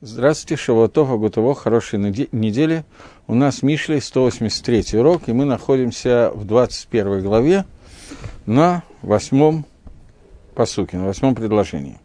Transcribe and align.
Здравствуйте, 0.00 0.60
Шавуатов, 0.60 1.10
Агутово, 1.10 1.54
хорошей 1.54 1.98
недели. 1.98 2.84
У 3.26 3.34
нас 3.34 3.62
Мишлей 3.62 4.00
183 4.00 4.98
урок, 4.98 5.28
и 5.28 5.32
мы 5.32 5.44
находимся 5.44 6.32
в 6.34 6.44
21 6.44 7.22
главе 7.22 7.64
на 8.44 8.82
восьмом 9.02 9.64
посуке, 10.54 10.98
на 10.98 11.06
восьмом 11.06 11.34
предложении. 11.36 11.98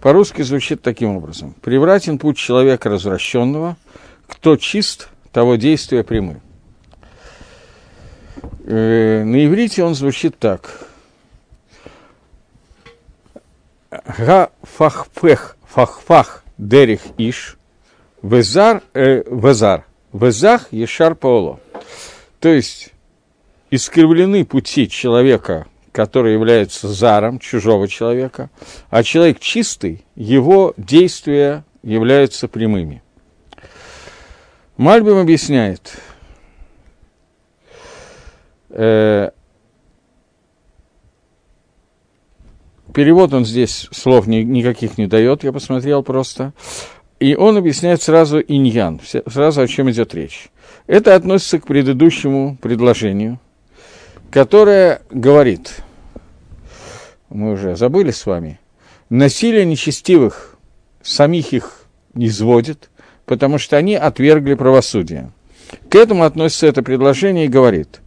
По-русски 0.00 0.42
звучит 0.42 0.80
таким 0.80 1.16
образом. 1.16 1.54
«Превратен 1.60 2.18
путь 2.18 2.38
человека 2.38 2.88
развращенного, 2.88 3.76
кто 4.28 4.56
чист, 4.56 5.08
того 5.32 5.56
действия 5.56 6.04
прямы». 6.04 6.40
Э, 8.64 9.24
на 9.24 9.44
иврите 9.44 9.82
он 9.82 9.96
звучит 9.96 10.38
так. 10.38 10.88
Га 13.90 14.50
фахпех, 14.62 15.56
фахфах 15.66 16.44
дерих 16.58 17.00
иш, 17.16 17.56
везар, 18.22 18.82
э, 18.94 19.22
везар, 19.30 19.86
везах 20.12 20.72
ешар 20.72 21.14
паоло. 21.14 21.60
То 22.40 22.48
есть, 22.48 22.92
искривлены 23.70 24.44
пути 24.44 24.88
человека, 24.88 25.66
который 25.92 26.34
является 26.34 26.88
заром 26.88 27.38
чужого 27.38 27.88
человека, 27.88 28.50
а 28.90 29.02
человек 29.02 29.40
чистый, 29.40 30.04
его 30.14 30.74
действия 30.76 31.64
являются 31.82 32.48
прямыми. 32.48 33.02
Мальбим 34.76 35.18
объясняет, 35.18 35.98
э, 38.70 39.30
перевод 42.98 43.32
он 43.32 43.44
здесь 43.44 43.86
слов 43.92 44.26
ни, 44.26 44.38
никаких 44.38 44.98
не 44.98 45.06
дает, 45.06 45.44
я 45.44 45.52
посмотрел 45.52 46.02
просто. 46.02 46.52
И 47.20 47.36
он 47.36 47.56
объясняет 47.56 48.02
сразу 48.02 48.40
иньян, 48.40 49.00
сразу 49.24 49.60
о 49.60 49.68
чем 49.68 49.88
идет 49.88 50.14
речь. 50.14 50.48
Это 50.88 51.14
относится 51.14 51.60
к 51.60 51.66
предыдущему 51.68 52.58
предложению, 52.60 53.38
которое 54.32 55.02
говорит, 55.12 55.76
мы 57.28 57.52
уже 57.52 57.76
забыли 57.76 58.10
с 58.10 58.26
вами, 58.26 58.58
насилие 59.10 59.64
нечестивых 59.64 60.58
самих 61.00 61.52
их 61.52 61.84
не 62.14 62.28
сводит, 62.28 62.90
потому 63.26 63.58
что 63.58 63.76
они 63.76 63.94
отвергли 63.94 64.54
правосудие. 64.54 65.30
К 65.88 65.94
этому 65.94 66.24
относится 66.24 66.66
это 66.66 66.82
предложение 66.82 67.44
и 67.44 67.48
говорит. 67.48 68.00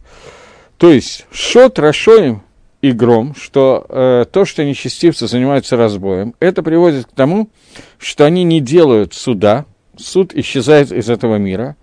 То 0.76 0.92
есть, 0.92 1.24
шот 1.32 1.78
рашоим 1.78 2.42
и 2.82 2.90
гром, 2.90 3.34
что 3.36 3.86
э, 3.88 4.24
то, 4.30 4.44
что 4.44 4.64
нечестивцы 4.64 5.28
занимаются 5.28 5.76
разбоем, 5.76 6.34
это 6.40 6.62
приводит 6.62 7.06
к 7.06 7.12
тому, 7.12 7.48
что 7.96 8.26
они 8.26 8.42
не 8.42 8.60
делают 8.60 9.14
суда, 9.14 9.64
суд 9.96 10.34
исчезает 10.34 10.90
из 10.90 11.08
этого 11.08 11.36
мира, 11.36 11.76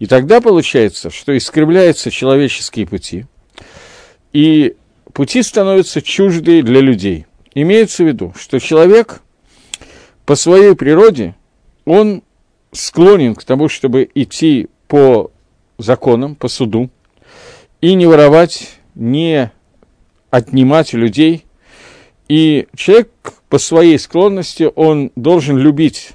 и 0.00 0.06
тогда 0.06 0.40
получается, 0.40 1.08
что 1.08 1.36
искривляются 1.36 2.10
человеческие 2.10 2.86
пути, 2.86 3.26
и 4.32 4.74
пути 5.12 5.42
становятся 5.42 6.02
чуждые 6.02 6.64
для 6.64 6.80
людей. 6.80 7.26
Имеется 7.54 8.02
в 8.02 8.08
виду, 8.08 8.34
что 8.36 8.58
человек 8.58 9.22
по 10.26 10.34
своей 10.34 10.74
природе, 10.74 11.36
он 11.84 12.22
склонен 12.72 13.36
к 13.36 13.44
тому, 13.44 13.68
чтобы 13.68 14.08
идти 14.14 14.68
по 14.88 15.30
законам, 15.78 16.34
по 16.34 16.48
суду, 16.48 16.90
и 17.80 17.94
не 17.94 18.06
воровать, 18.06 18.78
не 18.94 19.52
отнимать 20.30 20.92
людей. 20.92 21.44
И 22.28 22.68
человек 22.76 23.10
по 23.48 23.58
своей 23.58 23.98
склонности, 23.98 24.70
он 24.74 25.10
должен 25.16 25.58
любить 25.58 26.12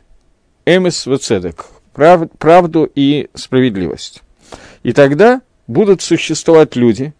эмис 0.65 1.05
вецедек, 1.05 1.65
прав, 1.93 2.29
правду 2.37 2.89
и 2.95 3.27
справедливость. 3.33 4.23
И 4.83 4.93
тогда 4.93 5.41
будут 5.67 6.01
существовать 6.01 6.75
люди, 6.75 7.13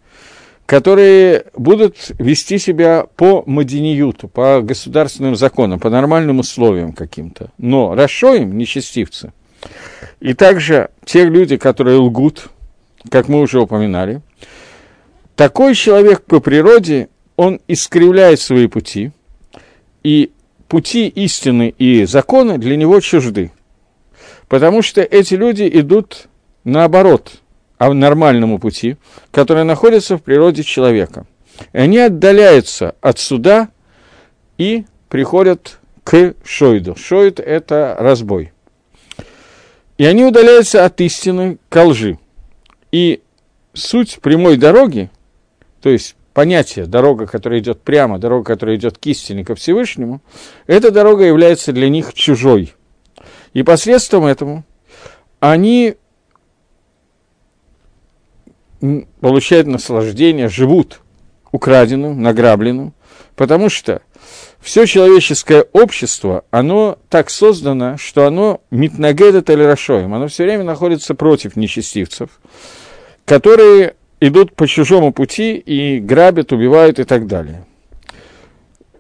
которые 0.66 1.46
будут 1.56 2.12
вести 2.18 2.58
себя 2.58 3.06
по 3.18 3.44
мадиниюту, 3.46 4.30
по 4.30 4.62
государственным 4.62 5.36
законам, 5.36 5.80
по 5.80 5.90
нормальным 5.90 6.40
условиям 6.40 6.94
каким-то. 6.94 7.52
Но 7.58 7.94
расшоим, 7.94 8.58
нечестивцы, 8.58 9.34
и 10.22 10.34
также 10.34 10.90
те 11.04 11.26
люди, 11.26 11.58
которые 11.58 11.98
лгут, 11.98 12.48
как 13.10 13.28
мы 13.28 13.42
уже 13.42 13.60
упоминали– 13.60 14.22
такой 15.36 15.76
человек 15.76 16.24
по 16.24 16.40
природе, 16.40 17.10
он 17.36 17.60
искривляет 17.68 18.40
свои 18.40 18.68
пути, 18.68 19.12
и 20.04 20.32
пути 20.68 21.08
истины 21.08 21.74
и 21.78 22.06
закона 22.06 22.58
для 22.58 22.78
него 22.78 23.00
чужды. 23.00 23.52
Потому 24.48 24.82
что 24.82 25.02
эти 25.02 25.34
люди 25.34 25.70
идут 25.72 26.28
наоборот, 26.64 27.34
а 27.78 27.94
нормальному 27.94 28.60
пути, 28.60 28.98
который 29.32 29.64
находится 29.64 30.18
в 30.18 30.24
природе 30.24 30.64
человека. 30.64 31.26
И 31.74 31.78
они 31.78 31.98
отдаляются 31.98 32.96
от 33.02 33.20
суда 33.20 33.70
и 34.58 34.86
приходят 35.10 35.80
к 36.04 36.36
шойду. 36.44 36.96
Шойд– 36.96 37.40
это 37.42 37.96
разбой. 38.00 38.52
И 39.98 40.06
они 40.06 40.26
удаляются 40.26 40.86
от 40.86 41.00
истины 41.02 41.58
к 41.70 41.84
лжи. 41.84 42.20
И 42.92 43.22
суть 43.74 44.20
прямой 44.22 44.58
дороги 44.58 45.10
то 45.86 45.92
есть 45.92 46.16
понятие 46.34 46.88
дорога, 46.88 47.28
которая 47.28 47.60
идет 47.60 47.80
прямо, 47.80 48.18
дорога, 48.18 48.44
которая 48.44 48.76
идет 48.76 48.98
к 48.98 49.06
истине, 49.06 49.46
ко 49.46 49.54
Всевышнему, 49.54 50.20
эта 50.66 50.90
дорога 50.90 51.26
является 51.26 51.74
для 51.74 51.90
них 51.90 52.16
чужой. 52.16 52.74
И 53.54 53.62
посредством 53.62 54.26
этому 54.26 54.64
они 55.40 55.94
получают 59.22 59.68
наслаждение, 59.68 60.50
живут 60.50 61.02
украденным, 61.52 62.20
награбленным, 62.20 62.96
потому 63.36 63.70
что 63.70 64.02
все 64.60 64.88
человеческое 64.88 65.68
общество, 65.72 66.46
оно 66.50 66.98
так 67.10 67.30
создано, 67.30 67.98
что 67.98 68.26
оно 68.26 68.62
митнагедет 68.72 69.52
или 69.52 69.62
рашоем, 69.62 70.16
оно 70.16 70.30
все 70.30 70.46
время 70.46 70.64
находится 70.64 71.14
против 71.14 71.56
нечестивцев, 71.56 72.40
которые 73.24 73.94
идут 74.28 74.56
по 74.56 74.68
чужому 74.68 75.12
пути 75.12 75.56
и 75.56 76.00
грабят, 76.00 76.52
убивают 76.52 77.00
и 77.00 77.04
так 77.04 77.28
далее. 77.28 77.66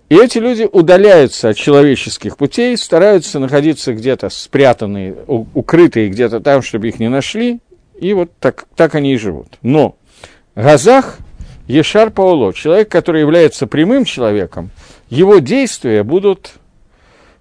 И 0.08 0.16
эти 0.16 0.38
люди 0.38 0.69
удаляются 0.72 1.50
от 1.50 1.58
человеческих 1.58 2.38
путей, 2.38 2.78
стараются 2.78 3.40
находиться 3.40 3.94
где-то 3.94 4.30
спрятанные, 4.30 5.16
укрытые 5.28 6.09
где-то 6.09 6.41
там, 6.41 6.62
чтобы 6.62 6.90
их 6.90 7.00
не 7.00 7.09
нашли, 7.09 7.59
и 8.00 8.14
вот 8.14 8.31
так, 8.40 8.66
так 8.75 8.94
они 8.96 9.14
и 9.14 9.18
живут. 9.18 9.58
Но 9.64 9.96
Газах 10.53 11.18
Ешар 11.68 12.12
Пауло, 12.12 12.53
человек, 12.53 12.90
который 12.90 13.22
является 13.22 13.66
прямым 13.66 14.06
человеком, 14.06 14.69
его 15.09 15.40
действия 15.40 16.03
будут 16.03 16.53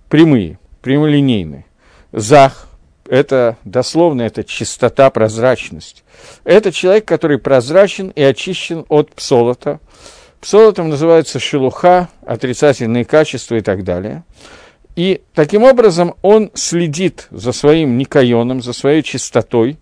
прямые, 0.09 0.59
прямолинейные. 0.81 1.67
Зах, 2.13 2.69
это 3.09 3.57
дословно, 3.65 4.23
это 4.23 4.45
чистота, 4.45 5.11
прозрачность. 5.11 6.05
Это 6.45 6.73
человек, 6.73 7.05
который 7.05 7.39
прозрачен 7.39 8.09
и 8.11 8.23
очищен 8.23 8.85
от 8.89 9.13
псолота. 9.13 9.81
Псолотом 10.41 10.91
называется 10.91 11.39
шелуха, 11.39 12.09
отрицательные 12.27 13.05
качества 13.05 13.57
и 13.57 13.61
так 13.61 13.85
далее. 13.85 14.25
И 14.97 15.23
таким 15.35 15.65
образом 15.65 16.15
он 16.23 16.51
следит 16.55 17.27
за 17.31 17.53
своим 17.53 17.99
никайоном, 17.99 18.63
за 18.63 18.73
своей 18.73 19.03
чистотой 19.03 19.79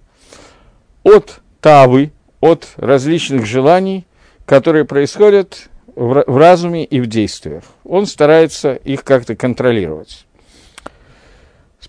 от 1.03 1.41
тавы, 1.61 2.13
от 2.41 2.69
различных 2.77 3.45
желаний, 3.45 4.07
которые 4.47 4.85
происходят 4.85 5.69
в 5.95 6.39
разуме 6.39 6.85
и 6.85 7.01
в 7.01 7.07
действиях. 7.07 7.65
Он 7.85 8.07
старается 8.07 8.75
их 8.75 9.05
как-то 9.05 9.37
контролировать. 9.37 10.27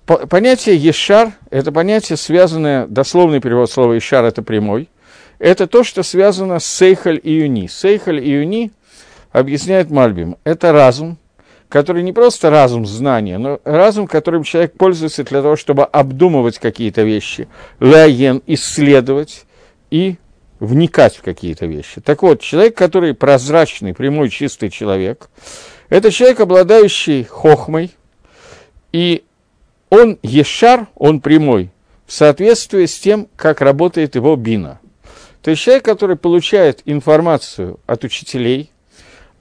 Понятие 0.06 0.76
«ешар»– 0.76 1.32
это 1.50 1.72
понятие, 1.72 2.18
связанное, 2.18 2.88
дословный 2.88 3.40
перевод 3.40 3.72
слова 3.72 3.94
«ешар»– 3.94 4.26
это 4.26 4.42
прямой. 4.42 4.90
Это 5.40 5.66
то, 5.66 5.84
что 5.84 6.04
связано 6.04 6.60
с 6.60 6.66
Сейхаль 6.66 7.20
и 7.24 7.32
Юни. 7.32 7.68
Сейхаль 7.68 8.20
и 8.20 8.30
Юни, 8.30 8.72
объясняет 9.32 9.90
Мальбим, 9.90 10.38
это 10.44 10.72
разум, 10.72 11.18
который 11.70 12.04
не 12.04 12.14
просто 12.14 12.50
разум 12.50 12.86
знания, 12.86 13.38
но 13.38 13.60
разум, 13.64 14.08
которым 14.08 14.44
человек 14.44 14.74
пользуется 14.78 15.24
для 15.24 15.42
того, 15.42 15.56
чтобы 15.56 15.84
обдумывать 15.86 16.60
какие-то 16.60 17.02
вещи, 17.02 17.48
лаен, 17.80 18.44
исследовать 18.46 19.46
и 19.90 20.18
вникать 20.60 21.16
в 21.16 21.24
какие-то 21.24 21.66
вещи. 21.66 22.00
Так 22.00 22.22
вот, 22.22 22.42
человек, 22.42 22.78
который 22.78 23.14
прозрачный, 23.14 23.94
прямой, 23.94 24.30
чистый 24.30 24.70
человек, 24.70 25.30
это 25.90 26.12
человек, 26.12 26.42
обладающий 26.42 27.24
хохмой, 27.24 27.92
и 28.92 29.24
он 29.94 30.18
ешар, 30.24 30.88
он 30.96 31.22
прямой, 31.22 31.70
в 32.08 32.14
соответствии 32.14 32.88
с 32.88 32.98
тем, 32.98 33.28
как 33.36 33.62
работает 33.62 34.16
его 34.16 34.36
бина. 34.36 34.80
То 35.44 35.52
есть 35.52 35.62
человек, 35.62 35.86
который 35.86 36.16
получает 36.16 36.82
информацию 36.86 37.80
от 37.86 38.04
учителей, 38.04 38.72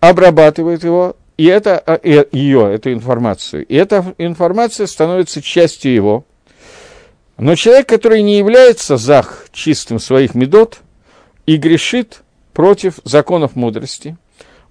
обрабатывает 0.01 0.85
его 0.85 1.17
и 1.39 1.47
это, 1.47 1.79
а, 1.79 1.99
ее, 2.05 2.71
эту 2.75 2.93
информацию. 2.93 3.65
И 3.65 3.75
эта 3.75 4.15
информация 4.19 4.87
становится 4.87 5.41
частью 5.41 5.95
его. 5.95 6.27
Но 7.39 7.55
человек, 7.55 7.89
который 7.89 8.21
не 8.21 8.37
является 8.37 8.99
зах 8.99 9.47
чистым 9.53 9.99
своих 9.99 10.35
медот 10.35 10.81
и 11.47 11.57
грешит 11.57 12.21
против 12.53 13.01
законов 13.05 13.57
мудрости, 13.57 14.19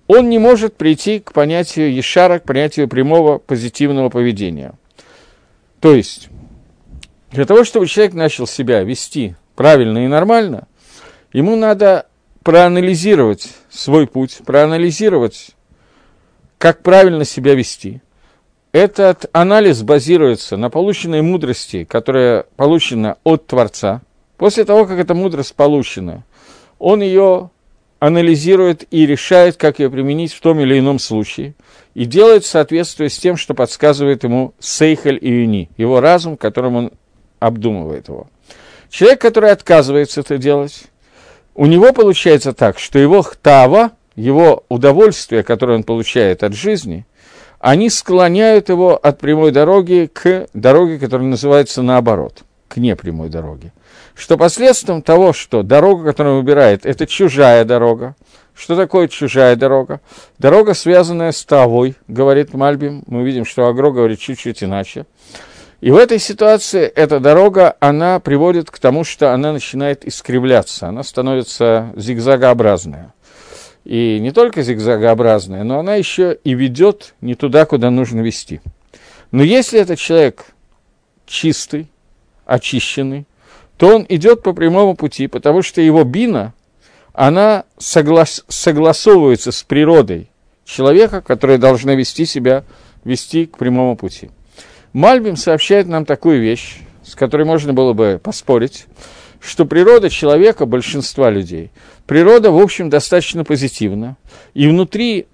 он 0.06 0.30
не 0.30 0.38
может 0.38 0.76
прийти 0.76 1.20
к 1.20 1.34
понятию 1.34 1.92
Ешара, 1.92 2.38
к 2.38 2.44
понятию 2.44 2.88
прямого 2.88 3.40
позитивного 3.40 4.10
поведения. 4.10 4.74
То 5.82 5.96
есть, 5.96 6.30
для 7.32 7.46
того, 7.46 7.64
чтобы 7.64 7.88
человек 7.88 8.14
начал 8.14 8.46
себя 8.46 8.84
вести 8.84 9.36
правильно 9.56 10.06
и 10.06 10.08
нормально, 10.08 10.68
ему 11.34 11.56
надо 11.56 12.06
проанализировать 12.44 13.50
свой 13.70 14.08
путь, 14.08 14.42
проанализировать, 14.46 15.52
как 16.58 16.84
правильно 16.84 17.26
себя 17.26 17.56
вести. 17.56 18.02
Этот 18.72 19.26
анализ 19.34 19.82
базируется 19.82 20.56
на 20.56 20.70
полученной 20.70 21.22
мудрости, 21.22 21.84
которая 21.84 22.46
получена 22.56 23.18
от 23.24 23.48
Творца. 23.48 24.02
После 24.38 24.64
того, 24.64 24.86
как 24.86 25.00
эта 25.00 25.14
мудрость 25.14 25.56
получена, 25.56 26.24
он 26.80 27.02
ее 27.02 27.50
анализирует 28.02 28.92
и 28.92 29.06
решает, 29.06 29.58
как 29.58 29.78
ее 29.78 29.92
применить 29.92 30.34
в 30.34 30.42
том 30.42 30.60
или 30.60 30.80
ином 30.80 30.98
случае, 30.98 31.54
и 31.94 32.06
делает 32.06 32.44
в 32.44 32.48
соответствии 32.48 33.08
с 33.08 33.18
тем, 33.18 33.38
что 33.38 33.54
подсказывает 33.54 34.24
ему 34.24 34.56
Сейхель 34.60 35.20
и 35.22 35.30
Юни, 35.30 35.70
его 35.78 36.02
разум, 36.02 36.36
которым 36.36 36.76
он 36.76 36.92
обдумывает 37.40 38.08
его. 38.08 38.28
Человек, 38.90 39.22
который 39.22 39.52
отказывается 39.52 40.22
это 40.22 40.40
делать, 40.40 40.86
у 41.54 41.68
него 41.68 41.94
получается 41.94 42.54
так, 42.54 42.80
что 42.80 42.98
его 42.98 43.22
хтава, 43.22 43.92
его 44.16 44.66
удовольствие, 44.68 45.44
которое 45.44 45.78
он 45.78 45.84
получает 45.84 46.42
от 46.42 46.56
жизни, 46.56 47.06
они 47.60 47.92
склоняют 47.92 48.70
его 48.70 48.98
от 48.98 49.20
прямой 49.20 49.52
дороги 49.52 50.10
к 50.12 50.48
дороге, 50.56 50.98
которая 50.98 51.28
называется 51.28 51.84
наоборот, 51.84 52.42
к 52.72 52.78
непрямой 52.78 53.28
дороге. 53.28 53.74
Что 54.16 54.38
последствием 54.38 55.02
того, 55.02 55.34
что 55.34 55.62
дорога, 55.62 56.06
которую 56.06 56.36
он 56.38 56.42
выбирает, 56.42 56.86
это 56.86 57.06
чужая 57.06 57.66
дорога. 57.66 58.16
Что 58.56 58.78
такое 58.78 59.10
чужая 59.10 59.58
дорога? 59.58 60.00
Дорога, 60.38 60.74
связанная 60.74 61.34
с 61.34 61.44
Тавой, 61.44 61.96
говорит 62.08 62.54
Мальбим. 62.54 63.04
Мы 63.08 63.24
видим, 63.24 63.44
что 63.44 63.68
Агро 63.68 63.92
говорит 63.92 64.20
чуть-чуть 64.20 64.64
иначе. 64.64 65.06
И 65.82 65.92
в 65.92 65.98
этой 65.98 66.20
ситуации 66.20 66.84
эта 66.84 67.20
дорога, 67.20 67.76
она 67.82 68.20
приводит 68.22 68.72
к 68.72 68.80
тому, 68.80 69.04
что 69.04 69.34
она 69.34 69.52
начинает 69.52 70.06
искривляться, 70.06 70.88
она 70.88 71.04
становится 71.04 71.92
зигзагообразная. 71.98 73.14
И 73.84 74.20
не 74.22 74.32
только 74.32 74.62
зигзагообразная, 74.62 75.64
но 75.64 75.80
она 75.80 75.96
еще 75.96 76.38
и 76.44 76.54
ведет 76.54 77.16
не 77.20 77.36
туда, 77.36 77.66
куда 77.66 77.90
нужно 77.90 78.22
вести. 78.22 78.62
Но 79.32 79.44
если 79.44 79.80
этот 79.80 79.98
человек 79.98 80.46
чистый, 81.26 81.90
очищенный, 82.46 83.26
то 83.78 83.96
он 83.96 84.06
идет 84.10 84.44
по 84.44 84.54
прямому 84.54 84.96
пути, 84.96 85.28
потому 85.28 85.62
что 85.62 85.82
его 85.82 86.04
бина, 86.04 86.54
она 87.14 87.66
соглас, 87.78 88.44
согласовывается 88.48 89.52
с 89.52 89.64
природой 89.64 90.30
человека, 90.66 91.22
который 91.22 91.58
должна 91.58 91.96
вести 91.96 92.26
себя, 92.26 92.64
вести 93.04 93.46
к 93.46 93.58
прямому 93.58 93.96
пути. 93.96 94.30
Мальбим 94.94 95.36
сообщает 95.36 95.88
нам 95.88 96.06
такую 96.06 96.42
вещь, 96.42 96.80
с 97.04 97.16
которой 97.16 97.44
можно 97.44 97.74
было 97.74 97.94
бы 97.94 98.20
поспорить, 98.24 98.86
что 99.40 99.66
природа 99.66 100.10
человека, 100.10 100.66
большинства 100.66 101.30
людей, 101.30 101.72
природа, 102.06 102.52
в 102.52 102.60
общем, 102.60 102.90
достаточно 102.90 103.44
позитивна, 103.44 104.18
и 104.54 104.68
внутри 104.68 105.28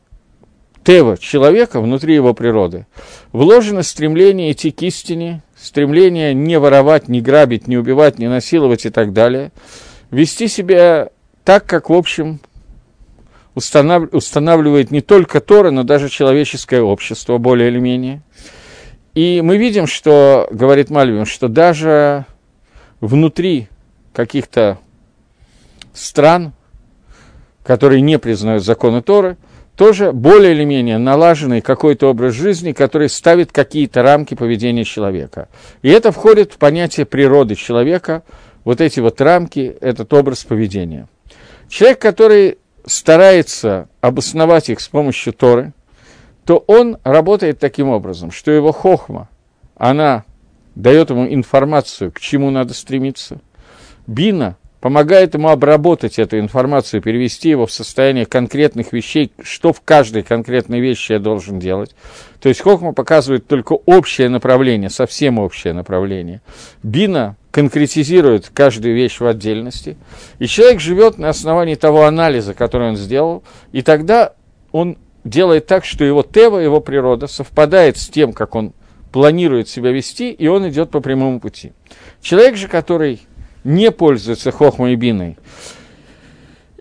Тева 0.84 1.18
человека, 1.18 1.82
внутри 1.82 2.16
его 2.16 2.34
природы, 2.34 2.88
вложено 3.34 3.84
стремление 3.84 4.54
идти 4.54 4.72
к 4.72 4.82
истине, 4.84 5.44
стремление 5.60 6.34
не 6.34 6.60
воровать, 6.60 7.08
не 7.08 7.22
грабить, 7.22 7.68
не 7.68 7.78
убивать, 7.78 8.20
не 8.20 8.28
насиловать 8.28 8.86
и 8.86 8.90
так 8.90 9.14
далее, 9.14 9.52
вести 10.12 10.48
себя 10.48 11.10
так, 11.44 11.66
как, 11.66 11.90
в 11.90 11.94
общем, 11.94 12.40
устанавливает 13.56 14.92
не 14.92 15.02
только 15.02 15.42
Тора, 15.42 15.72
но 15.72 15.84
даже 15.84 16.10
человеческое 16.10 16.82
общество, 16.82 17.38
более 17.38 17.70
или 17.70 17.80
менее. 17.80 18.22
И 19.16 19.42
мы 19.42 19.58
видим, 19.58 19.88
что, 19.88 20.48
говорит 20.52 20.92
Мальвин, 20.92 21.26
что 21.26 21.48
даже 21.48 22.26
внутри 23.00 23.68
каких-то 24.14 24.78
стран, 25.94 26.54
которые 27.64 28.02
не 28.02 28.20
признают 28.20 28.64
законы 28.64 29.02
Торы, 29.02 29.38
тоже 29.78 30.12
более 30.12 30.54
или 30.54 30.66
менее 30.66 30.98
налаженный 30.98 31.62
какой-то 31.62 32.10
образ 32.10 32.34
жизни, 32.34 32.72
который 32.72 33.10
ставит 33.10 33.52
какие-то 33.52 34.02
рамки 34.02 34.34
поведения 34.34 34.84
человека. 34.84 35.50
И 35.84 35.90
это 35.90 36.12
входит 36.12 36.54
в 36.54 36.58
понятие 36.58 37.06
природы 37.06 37.54
человека, 37.54 38.24
вот 38.64 38.82
эти 38.82 39.00
вот 39.00 39.22
рамки, 39.22 39.78
этот 39.80 40.12
образ 40.14 40.44
поведения. 40.44 41.08
Человек, 41.70 42.00
который 42.00 42.58
старается 42.88 43.88
обосновать 44.02 44.70
их 44.70 44.80
с 44.80 44.88
помощью 44.88 45.32
Торы, 45.32 45.74
то 46.44 46.64
он 46.66 46.98
работает 47.04 47.60
таким 47.60 47.90
образом, 47.90 48.32
что 48.32 48.52
его 48.52 48.72
хохма, 48.72 49.30
она 49.76 50.24
дает 50.74 51.12
ему 51.12 51.32
информацию, 51.32 52.12
к 52.12 52.20
чему 52.20 52.50
надо 52.50 52.74
стремиться. 52.74 53.42
Бина 54.08 54.58
помогает 54.80 55.34
ему 55.34 55.50
обработать 55.50 56.20
эту 56.20 56.40
информацию, 56.40 57.02
перевести 57.02 57.50
его 57.50 57.66
в 57.66 57.72
состояние 57.72 58.26
конкретных 58.26 58.94
вещей, 58.94 59.32
что 59.42 59.74
в 59.74 59.82
каждой 59.82 60.24
конкретной 60.24 60.80
вещи 60.80 61.14
я 61.14 61.20
должен 61.20 61.60
делать. 61.60 61.96
То 62.40 62.50
есть 62.50 62.62
Хохма 62.62 62.94
показывает 62.94 63.48
только 63.48 63.74
общее 63.74 64.30
направление, 64.30 64.90
совсем 64.90 65.40
общее 65.40 65.74
направление. 65.74 66.42
Бина 66.84 67.36
конкретизирует 67.52 68.52
каждую 68.54 68.96
вещь 68.96 69.20
в 69.20 69.26
отдельности, 69.26 69.98
и 70.38 70.46
человек 70.46 70.80
живет 70.80 71.18
на 71.18 71.30
основании 71.30 71.76
того 71.76 72.06
анализа, 72.06 72.54
который 72.54 72.90
он 72.90 72.98
сделал, 72.98 73.44
и 73.72 73.82
тогда 73.82 74.34
он 74.72 74.98
делает 75.24 75.66
так, 75.66 75.84
что 75.84 76.06
его 76.06 76.22
тева, 76.22 76.60
его 76.60 76.82
природа 76.82 77.26
совпадает 77.26 77.98
с 77.98 78.08
тем, 78.08 78.32
как 78.32 78.54
он 78.54 78.74
планирует 79.12 79.68
себя 79.68 79.92
вести, 79.92 80.32
и 80.32 80.48
он 80.48 80.70
идет 80.70 80.92
по 80.92 81.00
прямому 81.00 81.40
пути. 81.40 81.74
Человек 82.22 82.58
же, 82.58 82.68
который 82.68 83.22
не 83.68 83.92
пользуется 83.92 84.52
хохмой 84.52 84.94
и 84.94 84.96
биной, 84.96 85.38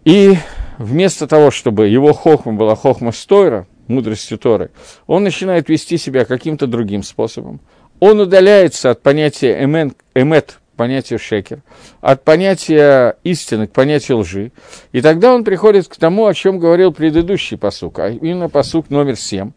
и 0.05 0.37
вместо 0.79 1.27
того, 1.27 1.51
чтобы 1.51 1.89
его 1.89 2.13
хохма 2.13 2.53
была 2.53 2.77
хохма 2.77 3.11
стойра, 3.11 3.67
мудростью 3.89 4.39
Торы, 4.39 4.71
он 5.09 5.25
начинает 5.25 5.69
вести 5.69 5.99
себя 5.99 6.25
каким-то 6.25 6.69
другим 6.69 7.03
способом. 7.03 7.61
Он 7.99 8.21
удаляется 8.21 8.91
от 8.91 9.03
понятия 9.03 9.59
эмен, 9.61 9.95
эмет, 10.15 10.61
понятию 10.77 11.19
шекер, 11.19 11.63
от 12.01 12.23
понятия 12.23 13.17
истины 13.25 13.67
к 13.67 13.73
понятию 13.73 14.19
лжи. 14.19 14.53
И 14.93 15.01
тогда 15.01 15.35
он 15.35 15.43
приходит 15.43 15.89
к 15.89 15.97
тому, 15.97 16.27
о 16.27 16.35
чем 16.35 16.61
говорил 16.61 16.93
предыдущий 16.93 17.57
посук, 17.57 17.99
а 17.99 18.11
именно 18.11 18.49
посук 18.49 18.91
номер 18.91 19.17
семь, 19.17 19.53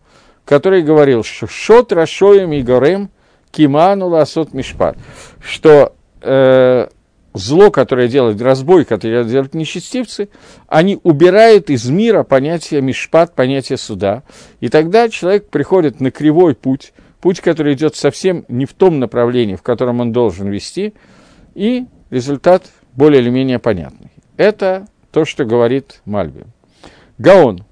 который 0.45 0.81
говорил, 0.81 1.23
что 1.23 1.45
«шот 1.45 1.91
рашоем 1.91 2.53
и 2.53 2.63
горем 2.63 3.11
киману 3.51 4.07
ласот 4.07 4.53
мишпат», 4.53 4.97
что 5.41 5.93
э, 6.21 6.87
зло, 7.39 7.71
которое 7.71 8.07
делает 8.07 8.41
разбой, 8.41 8.85
которое 8.85 9.23
делают 9.23 9.53
нечестивцы, 9.53 10.29
они 10.67 10.99
убирают 11.03 11.69
из 11.69 11.89
мира 11.89 12.23
понятие 12.23 12.81
мишпат, 12.81 13.33
понятие 13.33 13.77
суда. 13.77 14.23
И 14.59 14.69
тогда 14.69 15.09
человек 15.09 15.49
приходит 15.49 15.99
на 15.99 16.11
кривой 16.11 16.55
путь, 16.55 16.93
путь, 17.21 17.41
который 17.41 17.73
идет 17.73 17.95
совсем 17.95 18.45
не 18.47 18.65
в 18.65 18.73
том 18.73 18.99
направлении, 18.99 19.55
в 19.55 19.63
котором 19.63 20.01
он 20.01 20.11
должен 20.11 20.49
вести, 20.49 20.93
и 21.55 21.85
результат 22.09 22.65
более 22.93 23.21
или 23.21 23.29
менее 23.29 23.59
понятный. 23.59 24.11
Это 24.37 24.87
то, 25.11 25.25
что 25.25 25.45
говорит 25.45 26.01
Мальби. 26.05 26.45
Гаон. 27.17 27.65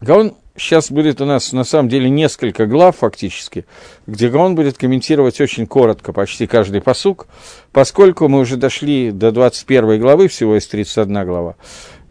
Гаон 0.00 0.34
сейчас 0.58 0.90
будет 0.90 1.20
у 1.20 1.24
нас 1.24 1.52
на 1.52 1.64
самом 1.64 1.88
деле 1.88 2.10
несколько 2.10 2.66
глав 2.66 2.96
фактически, 2.96 3.64
где 4.06 4.28
Гаон 4.28 4.54
будет 4.54 4.76
комментировать 4.76 5.40
очень 5.40 5.66
коротко 5.66 6.12
почти 6.12 6.46
каждый 6.46 6.80
посук, 6.80 7.26
поскольку 7.72 8.28
мы 8.28 8.40
уже 8.40 8.56
дошли 8.56 9.10
до 9.10 9.32
21 9.32 10.00
главы, 10.00 10.28
всего 10.28 10.56
из 10.56 10.66
31 10.66 11.26
глава. 11.26 11.56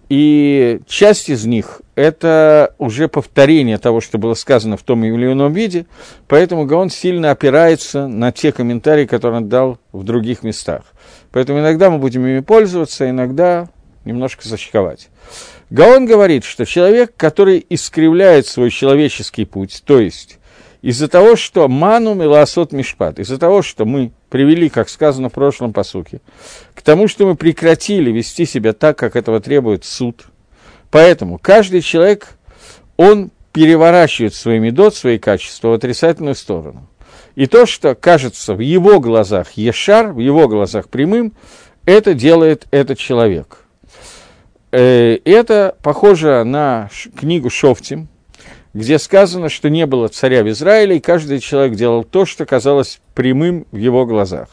И 0.10 0.80
часть 0.88 1.30
из 1.30 1.46
них– 1.46 1.82
это 1.96 2.74
уже 2.78 3.10
повторение 3.10 3.78
того, 3.78 4.00
что 4.00 4.18
было 4.18 4.36
сказано 4.36 4.78
в 4.78 4.84
том 4.84 5.04
или 5.04 5.32
ином 5.32 5.52
виде, 5.52 5.86
поэтому 6.30 6.66
Гаон 6.66 6.90
сильно 6.90 7.32
опирается 7.32 8.08
на 8.08 8.32
те 8.32 8.54
комментарии, 8.54 9.06
которые 9.06 9.42
он 9.42 9.50
дал 9.50 9.80
в 9.92 10.04
других 10.04 10.44
местах. 10.44 10.84
Поэтому 11.32 11.60
иногда 11.60 11.90
мы 11.90 11.98
будем 11.98 12.26
ими 12.26 12.40
пользоваться, 12.40 13.10
иногда 13.10 13.68
немножко 14.06 14.48
зачковать. 14.48 15.10
Гаон 15.70 16.06
говорит, 16.06 16.46
что 16.46 16.66
человек, 16.66 17.14
который 17.18 17.66
искривляет 17.70 18.48
свой 18.48 18.70
человеческий 18.70 19.46
путь, 19.46 19.84
то 19.86 20.00
есть 20.00 20.40
из-за 20.82 21.10
того, 21.10 21.36
что 21.36 21.68
ману 21.68 22.14
милосот 22.14 22.72
мишпат, 22.72 23.20
из-за 23.20 23.38
того, 23.38 23.62
что 23.62 23.86
мы 23.86 24.12
привели, 24.30 24.70
как 24.70 24.88
сказано 24.88 25.30
в 25.30 25.34
прошлом 25.34 25.74
посуке, 25.74 26.22
к 26.74 26.82
тому, 26.82 27.08
что 27.08 27.26
мы 27.26 27.36
прекратили 27.36 28.12
вести 28.12 28.46
себя 28.46 28.72
так, 28.74 28.98
как 28.98 29.16
этого 29.16 29.42
требует 29.42 29.84
суд. 29.84 30.26
Поэтому 30.90 31.38
каждый 31.38 31.82
человек, 31.82 32.38
он 32.96 33.32
переворачивает 33.52 34.34
свои 34.34 34.60
медот, 34.60 34.96
свои 34.96 35.18
качества 35.18 35.70
в 35.70 35.74
отрицательную 35.74 36.36
сторону. 36.36 36.88
И 37.36 37.46
то, 37.46 37.66
что 37.66 37.94
кажется 37.94 38.54
в 38.54 38.60
его 38.60 39.00
глазах 39.00 39.52
ешар, 39.54 40.14
в 40.14 40.20
его 40.20 40.48
глазах 40.48 40.88
прямым, 40.90 41.34
это 41.86 42.14
делает 42.14 42.68
этот 42.72 42.98
человек. 42.98 43.67
Э, 44.80 45.18
это 45.26 45.76
похоже 45.82 46.44
на 46.44 46.92
книгу 47.20 47.50
Шофтим, 47.50 48.10
где 48.76 49.00
сказано, 49.00 49.50
что 49.50 49.72
не 49.72 49.88
было 49.88 50.08
царя 50.08 50.44
в 50.44 50.50
Израиле, 50.50 50.98
и 50.98 51.00
каждый 51.00 51.40
человек 51.40 51.74
делал 51.74 52.04
то, 52.04 52.28
что 52.28 52.46
казалось 52.46 53.02
прямым 53.16 53.66
в 53.72 53.78
его 53.78 54.06
глазах. 54.06 54.50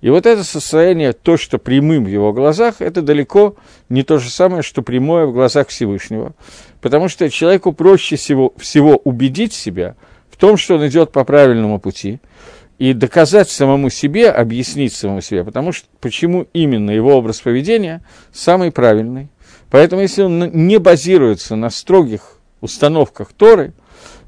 И 0.00 0.10
вот 0.10 0.26
это 0.26 0.42
состояние, 0.42 1.12
то, 1.12 1.36
что 1.36 1.58
прямым 1.58 2.04
в 2.04 2.08
его 2.08 2.32
глазах, 2.32 2.80
это 2.80 3.00
далеко 3.00 3.54
не 3.88 4.02
то 4.02 4.18
же 4.18 4.28
самое, 4.28 4.64
что 4.64 4.82
прямое 4.82 5.26
в 5.26 5.32
глазах 5.32 5.68
Всевышнего. 5.68 6.34
Потому 6.80 7.08
что 7.08 7.30
человеку 7.30 7.72
проще 7.72 8.16
всего, 8.16 8.52
всего 8.56 8.96
убедить 9.04 9.52
себя 9.52 9.94
в 10.30 10.36
том, 10.36 10.56
что 10.56 10.74
он 10.74 10.88
идет 10.88 11.12
по 11.12 11.22
правильному 11.22 11.78
пути, 11.78 12.18
и 12.78 12.92
доказать 12.92 13.48
самому 13.48 13.88
себе, 13.88 14.30
объяснить 14.30 14.92
самому 14.92 15.20
себе, 15.20 15.44
потому 15.44 15.70
что 15.70 15.86
почему 16.00 16.48
именно 16.52 16.90
его 16.90 17.16
образ 17.16 17.40
поведения 17.40 18.04
самый 18.32 18.72
правильный. 18.72 19.28
Поэтому 19.74 20.02
если 20.02 20.22
он 20.22 20.52
не 20.52 20.78
базируется 20.78 21.56
на 21.56 21.68
строгих 21.68 22.38
установках 22.60 23.32
Торы, 23.32 23.72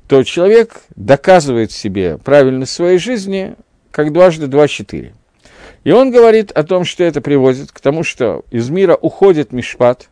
то 0.08 0.24
человек 0.24 0.82
доказывает 0.96 1.70
себе 1.70 2.18
правильность 2.18 2.72
своей 2.72 2.98
жизни 2.98 3.54
как 3.92 4.12
дважды 4.12 4.48
два 4.48 4.66
четыре. 4.66 5.14
И 5.84 5.92
он 5.92 6.10
говорит 6.10 6.50
о 6.50 6.64
том, 6.64 6.84
что 6.84 7.04
это 7.04 7.20
приводит 7.20 7.70
к 7.70 7.78
тому, 7.78 8.02
что 8.02 8.44
из 8.50 8.70
мира 8.70 8.96
уходит 9.00 9.52
мишпат, 9.52 10.08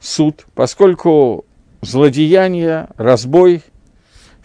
суд, 0.00 0.46
поскольку 0.54 1.44
злодеяние, 1.80 2.86
разбой, 2.96 3.62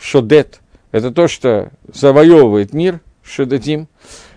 шодет– 0.02 0.62
это 0.92 1.12
то, 1.12 1.28
что 1.28 1.70
завоевывает 1.94 2.74
мир, 2.74 3.02
шедатим, 3.22 3.88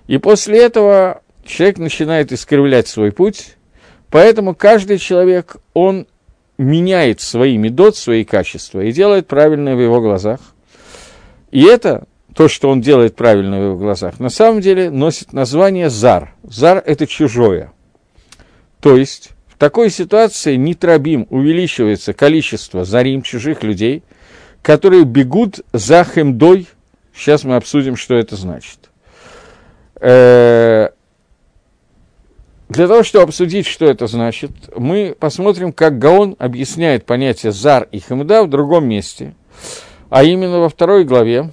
и 0.09 0.19
после 0.19 0.63
этого 0.63 1.23
человек 1.47 1.79
начинает 1.79 2.33
искривлять 2.33 2.87
свой 2.87 3.13
путь, 3.13 3.56
поэтому 4.17 4.55
каждый 4.55 4.97
человек, 4.97 5.57
он 5.75 6.07
меняет 6.57 7.21
свои 7.21 7.59
медот, 7.59 7.99
свои 7.99 8.25
качества 8.25 8.81
и 8.81 8.91
делает 8.91 9.27
правильное 9.27 9.77
в 9.77 9.79
его 9.79 10.01
глазах. 10.01 10.41
И 11.51 11.63
это 11.65 12.07
то, 12.35 12.49
что 12.49 12.71
он 12.71 12.81
делает 12.81 13.15
правильно 13.15 13.61
в 13.61 13.63
его 13.63 13.77
глазах, 13.77 14.19
на 14.19 14.31
самом 14.31 14.63
деле 14.63 14.89
носит 14.89 15.35
название 15.35 15.91
зар. 15.91 16.35
Зар– 16.45 16.83
это 16.87 17.07
чужое. 17.07 17.73
То 18.81 18.97
есть 18.97 19.33
в 19.49 19.59
такой 19.59 19.91
ситуации 19.91 20.57
нитрабим 20.57 21.27
увеличивается 21.29 22.15
количество 22.15 22.87
зарим 22.87 23.21
чужих 23.21 23.63
людей, 23.63 24.03
которые 24.63 25.05
бегут 25.05 25.61
за 25.75 26.05
хемдой. 26.05 26.69
Сейчас 27.15 27.45
мы 27.45 27.57
обсудим, 27.57 27.97
что 27.97 28.15
это 28.15 28.35
значит. 28.35 28.79
Для 32.69 32.89
того, 32.89 33.05
чтобы 33.05 33.25
обсудить, 33.25 33.67
что 33.67 33.85
это 33.85 34.09
значит, 34.09 34.51
мы 34.77 35.17
посмотрим, 35.19 35.73
как 35.73 35.99
Гаон 35.99 36.35
объясняет 36.39 37.07
понятие 37.07 37.53
«зар» 37.53 37.89
и 37.93 38.01
«хемда» 38.01 38.43
в 38.43 38.51
другом 38.51 38.89
месте, 38.89 39.35
а 40.11 40.25
именно 40.25 40.59
во 40.59 40.69
второй 40.69 41.05
главе, 41.05 41.53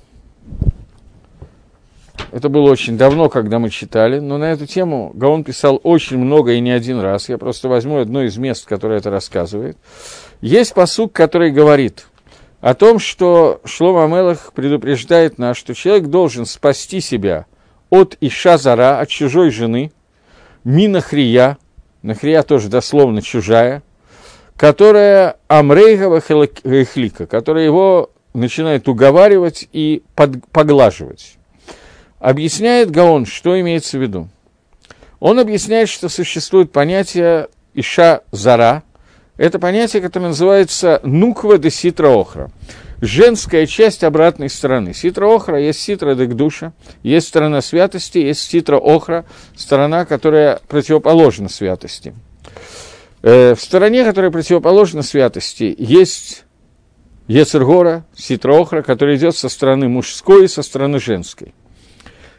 это 2.32 2.50
было 2.50 2.72
очень 2.72 2.98
давно, 2.98 3.29
когда 3.29 3.60
мы 3.60 3.70
читали, 3.70 4.17
но 4.17 4.39
на 4.39 4.46
эту 4.46 4.65
тему 4.65 5.12
Гаон 5.13 5.43
писал 5.43 5.79
очень 5.84 6.17
много 6.17 6.53
и 6.53 6.60
не 6.60 6.72
один 6.72 7.00
раз. 7.00 7.29
Я 7.29 7.38
просто 7.38 7.70
возьму 7.70 8.00
одно 8.00 8.24
из 8.24 8.38
мест, 8.38 8.65
которое 8.65 8.98
это 8.98 9.12
рассказывает. 9.12 9.77
Есть 10.41 10.74
посук, 10.74 11.13
который 11.13 11.51
говорит 11.51 12.08
о 12.60 12.74
том, 12.74 12.98
что 12.98 13.62
Шлома 13.65 14.05
Амелах 14.05 14.51
предупреждает 14.53 15.38
нас, 15.38 15.58
что 15.58 15.75
человек 15.75 16.08
должен 16.08 16.48
спасти 16.48 17.01
себя 17.01 17.46
от 17.91 18.17
Иша 18.20 18.58
Зара, 18.58 19.00
от 19.00 19.10
чужой 19.10 19.51
жены, 19.51 19.91
Мина 20.63 21.01
Хрия, 21.01 21.58
Нахрия 22.01 22.43
тоже 22.43 22.70
дословно 22.70 23.22
чужая, 23.22 23.84
которая 24.55 25.38
Амрейгова 25.48 26.22
Хелихлика, 26.22 27.25
которая 27.25 27.65
его 27.65 28.12
начинает 28.34 28.88
уговаривать 28.88 29.67
и 29.72 30.03
под, 30.15 30.46
поглаживать. 30.51 31.38
Объясняет 32.20 32.91
Гаон, 32.91 33.25
что 33.25 33.60
имеется 33.60 33.98
в 33.98 34.01
виду. 34.01 34.29
Он 35.20 35.39
объясняет, 35.39 35.89
что 35.89 36.10
существует 36.10 36.72
понятие 36.72 37.48
Иша 37.74 38.22
Зара. 38.32 38.84
Это 39.38 39.60
понятие, 39.60 40.01
которое 40.01 40.27
называется 40.27 41.00
Нуква 41.03 41.58
де 41.58 41.70
Ситра 41.70 42.10
Охра. 42.10 42.51
Женская 43.05 43.67
часть 43.67 44.01
обратной 44.05 44.50
стороны. 44.50 44.93
Ситра 44.93 45.25
Охра 45.27 45.60
есть 45.60 45.81
Ситра 45.81 46.15
де 46.15 46.25
Душа, 46.25 46.72
есть 47.03 47.27
сторона 47.27 47.60
святости, 47.60 48.19
есть 48.19 48.50
Ситра 48.50 48.77
Охра, 48.77 49.25
сторона, 49.57 50.05
которая 50.05 50.62
противоположна 50.69 51.50
святости. 51.50 52.15
Э, 53.22 53.55
в 53.55 53.60
стороне, 53.60 54.05
которая 54.05 54.31
противоположна 54.31 55.01
святости, 55.01 55.75
есть 55.77 56.45
Ецергора, 57.27 58.05
Ситра 58.15 58.53
Охра, 58.53 58.83
которая 58.83 59.17
идет 59.17 59.36
со 59.36 59.50
стороны 59.50 59.89
мужской 59.89 60.45
и 60.45 60.48
со 60.48 60.62
стороны 60.62 60.98
женской. 61.01 61.53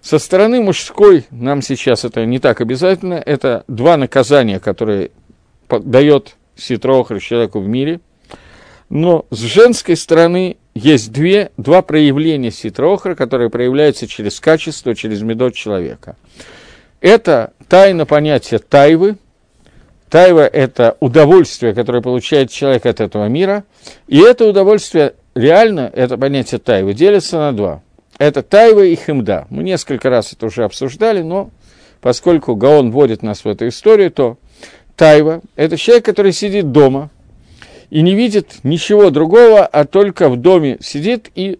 Со 0.00 0.18
стороны 0.18 0.62
мужской 0.62 1.26
нам 1.30 1.60
сейчас 1.60 2.06
это 2.06 2.24
не 2.24 2.38
так 2.38 2.62
обязательно. 2.62 3.22
Это 3.26 3.64
два 3.68 3.98
наказания, 3.98 4.60
которые 4.60 5.10
дает 5.68 6.36
Ситрохр 6.56 7.20
человеку 7.20 7.60
в 7.60 7.68
мире. 7.68 8.00
Но 8.94 9.26
с 9.30 9.40
женской 9.40 9.96
стороны 9.96 10.56
есть 10.74 11.12
две, 11.12 11.50
два 11.56 11.82
проявления 11.82 12.50
Ситрохра, 12.50 13.14
которые 13.14 13.50
проявляются 13.50 14.06
через 14.06 14.40
качество, 14.40 14.94
через 14.94 15.20
медот 15.20 15.54
человека. 15.54 16.16
Это 17.00 17.52
тайна 17.68 18.06
понятия 18.06 18.58
тайвы. 18.58 19.16
Тайва– 20.08 20.46
это 20.52 20.96
удовольствие, 21.00 21.74
которое 21.74 22.00
получает 22.00 22.50
человек 22.50 22.86
от 22.86 23.00
этого 23.00 23.26
мира. 23.26 23.64
И 24.06 24.18
это 24.20 24.48
удовольствие, 24.48 25.14
реально, 25.34 25.90
это 25.92 26.16
понятие 26.16 26.60
тайвы, 26.60 26.94
делится 26.94 27.36
на 27.36 27.52
два– 27.52 27.82
это 28.18 28.42
Тайва 28.42 28.84
и 28.84 28.94
Химда. 28.94 29.46
Мы 29.50 29.64
несколько 29.64 30.08
раз 30.08 30.32
это 30.32 30.46
уже 30.46 30.64
обсуждали, 30.64 31.22
но 31.22 31.50
поскольку 32.00 32.54
Гаон 32.54 32.92
вводит 32.92 33.22
нас 33.22 33.44
в 33.44 33.48
эту 33.48 33.66
историю, 33.68 34.10
то 34.12 34.38
Тайва– 34.96 35.40
это 35.56 35.76
человек, 35.76 36.04
который 36.04 36.32
сидит 36.32 36.70
дома 36.70 37.10
и 37.90 38.02
не 38.02 38.14
видит 38.14 38.56
ничего 38.62 39.10
другого, 39.10 39.64
а 39.64 39.84
только 39.84 40.28
в 40.28 40.36
доме 40.36 40.78
сидит 40.80 41.30
и 41.34 41.58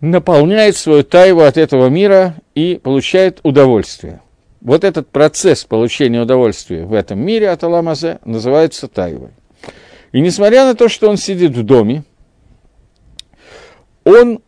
наполняет 0.00 0.76
свою 0.76 1.02
тайву 1.02 1.42
от 1.42 1.56
этого 1.56 1.88
мира 1.88 2.34
и 2.54 2.80
получает 2.82 3.40
удовольствие. 3.42 4.20
Вот 4.60 4.84
этот 4.84 5.08
процесс 5.08 5.64
получения 5.64 6.20
удовольствия 6.20 6.84
в 6.84 6.92
этом 6.92 7.20
мире 7.20 7.50
от 7.50 7.62
Аламазе 7.64 8.18
называется 8.24 8.88
тайвой. 8.88 9.30
И 10.12 10.20
несмотря 10.20 10.64
на 10.64 10.74
то, 10.74 10.88
что 10.88 11.08
он 11.08 11.16
сидит 11.16 11.52
в 11.52 11.62
доме, 11.64 12.04
он 14.04 14.40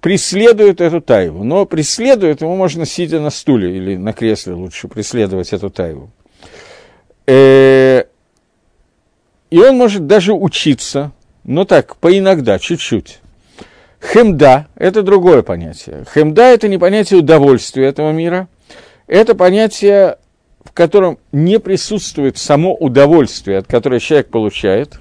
преследует 0.00 0.80
эту 0.80 1.00
тайву. 1.00 1.44
Но 1.44 1.66
преследует 1.66 2.40
ему 2.40 2.56
можно 2.56 2.84
сидя 2.84 3.20
на 3.20 3.30
стуле 3.30 3.76
или 3.76 3.96
на 3.96 4.12
кресле 4.12 4.54
лучше 4.54 4.88
преследовать 4.88 5.52
эту 5.52 5.70
тайву. 5.70 6.10
Э, 7.26 8.04
и 9.52 9.58
он 9.58 9.76
может 9.76 10.06
даже 10.06 10.32
учиться, 10.32 11.12
но 11.44 11.66
так, 11.66 11.96
поиногда, 11.96 12.58
чуть-чуть. 12.58 13.20
Хемда– 14.00 14.66
это 14.76 15.02
другое 15.02 15.42
понятие. 15.42 16.06
Хемда– 16.12 16.42
это 16.54 16.68
не 16.68 16.78
понятие 16.78 17.20
удовольствия 17.20 17.84
этого 17.84 18.12
мира, 18.12 18.48
это 19.06 19.34
понятие, 19.34 20.16
в 20.64 20.72
котором 20.72 21.18
не 21.32 21.60
присутствует 21.60 22.38
само 22.38 22.74
удовольствие, 22.74 23.58
от 23.58 23.66
которого 23.66 24.00
человек 24.00 24.28
получает. 24.28 24.98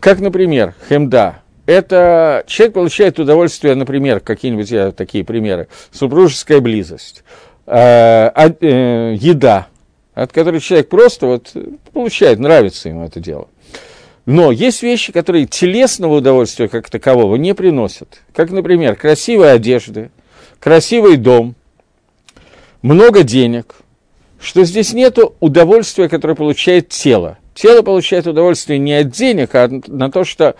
Как, 0.00 0.18
например, 0.18 0.74
хемда 0.88 1.36
это 1.66 2.42
человек 2.48 2.74
получает 2.74 3.20
удовольствие, 3.20 3.76
например, 3.76 4.18
какие-нибудь 4.18 4.96
такие 4.96 5.24
примеры, 5.24 5.68
супружеская 5.92 6.60
близость, 6.60 7.22
э, 7.66 8.30
э, 8.34 9.14
еда, 9.20 9.68
от 10.16 10.32
которой 10.32 10.60
человек 10.60 10.88
просто 10.88 11.26
вот 11.26 11.52
получает, 11.92 12.38
нравится 12.38 12.88
ему 12.88 13.04
это 13.04 13.20
дело. 13.20 13.48
Но 14.24 14.50
есть 14.50 14.82
вещи, 14.82 15.12
которые 15.12 15.46
телесного 15.46 16.16
удовольствия 16.16 16.68
как 16.68 16.88
такового 16.90 17.36
не 17.36 17.54
приносят. 17.54 18.22
Как, 18.34 18.50
например, 18.50 18.96
красивые 18.96 19.52
одежды, 19.52 20.10
красивый 20.58 21.18
дом, 21.18 21.54
много 22.80 23.24
денег, 23.24 23.76
что 24.40 24.64
здесь 24.64 24.94
нет 24.94 25.18
удовольствия, 25.38 26.08
которое 26.08 26.34
получает 26.34 26.88
тело. 26.88 27.36
Тело 27.54 27.82
получает 27.82 28.26
удовольствие 28.26 28.78
не 28.78 28.94
от 28.94 29.10
денег, 29.10 29.54
а 29.54 29.68
на 29.86 30.10
то, 30.10 30.24
что 30.24 30.56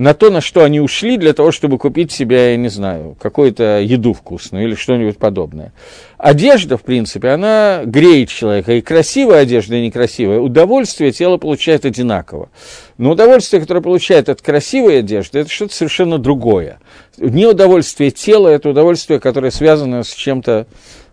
на 0.00 0.14
то, 0.14 0.30
на 0.30 0.40
что 0.40 0.64
они 0.64 0.80
ушли 0.80 1.18
для 1.18 1.34
того, 1.34 1.52
чтобы 1.52 1.76
купить 1.76 2.10
себе, 2.10 2.52
я 2.52 2.56
не 2.56 2.70
знаю, 2.70 3.18
какую-то 3.20 3.80
еду 3.80 4.14
вкусную 4.14 4.64
или 4.64 4.74
что-нибудь 4.74 5.18
подобное. 5.18 5.74
Одежда, 6.16 6.78
в 6.78 6.82
принципе, 6.84 7.28
она 7.28 7.82
греет 7.84 8.30
человека. 8.30 8.72
И 8.72 8.80
красивая 8.80 9.40
одежда, 9.40 9.76
и 9.76 9.84
некрасивая. 9.84 10.38
Удовольствие 10.38 11.12
тело 11.12 11.36
получает 11.36 11.84
одинаково. 11.84 12.48
Но 12.96 13.10
удовольствие, 13.10 13.60
которое 13.60 13.82
получает 13.82 14.30
от 14.30 14.40
красивой 14.40 15.00
одежды, 15.00 15.40
это 15.40 15.50
что-то 15.50 15.74
совершенно 15.74 16.16
другое. 16.16 16.80
Не 17.18 17.44
удовольствие 17.44 18.10
тела, 18.10 18.48
это 18.48 18.70
удовольствие, 18.70 19.20
которое 19.20 19.50
связано 19.50 20.02
с 20.02 20.14
чем-то 20.14 20.66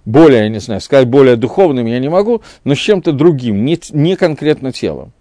более, 0.05 0.43
я 0.43 0.49
не 0.49 0.59
знаю, 0.59 0.79
сказать 0.79 1.09
более 1.09 1.35
духовным 1.35 1.87
я 1.87 1.99
не 1.99 2.07
могу, 2.07 2.41
но 2.63 2.73
с 2.73 2.77
чем-то 2.77 3.11
другим, 3.11 3.65
не, 3.65 3.77
не 3.89 4.15
конкретно 4.15 4.71
телом. 4.71 5.11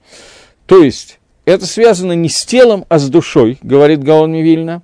То 0.67 0.85
есть, 0.85 1.19
это 1.47 1.65
связано 1.65 2.13
не 2.13 2.29
с 2.29 2.45
телом, 2.45 2.85
а 2.89 2.99
с 2.99 3.09
душой, 3.09 3.59
говорит 3.63 4.03
Гаон 4.03 4.33
Мивильна. 4.33 4.83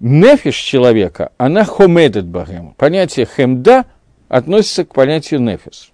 Нефиш 0.00 0.56
человека, 0.56 1.30
она 1.38 1.64
хомедет 1.64 2.26
багем. 2.26 2.74
Понятие 2.76 3.24
хемда 3.24 3.84
относится 4.28 4.84
к 4.84 4.92
понятию 4.92 5.40
нефиш. 5.40 5.92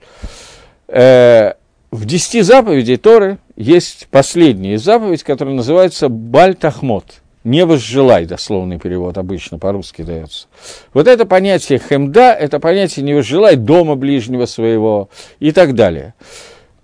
Э, 0.88 1.52
в 1.90 2.06
десяти 2.06 2.40
заповедей 2.40 2.96
Торы 2.96 3.38
есть 3.54 4.08
последняя 4.10 4.78
заповедь, 4.78 5.22
которая 5.24 5.54
называется 5.54 6.08
Бальтахмот. 6.08 7.04
Не 7.44 7.66
возжелай, 7.66 8.24
дословный 8.24 8.78
перевод 8.78 9.18
обычно 9.18 9.58
по-русски 9.58 10.02
дается. 10.02 10.48
Вот 10.94 11.06
это 11.06 11.26
понятие 11.26 11.78
хемда, 11.78 12.32
это 12.32 12.60
понятие 12.60 13.04
не 13.04 13.14
возжелай 13.14 13.56
дома 13.56 13.94
ближнего 13.94 14.46
своего 14.46 15.10
и 15.38 15.52
так 15.52 15.74
далее. 15.74 16.14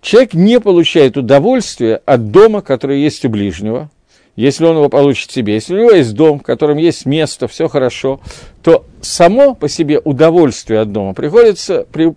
Человек 0.04 0.34
не 0.34 0.60
получает 0.60 1.16
удовольствия 1.16 2.02
от 2.04 2.30
дома, 2.30 2.60
который 2.60 3.00
есть 3.00 3.24
у 3.24 3.30
ближнего, 3.30 3.88
если 4.36 4.66
он 4.66 4.76
его 4.76 4.90
получит 4.90 5.30
себе. 5.30 5.54
Если 5.54 5.72
у 5.72 5.78
него 5.78 5.92
есть 5.92 6.12
дом, 6.12 6.40
в 6.40 6.42
котором 6.42 6.76
есть 6.76 7.06
место, 7.06 7.48
все 7.48 7.68
хорошо, 7.68 8.20
то 8.62 8.84
само 9.00 9.54
по 9.54 9.66
себе 9.66 9.98
удовольствие 9.98 10.80
от 10.80 10.92
дома 10.92 11.14
приходится 11.14 11.86
при... 11.90 12.12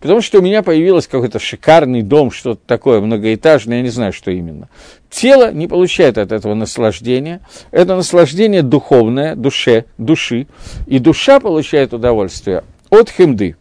Потому 0.00 0.22
что 0.22 0.38
у 0.38 0.42
меня 0.42 0.62
появился 0.62 1.10
какой-то 1.10 1.38
шикарный 1.38 2.00
дом, 2.00 2.30
что-то 2.30 2.62
такое 2.66 3.02
многоэтажное, 3.02 3.76
я 3.76 3.82
не 3.82 3.90
знаю, 3.90 4.14
что 4.14 4.30
именно. 4.30 4.70
Тело 5.10 5.52
не 5.52 5.68
получает 5.68 6.16
от 6.16 6.32
этого 6.32 6.54
наслаждения. 6.54 7.42
Это 7.70 7.96
наслаждение 7.96 8.62
духовное, 8.62 9.36
душе, 9.36 9.84
души. 9.98 10.46
И 10.86 10.98
душа 10.98 11.38
получает 11.38 11.92
удовольствие 11.92 12.64
от 12.88 13.10
хемды. 13.10 13.56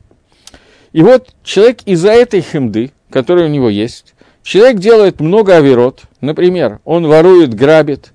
И 0.94 1.04
вот 1.04 1.36
человек 1.44 1.80
из-за 1.86 2.12
этой 2.12 2.40
хемды, 2.40 2.92
который 3.10 3.46
у 3.46 3.50
него 3.50 3.70
есть. 3.70 4.14
Человек 4.44 4.80
делает 4.80 5.20
много 5.20 5.58
оверот, 5.58 6.04
например, 6.22 6.80
он 6.86 7.08
ворует, 7.08 7.54
грабит, 7.54 8.14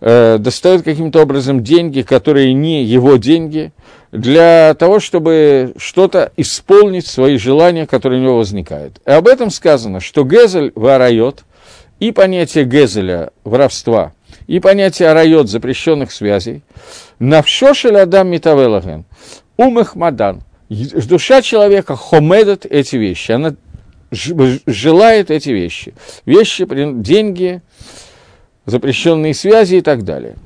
э, 0.00 0.36
достает 0.38 0.82
каким-то 0.82 1.22
образом 1.22 1.64
деньги, 1.64 2.02
которые 2.02 2.52
не 2.52 2.84
его 2.84 3.16
деньги, 3.16 3.72
для 4.12 4.74
того, 4.78 5.00
чтобы 5.00 5.74
что-то 5.76 6.32
исполнить, 6.36 7.06
свои 7.06 7.36
желания, 7.36 7.86
которые 7.86 8.20
у 8.20 8.24
него 8.24 8.36
возникают. 8.38 9.00
И 9.06 9.10
об 9.10 9.26
этом 9.28 9.50
сказано, 9.50 10.00
что 10.00 10.24
Гезель 10.24 10.72
ворает, 10.74 11.44
и 12.00 12.12
понятие 12.12 12.64
Гезеля, 12.64 13.30
воровства, 13.44 14.12
и 14.46 14.60
понятие 14.60 15.10
арайот, 15.10 15.48
запрещенных 15.48 16.12
связей, 16.12 16.62
навшошель 17.18 17.96
адам 17.96 18.28
митавелаген, 18.28 19.04
умехмадан, 19.56 20.42
душа 20.68 21.42
человека 21.42 21.96
хомедет 21.96 22.64
эти 22.66 22.96
вещи, 22.96 23.32
она 23.32 23.54
желает 24.10 25.30
эти 25.30 25.50
вещи. 25.50 25.94
Вещи, 26.24 26.66
деньги, 27.00 27.62
запрещенные 28.64 29.34
связи 29.34 29.76
и 29.76 29.80
так 29.80 30.04
далее. 30.04 30.36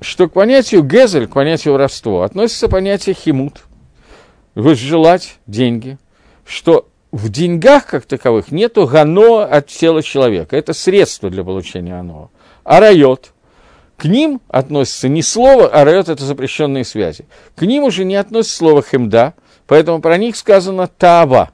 Что 0.00 0.28
к 0.28 0.32
понятию 0.32 0.82
гезель, 0.82 1.26
к 1.26 1.32
понятию 1.32 1.74
воровства, 1.74 2.24
относится 2.24 2.68
понятие 2.68 3.14
химут, 3.14 3.64
возжелать 4.54 5.36
деньги, 5.46 5.98
что 6.44 6.88
в 7.10 7.28
деньгах 7.28 7.86
как 7.86 8.06
таковых 8.06 8.50
нету 8.50 8.86
гано 8.86 9.44
от 9.44 9.68
тела 9.68 10.02
человека. 10.02 10.56
Это 10.56 10.72
средство 10.72 11.30
для 11.30 11.44
получения 11.44 11.98
оно. 11.98 12.30
А 12.64 12.80
райот, 12.80 13.32
к 13.96 14.06
ним 14.06 14.40
относится 14.48 15.08
не 15.08 15.22
слово, 15.22 15.68
а 15.68 15.84
райот– 15.84 16.08
это 16.10 16.24
запрещенные 16.24 16.84
связи. 16.84 17.26
К 17.54 17.62
ним 17.62 17.84
уже 17.84 18.04
не 18.04 18.16
относится 18.16 18.56
слово 18.56 18.82
хемда, 18.82 19.34
поэтому 19.66 20.00
про 20.00 20.18
них 20.18 20.36
сказано 20.36 20.86
тава 20.86 21.50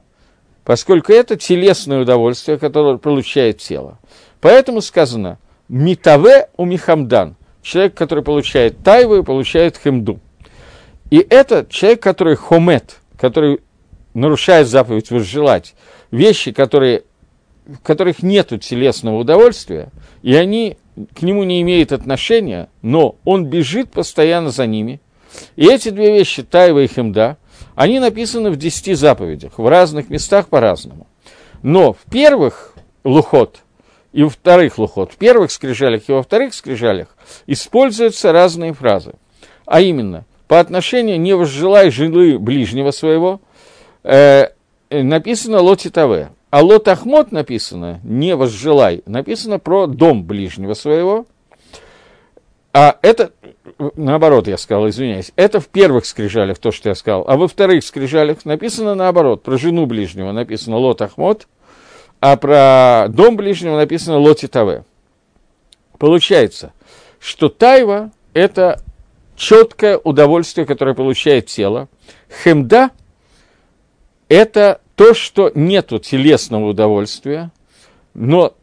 поскольку 0.63 1.11
это 1.11 1.37
телесное 1.37 2.01
удовольствие, 2.01 2.57
которое 2.57 2.97
получает 2.97 3.59
тело. 3.59 3.99
Поэтому 4.39 4.81
сказано 4.81 5.39
«митаве 5.67 6.49
у 6.57 6.65
михамдан»– 6.65 7.35
человек, 7.61 7.93
который 7.93 8.23
получает 8.23 8.83
тайву 8.83 9.17
и 9.17 9.23
получает 9.23 9.77
хемду. 9.77 10.19
И 11.09 11.25
это 11.29 11.65
человек, 11.69 12.01
который 12.01 12.35
хомет, 12.35 12.99
который 13.17 13.59
нарушает 14.13 14.67
заповедь 14.67 15.11
возжелать, 15.11 15.75
вещи, 16.09 16.51
которые, 16.51 17.03
в 17.65 17.79
которых 17.79 18.23
нет 18.23 18.49
телесного 18.61 19.17
удовольствия, 19.17 19.89
и 20.21 20.35
они 20.35 20.77
к 21.15 21.21
нему 21.21 21.43
не 21.43 21.61
имеют 21.61 21.91
отношения, 21.91 22.69
но 22.81 23.15
он 23.23 23.45
бежит 23.45 23.91
постоянно 23.91 24.49
за 24.49 24.65
ними. 24.65 25.01
И 25.55 25.65
эти 25.65 25.89
две 25.89 26.13
вещи, 26.17 26.43
тайва 26.43 26.79
и 26.79 26.87
хемда, 26.87 27.37
они 27.75 27.99
написаны 27.99 28.51
в 28.51 28.57
десяти 28.57 28.93
заповедях, 28.93 29.57
в 29.57 29.67
разных 29.67 30.09
местах 30.09 30.47
по-разному. 30.47 31.07
Но 31.61 31.93
в 31.93 31.99
первых 32.09 32.73
лухот 33.03 33.61
и 34.13 34.23
во 34.23 34.29
вторых 34.29 34.77
лухот, 34.77 35.13
в 35.13 35.17
первых 35.17 35.51
скрижалях 35.51 36.03
и 36.07 36.11
во 36.11 36.23
вторых 36.23 36.53
скрижалях 36.53 37.07
используются 37.47 38.31
разные 38.31 38.73
фразы. 38.73 39.13
А 39.65 39.79
именно, 39.79 40.25
по 40.47 40.59
отношению 40.59 41.19
«не 41.19 41.33
возжелай 41.33 41.91
жилы 41.91 42.37
ближнего 42.37 42.91
своего» 42.91 43.39
э, 44.03 44.49
написано 44.89 45.61
«лотитаве», 45.61 46.31
а 46.49 46.61
«лот 46.61 46.89
ахмот» 46.89 47.31
написано 47.31 48.01
«не 48.03 48.35
возжелай», 48.35 49.01
написано 49.05 49.59
про 49.59 49.87
дом 49.87 50.25
ближнего 50.25 50.73
своего. 50.73 51.25
А 52.73 52.97
это 53.01 53.31
наоборот, 53.95 54.47
я 54.47 54.57
сказал, 54.57 54.87
извиняюсь, 54.89 55.31
это 55.35 55.59
в 55.59 55.67
первых 55.67 56.05
скрижалях 56.05 56.57
то, 56.57 56.71
что 56.71 56.89
я 56.89 56.95
сказал, 56.95 57.25
а 57.27 57.35
во 57.35 57.47
вторых 57.47 57.83
скрижалях 57.83 58.45
написано 58.45 58.95
наоборот, 58.95 59.43
про 59.43 59.57
жену 59.57 59.85
ближнего 59.85 60.31
написано 60.31 60.77
Лот 60.77 61.01
Ахмот, 61.01 61.47
а 62.19 62.37
про 62.37 63.07
дом 63.09 63.35
ближнего 63.35 63.77
написано 63.77 64.19
Лоти 64.19 64.47
Таве. 64.47 64.83
Получается, 65.97 66.73
что 67.19 67.49
тайва– 67.49 68.11
это 68.33 68.81
четкое 69.35 69.97
удовольствие, 69.97 70.65
которое 70.65 70.95
получает 70.95 71.47
тело. 71.47 71.89
Хемда– 72.43 72.91
это 74.29 74.81
то, 74.95 75.13
что 75.13 75.51
нету 75.55 75.99
телесного 75.99 76.69
удовольствия, 76.69 77.51
но 78.13 78.55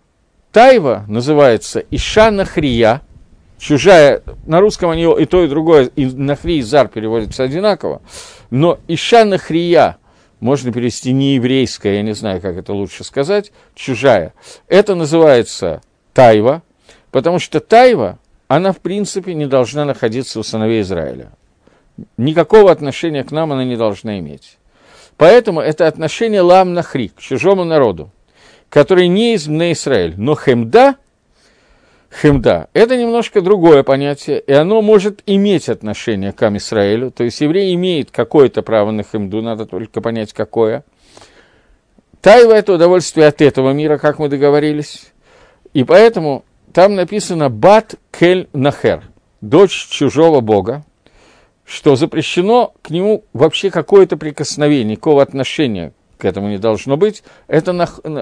тайва 0.53 1.05
называется 1.09 1.85
Ишана 1.91 2.45
Хрия– 2.45 3.03
чужая, 3.59 4.23
на 4.47 4.61
русском 4.61 4.91
они 4.91 5.03
и 5.03 5.27
то, 5.27 5.45
и 5.45 5.49
другое, 5.49 5.91
и 5.97 6.07
нахри, 6.07 6.59
и 6.59 6.63
зар 6.63 6.89
переводятся 6.89 7.43
одинаково, 7.43 8.01
но 8.51 8.79
иша 8.89 9.25
нахрия, 9.25 9.99
можно 10.41 10.73
перевести 10.73 11.13
не 11.13 11.35
еврейская, 11.35 11.97
я 11.97 12.03
не 12.03 12.15
знаю, 12.15 12.41
как 12.41 12.57
это 12.57 12.73
лучше 12.73 13.05
сказать, 13.05 13.53
чужая. 13.75 14.33
Это 14.69 14.95
называется 14.95 15.83
тайва, 16.15 16.63
потому 17.11 17.41
что 17.41 17.61
тайва, 17.61 18.19
она 18.47 18.73
в 18.73 18.79
принципе 18.79 19.35
не 19.35 19.47
должна 19.47 19.85
находиться 19.85 20.39
у 20.39 20.43
сыновей 20.43 20.83
Израиля. 20.83 21.33
Никакого 22.17 22.71
отношения 22.71 23.25
к 23.25 23.33
нам 23.33 23.53
она 23.53 23.65
не 23.65 23.77
должна 23.77 24.21
иметь. 24.21 24.59
Поэтому 25.17 25.61
это 25.61 25.89
отношение 25.89 26.43
лам 26.43 26.73
нахри, 26.73 27.09
к 27.09 27.19
чужому 27.19 27.65
народу, 27.65 28.13
который 28.69 29.09
не 29.09 29.35
из 29.35 29.49
Израиль, 29.49 30.15
но 30.17 30.37
хемда– 30.37 30.95
хемда. 32.13 32.69
Это 32.73 32.97
немножко 32.97 33.41
другое 33.41 33.83
понятие, 33.83 34.41
и 34.41 34.53
оно 34.53 34.83
может 34.83 35.23
иметь 35.27 35.69
отношение 35.69 36.33
к 36.33 36.43
Амисраэлю, 36.43 37.11
то 37.11 37.25
есть 37.25 37.41
еврей 37.41 37.75
имеет 37.75 38.11
какое-то 38.11 38.63
право 38.63 38.91
на 38.91 39.03
хемду, 39.03 39.43
надо 39.43 39.67
только 39.67 40.01
понять, 40.01 40.33
какое. 40.33 40.85
Тайва– 42.21 42.53
это 42.55 42.75
удовольствие 42.75 43.27
от 43.27 43.41
этого 43.41 43.73
мира, 43.73 43.99
как 43.99 44.19
мы 44.19 44.29
договорились, 44.29 45.13
и 45.75 45.85
поэтому 45.85 46.45
там 46.73 46.95
написано 46.95 47.51
«бат 47.51 47.95
кель 48.11 48.49
нахер»– 48.53 49.03
дочь 49.41 49.89
чужого 49.89 50.41
бога, 50.41 50.85
что 51.65 51.97
запрещено 51.97 52.73
к 52.83 52.91
нему 52.91 53.25
вообще 53.33 53.71
какое-то 53.71 54.17
прикосновение, 54.17 54.93
никакого 54.93 55.23
отношения 55.23 55.93
к 56.17 56.25
этому 56.25 56.49
не 56.49 56.59
должно 56.59 56.97
быть. 56.97 57.23
Это 57.47 57.71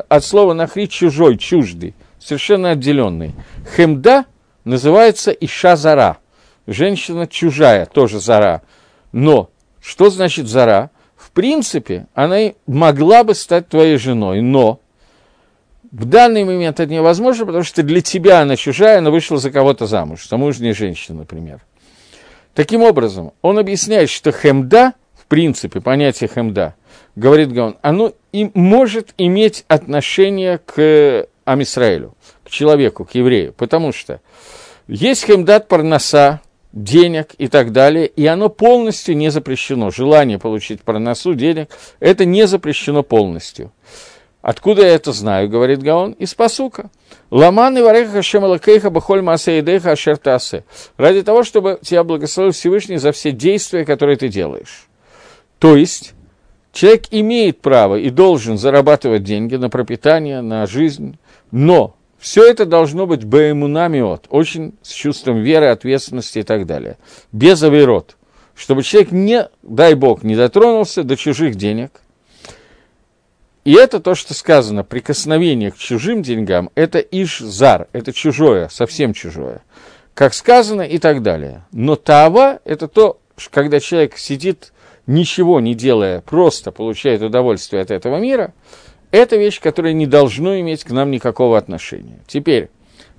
от 0.08 0.24
слова 0.24 0.52
«нахри»– 0.52 0.88
чужой, 0.88 1.38
чуждый– 1.38 1.94
совершенно 2.26 2.70
отделенный. 2.70 3.34
Хемда 3.76 4.24
называется 4.64 5.30
Иша 5.30 5.76
Зара, 5.76 6.18
женщина 6.66 7.26
чужая, 7.28 7.86
тоже 7.86 8.18
Зара. 8.18 8.62
Но 9.12 9.50
что 9.80 10.10
значит 10.10 10.48
Зара? 10.48 10.90
В 11.16 11.30
принципе, 11.30 12.06
она 12.14 12.52
могла 12.66 13.22
бы 13.22 13.34
стать 13.34 13.68
твоей 13.68 13.96
женой, 13.96 14.40
но 14.40 14.80
В 15.92 16.04
данный 16.04 16.44
момент 16.44 16.80
это 16.80 16.92
невозможно, 16.92 17.46
потому 17.46 17.62
что 17.62 17.82
для 17.82 18.00
тебя 18.00 18.40
она 18.40 18.56
чужая, 18.56 18.98
она 18.98 19.10
вышла 19.10 19.38
за 19.38 19.50
кого-то 19.50 19.86
замуж, 19.86 20.28
замужняя 20.28 20.74
женщина, 20.74 21.18
например. 21.18 21.60
Таким 22.54 22.82
образом, 22.82 23.32
он 23.40 23.58
объясняет, 23.58 24.10
что 24.10 24.32
хемда, 24.32 24.94
в 25.14 25.26
принципе, 25.26 25.80
понятие 25.80 26.28
хемда, 26.28 26.74
говорит 27.14 27.52
Гаон, 27.52 27.76
оно 27.82 28.12
и 28.32 28.50
может 28.52 29.14
иметь 29.16 29.64
отношение 29.68 30.58
к 30.58 31.28
Амисраилю, 31.46 32.14
к 32.44 32.50
человеку, 32.50 33.06
к 33.06 33.14
еврею, 33.14 33.54
потому 33.54 33.92
что 33.92 34.20
есть 34.86 35.24
хемдат 35.24 35.68
парноса, 35.68 36.42
денег 36.72 37.30
и 37.38 37.48
так 37.48 37.72
далее, 37.72 38.06
и 38.06 38.26
оно 38.26 38.50
полностью 38.50 39.16
не 39.16 39.30
запрещено. 39.30 39.90
Желание 39.90 40.38
получить 40.38 40.82
парносу, 40.82 41.34
денег, 41.34 41.70
это 42.00 42.26
не 42.26 42.46
запрещено 42.46 43.02
полностью. 43.02 43.72
Откуда 44.42 44.82
я 44.82 44.94
это 44.94 45.12
знаю, 45.12 45.48
говорит 45.48 45.82
Гаон? 45.82 46.12
Из 46.12 46.34
посука. 46.34 46.90
Ламан 47.30 47.78
и 47.78 47.80
вареха 47.80 48.22
шемалакейха 48.22 48.90
бахоль 48.90 49.22
масаидеха 49.22 49.92
ашертасе. 49.92 50.64
Ради 50.96 51.22
того, 51.22 51.42
чтобы 51.42 51.80
тебя 51.82 52.04
благословил 52.04 52.52
Всевышний 52.52 52.98
за 52.98 53.10
все 53.10 53.32
действия, 53.32 53.84
которые 53.84 54.16
ты 54.16 54.28
делаешь. 54.28 54.86
То 55.58 55.74
есть, 55.74 56.14
человек 56.72 57.06
имеет 57.10 57.60
право 57.60 57.96
и 57.96 58.10
должен 58.10 58.58
зарабатывать 58.58 59.24
деньги 59.24 59.56
на 59.56 59.70
пропитание, 59.70 60.42
на 60.42 60.66
жизнь, 60.66 61.18
но 61.50 61.96
все 62.18 62.48
это 62.48 62.64
должно 62.66 63.06
быть 63.06 63.24
баэмунамиот, 63.24 64.26
очень 64.30 64.74
с 64.82 64.90
чувством 64.90 65.42
веры, 65.42 65.66
ответственности 65.66 66.40
и 66.40 66.42
так 66.42 66.66
далее. 66.66 66.98
Без 67.32 67.62
авирот. 67.62 68.16
Чтобы 68.54 68.82
человек 68.82 69.12
не, 69.12 69.48
дай 69.62 69.94
бог, 69.94 70.22
не 70.22 70.34
дотронулся 70.34 71.02
до 71.02 71.16
чужих 71.16 71.56
денег– 71.56 71.90
и 73.66 73.72
это 73.72 73.98
то, 73.98 74.14
что 74.14 74.32
сказано, 74.32 74.84
прикосновение 74.84 75.72
к 75.72 75.76
чужим 75.76 76.22
деньгам, 76.22 76.70
это 76.76 77.00
иш-зар, 77.00 77.88
это 77.92 78.12
чужое, 78.12 78.68
совсем 78.68 79.12
чужое. 79.12 79.60
Как 80.14 80.34
сказано 80.34 80.82
и 80.82 80.98
так 80.98 81.20
далее. 81.20 81.64
Но 81.72 81.96
тава– 81.96 82.60
это 82.64 82.86
то, 82.86 83.18
когда 83.50 83.80
человек 83.80 84.18
сидит, 84.18 84.72
ничего 85.08 85.58
не 85.58 85.74
делая, 85.74 86.20
просто 86.20 86.70
получает 86.70 87.22
удовольствие 87.22 87.82
от 87.82 87.90
этого 87.90 88.18
мира, 88.18 88.54
это 89.10 89.36
вещь, 89.36 89.60
которая 89.60 89.92
не 89.92 90.06
должно 90.06 90.58
иметь 90.60 90.84
к 90.84 90.90
нам 90.90 91.10
никакого 91.10 91.56
отношения. 91.58 92.18
Теперь, 92.26 92.68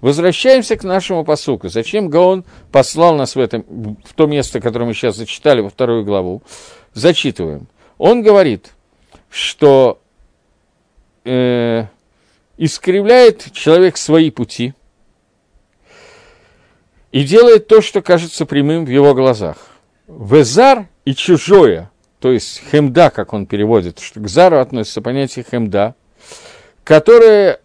возвращаемся 0.02 0.76
к 0.76 0.84
нашему 0.84 1.23
посуку. 1.23 1.69
Зачем 1.69 2.10
Гаон 2.10 2.45
послал 2.71 3.15
нас 3.15 3.36
в, 3.36 3.39
этом, 3.39 3.63
в 4.04 4.13
то 4.13 4.26
место, 4.26 4.60
которое 4.60 4.86
мы 4.86 4.93
сейчас 4.93 5.15
зачитали, 5.15 5.62
во 5.62 5.69
вторую 5.69 6.04
главу? 6.04 6.41
Зачитываем. 6.93 7.67
Он 7.97 8.21
говорит, 8.21 8.73
что 9.30 10.00
э, 11.26 11.86
искривляет 12.58 13.52
человек 13.54 13.97
свои 13.97 14.30
пути 14.30 14.73
и 17.12 17.23
делает 17.23 17.67
то, 17.67 17.82
что 17.82 18.02
кажется 18.02 18.45
прямым 18.45 18.86
в 18.86 18.89
его 18.89 19.13
глазах. 19.13 19.58
Везар 20.08 20.88
и 21.06 21.13
чужое, 21.13 21.89
то 22.19 22.32
есть 22.32 22.62
хемда, 22.71 23.10
как 23.10 23.34
он 23.34 23.45
переводит, 23.45 23.99
что 23.99 24.19
к 24.19 24.27
зару 24.27 24.60
относится 24.60 25.01
понятие 25.01 25.45
хемда, 25.49 25.95
которое 26.84 27.60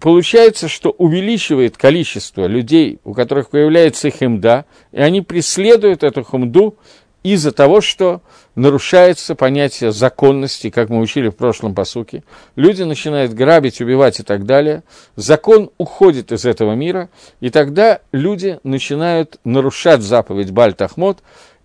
получается, 0.00 0.68
что 0.68 0.90
увеличивает 0.90 1.76
количество 1.76 2.46
людей, 2.46 2.98
у 3.04 3.12
которых 3.12 3.50
появляется 3.50 4.10
хемда, 4.10 4.64
и 4.92 5.00
они 5.00 5.20
преследуют 5.20 6.02
эту 6.02 6.24
хемду 6.24 6.76
из-за 7.22 7.52
того, 7.52 7.82
что 7.82 8.22
нарушается 8.54 9.34
понятие 9.34 9.92
законности, 9.92 10.70
как 10.70 10.88
мы 10.88 11.00
учили 11.00 11.28
в 11.28 11.36
прошлом 11.36 11.74
посуке. 11.74 12.24
Люди 12.56 12.82
начинают 12.82 13.34
грабить, 13.34 13.80
убивать 13.80 14.20
и 14.20 14.22
так 14.22 14.46
далее. 14.46 14.82
Закон 15.16 15.70
уходит 15.76 16.32
из 16.32 16.46
этого 16.46 16.74
мира, 16.74 17.10
и 17.40 17.50
тогда 17.50 18.00
люди 18.12 18.58
начинают 18.62 19.38
нарушать 19.44 20.00
заповедь 20.00 20.50
Баль-Тахмот 20.50 21.18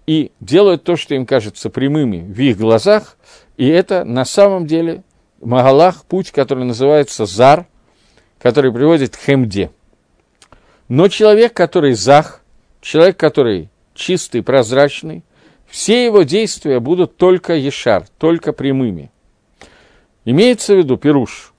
и 0.08 0.32
делают 0.40 0.84
то, 0.84 0.96
что 0.96 1.16
им 1.16 1.26
кажется 1.26 1.70
прямыми 1.70 2.22
в 2.22 2.40
их 2.40 2.58
глазах, 2.58 3.18
и 3.58 3.68
это 3.68 4.04
на 4.04 4.26
самом 4.26 4.68
деле 4.68 5.04
Магалах, 5.42 6.06
путь, 6.06 6.32
который 6.32 6.66
называется 6.66 7.26
Зар, 7.26 7.68
который 8.40 8.72
приводит 8.72 9.16
к 9.16 9.20
Хемде. 9.20 9.72
Но 10.88 11.08
человек, 11.08 11.54
который 11.54 11.94
Зах, 11.94 12.42
человек, 12.82 13.18
который 13.18 13.70
чистый, 13.94 14.42
прозрачный– 14.42 15.24
все 15.68 16.06
его 16.06 16.24
действия 16.24 16.80
будут 16.80 17.18
только 17.18 17.56
ешар, 17.56 18.06
только 18.18 18.54
прямыми. 18.54 19.12
Имеется 20.24 20.74
в 20.74 20.78
виду 20.78 20.98
пируш. 20.98 21.54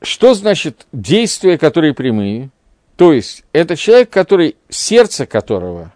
Что 0.00 0.34
значит 0.34 0.86
действия, 0.92 1.58
которые 1.58 1.94
прямые? 1.94 2.50
То 2.96 3.12
есть 3.12 3.44
это 3.52 3.76
человек, 3.76 4.10
который, 4.10 4.56
сердце 4.68 5.26
которого 5.26 5.92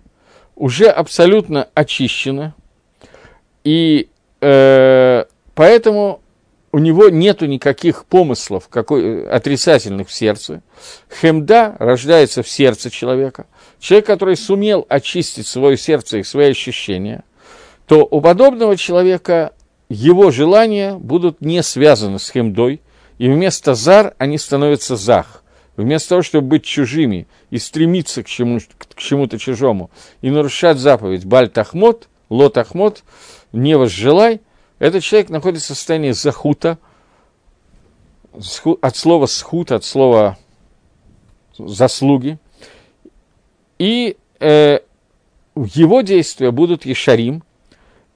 уже 0.57 0.87
абсолютно 0.87 1.69
очищено, 1.75 2.55
и 3.65 4.09
э, 4.41 5.25
поэтому 5.55 6.21
у 6.73 6.79
него 6.79 7.09
нету 7.09 7.47
никаких 7.47 8.05
помыслов 8.05 8.69
какой, 8.69 9.29
отрицательных 9.29 10.09
в 10.09 10.13
сердце. 10.13 10.63
Хемда 11.21 11.77
рождается 11.79 12.43
в 12.43 12.49
сердце 12.49 12.91
человека– 12.91 13.47
человек, 13.81 14.07
который 14.07 14.37
сумел 14.37 14.87
очистить 14.89 15.47
свое 15.47 15.77
сердце 15.77 16.19
и 16.19 16.23
свои 16.23 16.51
ощущения, 16.51 17.25
то 17.87 18.07
у 18.11 18.21
подобного 18.21 18.77
человека 18.77 19.53
его 19.89 20.31
желания 20.31 20.95
будут 20.95 21.41
не 21.41 21.63
связаны 21.63 22.19
с 22.19 22.31
хемдой, 22.31 22.83
и 23.19 23.29
вместо 23.29 23.75
зар 23.75 24.15
они 24.19 24.39
становятся 24.39 24.97
зах. 24.97 25.43
Вместо 25.79 26.09
того, 26.09 26.23
чтобы 26.23 26.49
быть 26.49 26.65
чужими 26.65 27.29
и 27.51 27.59
стремиться 27.59 28.25
к, 28.25 28.27
чему, 28.27 28.59
к 28.79 28.97
чему-то 28.97 29.39
чужому 29.39 29.93
и 30.23 30.29
нарушать 30.29 30.79
заповедь 30.79 31.25
Баль-Тахмот, 31.25 32.09
Лот-Ахмот, 32.31 33.05
не 33.53 33.79
возжелай, 33.79 34.41
этот 34.81 35.05
человек 35.05 35.31
находится 35.31 35.75
в 35.75 35.77
состоянии 35.77 36.11
захута, 36.11 36.79
от 38.83 38.97
слова 38.97 39.27
схут, 39.27 39.71
от 39.71 39.85
слова 39.85 40.37
заслуги, 41.57 42.39
и 43.79 44.17
э, 44.41 44.81
его 45.55 46.01
действия 46.01 46.51
будут 46.51 46.87
ешарим, 46.87 47.45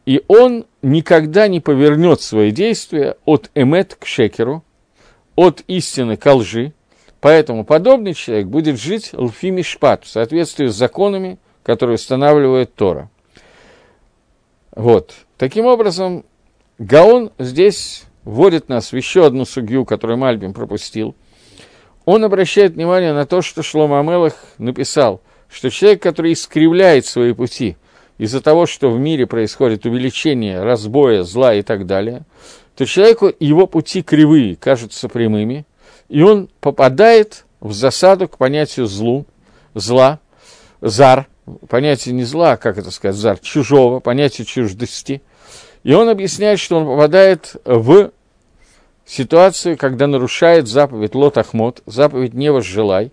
и 0.05 0.25
он 0.27 0.66
никогда 0.83 1.46
не 1.46 1.61
повернет 1.61 2.22
свои 2.22 2.51
действия 2.51 3.16
от 3.25 3.53
эмет 3.55 3.94
к 3.94 4.05
шекеру, 4.05 4.64
от 5.37 5.62
истины 5.68 6.16
к 6.16 6.35
лжи, 6.35 6.72
поэтому 7.22 7.64
подобный 7.64 8.12
человек 8.12 8.48
будет 8.48 8.78
жить 8.78 9.14
лфими 9.14 9.62
шпат 9.62 10.04
в 10.04 10.08
соответствии 10.08 10.66
с 10.66 10.74
законами, 10.74 11.38
которые 11.62 11.94
устанавливает 11.94 12.74
Тора. 12.74 13.08
Вот. 14.76 15.14
Таким 15.38 15.64
образом, 15.64 16.26
Гаон 16.78 17.32
здесь 17.38 18.04
вводит 18.24 18.68
нас 18.68 18.92
в 18.92 18.96
еще 18.96 19.24
одну 19.24 19.46
судью, 19.46 19.87
которую 19.87 20.18
Мальбим 20.18 20.52
пропустил. 20.52 21.14
Он 22.04 22.22
обращает 22.24 22.74
внимание 22.74 23.14
на 23.14 23.24
то, 23.24 23.40
что 23.40 23.62
Шлома 23.62 24.00
Амелах 24.00 24.35
написал– 24.58 25.22
что 25.52 25.70
человек, 25.70 26.02
который 26.02 26.32
искривляет 26.32 27.06
свои 27.06 27.35
пути 27.35 27.76
из-за 28.18 28.40
того, 28.40 28.66
что 28.66 28.90
в 28.90 28.98
мире 28.98 29.26
происходит 29.26 29.85
увеличение 29.85 30.62
разбоя, 30.62 31.22
зла 31.22 31.54
и 31.54 31.62
так 31.62 31.87
далее, 31.87 32.22
то 32.76 32.87
человеку 32.87 33.30
его 33.38 33.66
пути 33.66 34.02
кривые 34.02 34.56
кажутся 34.56 35.08
прямыми, 35.08 35.66
и 36.12 36.20
он 36.20 36.51
попадает 36.61 37.46
в 37.61 37.72
засаду 37.72 38.29
к 38.29 38.37
понятию 38.37 38.85
злу, 38.85 39.25
зла, 39.72 40.20
зар, 40.83 41.27
понятие 41.70 42.14
не 42.14 42.25
зла, 42.25 42.59
как 42.59 42.77
это 42.77 42.90
сказать, 42.90 43.16
зар, 43.16 43.38
чужого, 43.38 43.98
понятие 43.98 44.44
чуждости. 44.44 45.22
И 45.85 45.94
он 45.94 46.11
объясняет, 46.11 46.59
что 46.61 46.77
он 46.77 46.85
попадает 46.85 47.57
в 47.64 48.11
ситуацию, 49.07 49.79
когда 49.79 50.07
нарушает 50.07 50.68
заповедь 50.68 51.14
Лот 51.14 51.38
Ахмот, 51.38 51.83
заповедь 51.87 52.35
не 52.35 52.53
возжелай, 52.53 53.11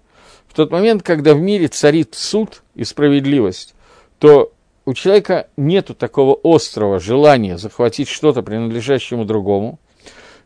в 0.50 0.54
тот 0.54 0.70
момент, 0.70 1.02
когда 1.02 1.34
в 1.34 1.40
мире 1.40 1.70
царит 1.70 2.16
суд 2.16 2.64
и 2.76 2.84
справедливость, 2.84 3.76
то 4.18 4.52
у 4.84 4.94
человека 4.94 5.48
нет 5.56 5.98
такого 5.98 6.38
острого 6.44 7.00
желания 7.00 7.58
захватить 7.58 8.10
что-то, 8.10 8.42
принадлежащему 8.42 9.24
другому. 9.24 9.80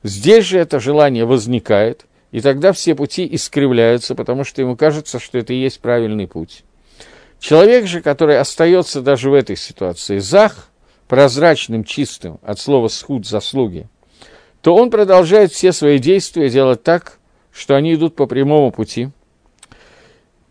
Здесь 0.03 0.45
же 0.45 0.59
это 0.59 0.79
желание 0.79 1.25
возникает, 1.25 2.05
и 2.33 2.41
тогда 2.41 2.73
все 2.73 2.95
пути 2.95 3.25
искривляются, 3.31 4.13
потому 4.13 4.43
что 4.43 4.61
ему 4.61 4.75
кажется, 4.75 5.19
что 5.19 5.37
это 5.37 5.53
и 5.53 5.61
есть 5.61 5.79
правильный 5.79 6.27
путь. 6.27 6.65
Человек 7.39 7.87
же, 7.87 8.01
который 8.01 8.37
остается 8.37 9.01
даже 9.01 9.29
в 9.29 9.33
этой 9.33 9.55
ситуации 9.55 10.17
зах, 10.17 10.69
прозрачным, 11.07 11.85
чистым, 11.85 12.39
от 12.43 12.59
слова 12.59 12.89
«схуд»– 12.89 13.25
заслуги, 13.27 13.87
то 14.61 14.75
он 14.75 14.89
продолжает 14.89 15.53
все 15.53 15.71
свои 15.71 15.99
действия 15.99 16.49
делать 16.49 16.83
так, 16.83 17.19
что 17.53 17.75
они 17.75 17.93
идут 17.93 18.15
по 18.15 18.25
прямому 18.25 18.71
пути– 18.71 19.09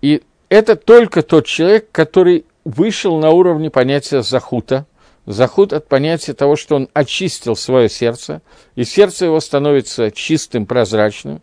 и 0.02 0.22
это 0.48 0.76
только 0.76 1.22
тот 1.22 1.46
человек, 1.46 1.88
который 1.92 2.44
вышел 2.64 3.18
на 3.18 3.30
уровне 3.30 3.70
понятия 3.70 4.22
захута, 4.22 4.84
Захуд 5.24 5.72
от 5.72 5.86
понятия 5.86 6.34
того, 6.34 6.56
что 6.56 6.74
он 6.74 6.88
очистил 6.94 7.54
свое 7.54 7.88
сердце, 7.88 8.42
и 8.74 8.82
сердце 8.82 9.26
его 9.26 9.38
становится 9.38 10.10
чистым, 10.10 10.66
прозрачным, 10.66 11.42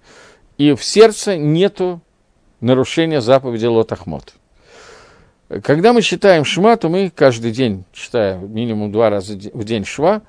и 0.60 0.74
в 0.76 0.84
сердце 0.84 1.38
нету 1.38 2.02
нарушения 2.60 3.22
заповеди 3.22 3.66
Лотахмот. 3.66 4.34
Когда 5.64 5.94
мы 5.94 6.04
читаем 6.04 6.46
Шма, 6.46 6.76
то 6.76 6.90
мы 6.90 7.12
каждый 7.16 7.52
день, 7.52 7.86
читаем 7.94 8.54
минимум 8.54 8.92
два 8.92 9.10
раза 9.10 9.36
в 9.36 9.64
день 9.64 9.86
Шва, 9.86 10.22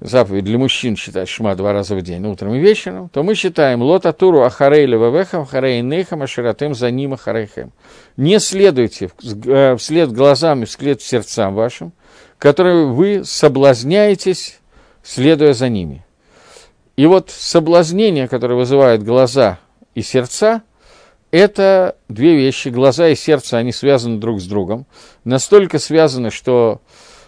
заповедь 0.00 0.44
для 0.44 0.58
мужчин 0.58 0.96
читать 0.96 1.28
Шма 1.28 1.54
два 1.54 1.72
раза 1.72 1.94
в 1.94 2.02
день, 2.02 2.26
утром 2.26 2.54
и 2.54 2.58
вечером, 2.58 3.08
то 3.08 3.22
мы 3.22 3.36
читаем 3.36 3.80
Лота 3.80 4.12
Туру 4.12 4.42
Ахарей 4.42 4.86
Левавехам, 4.86 5.46
Харей 5.46 5.80
Нейхам, 5.82 6.22
Аширатым, 6.22 6.74
за 6.74 6.90
ним 6.90 7.14
Ахарейхем. 7.14 7.72
Не 8.16 8.40
следуйте 8.40 9.10
э, 9.22 9.76
вслед 9.76 10.12
глазам 10.12 10.64
и 10.64 10.66
вслед 10.66 11.00
сердцам 11.00 11.54
вашим, 11.54 11.92
которые 12.38 12.86
вы 12.86 13.24
соблазняетесь, 13.24 14.58
следуя 15.04 15.54
за 15.54 15.68
ними. 15.68 16.03
И 16.96 17.06
вот 17.06 17.30
соблазнение, 17.30 18.28
которое 18.28 18.54
вызывает 18.54 19.02
глаза 19.02 19.58
и 19.94 20.02
сердца, 20.02 20.62
это 21.30 21.96
две 22.08 22.36
вещи. 22.36 22.68
Глаза 22.68 23.08
и 23.08 23.16
сердце, 23.16 23.58
они 23.58 23.72
связаны 23.72 24.18
друг 24.18 24.40
с 24.40 24.46
другом. 24.46 24.86
Настолько 25.24 25.80
связаны, 25.80 26.30
что 26.30 26.80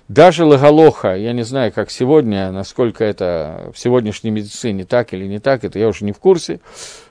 даже 0.09 0.44
лаголоха, 0.44 1.16
я 1.16 1.33
не 1.33 1.42
знаю, 1.42 1.72
как 1.72 1.90
сегодня, 1.90 2.52
насколько 2.52 3.02
это 3.02 3.72
в 3.74 3.79
сегодняшней 3.79 4.31
медицине 4.31 4.85
так 4.85 5.12
или 5.12 5.26
не 5.26 5.40
так, 5.40 5.64
это 5.64 5.81
я 5.81 5.88
уже 5.88 6.05
не 6.05 6.12
в 6.12 6.18
курсе, 6.20 6.61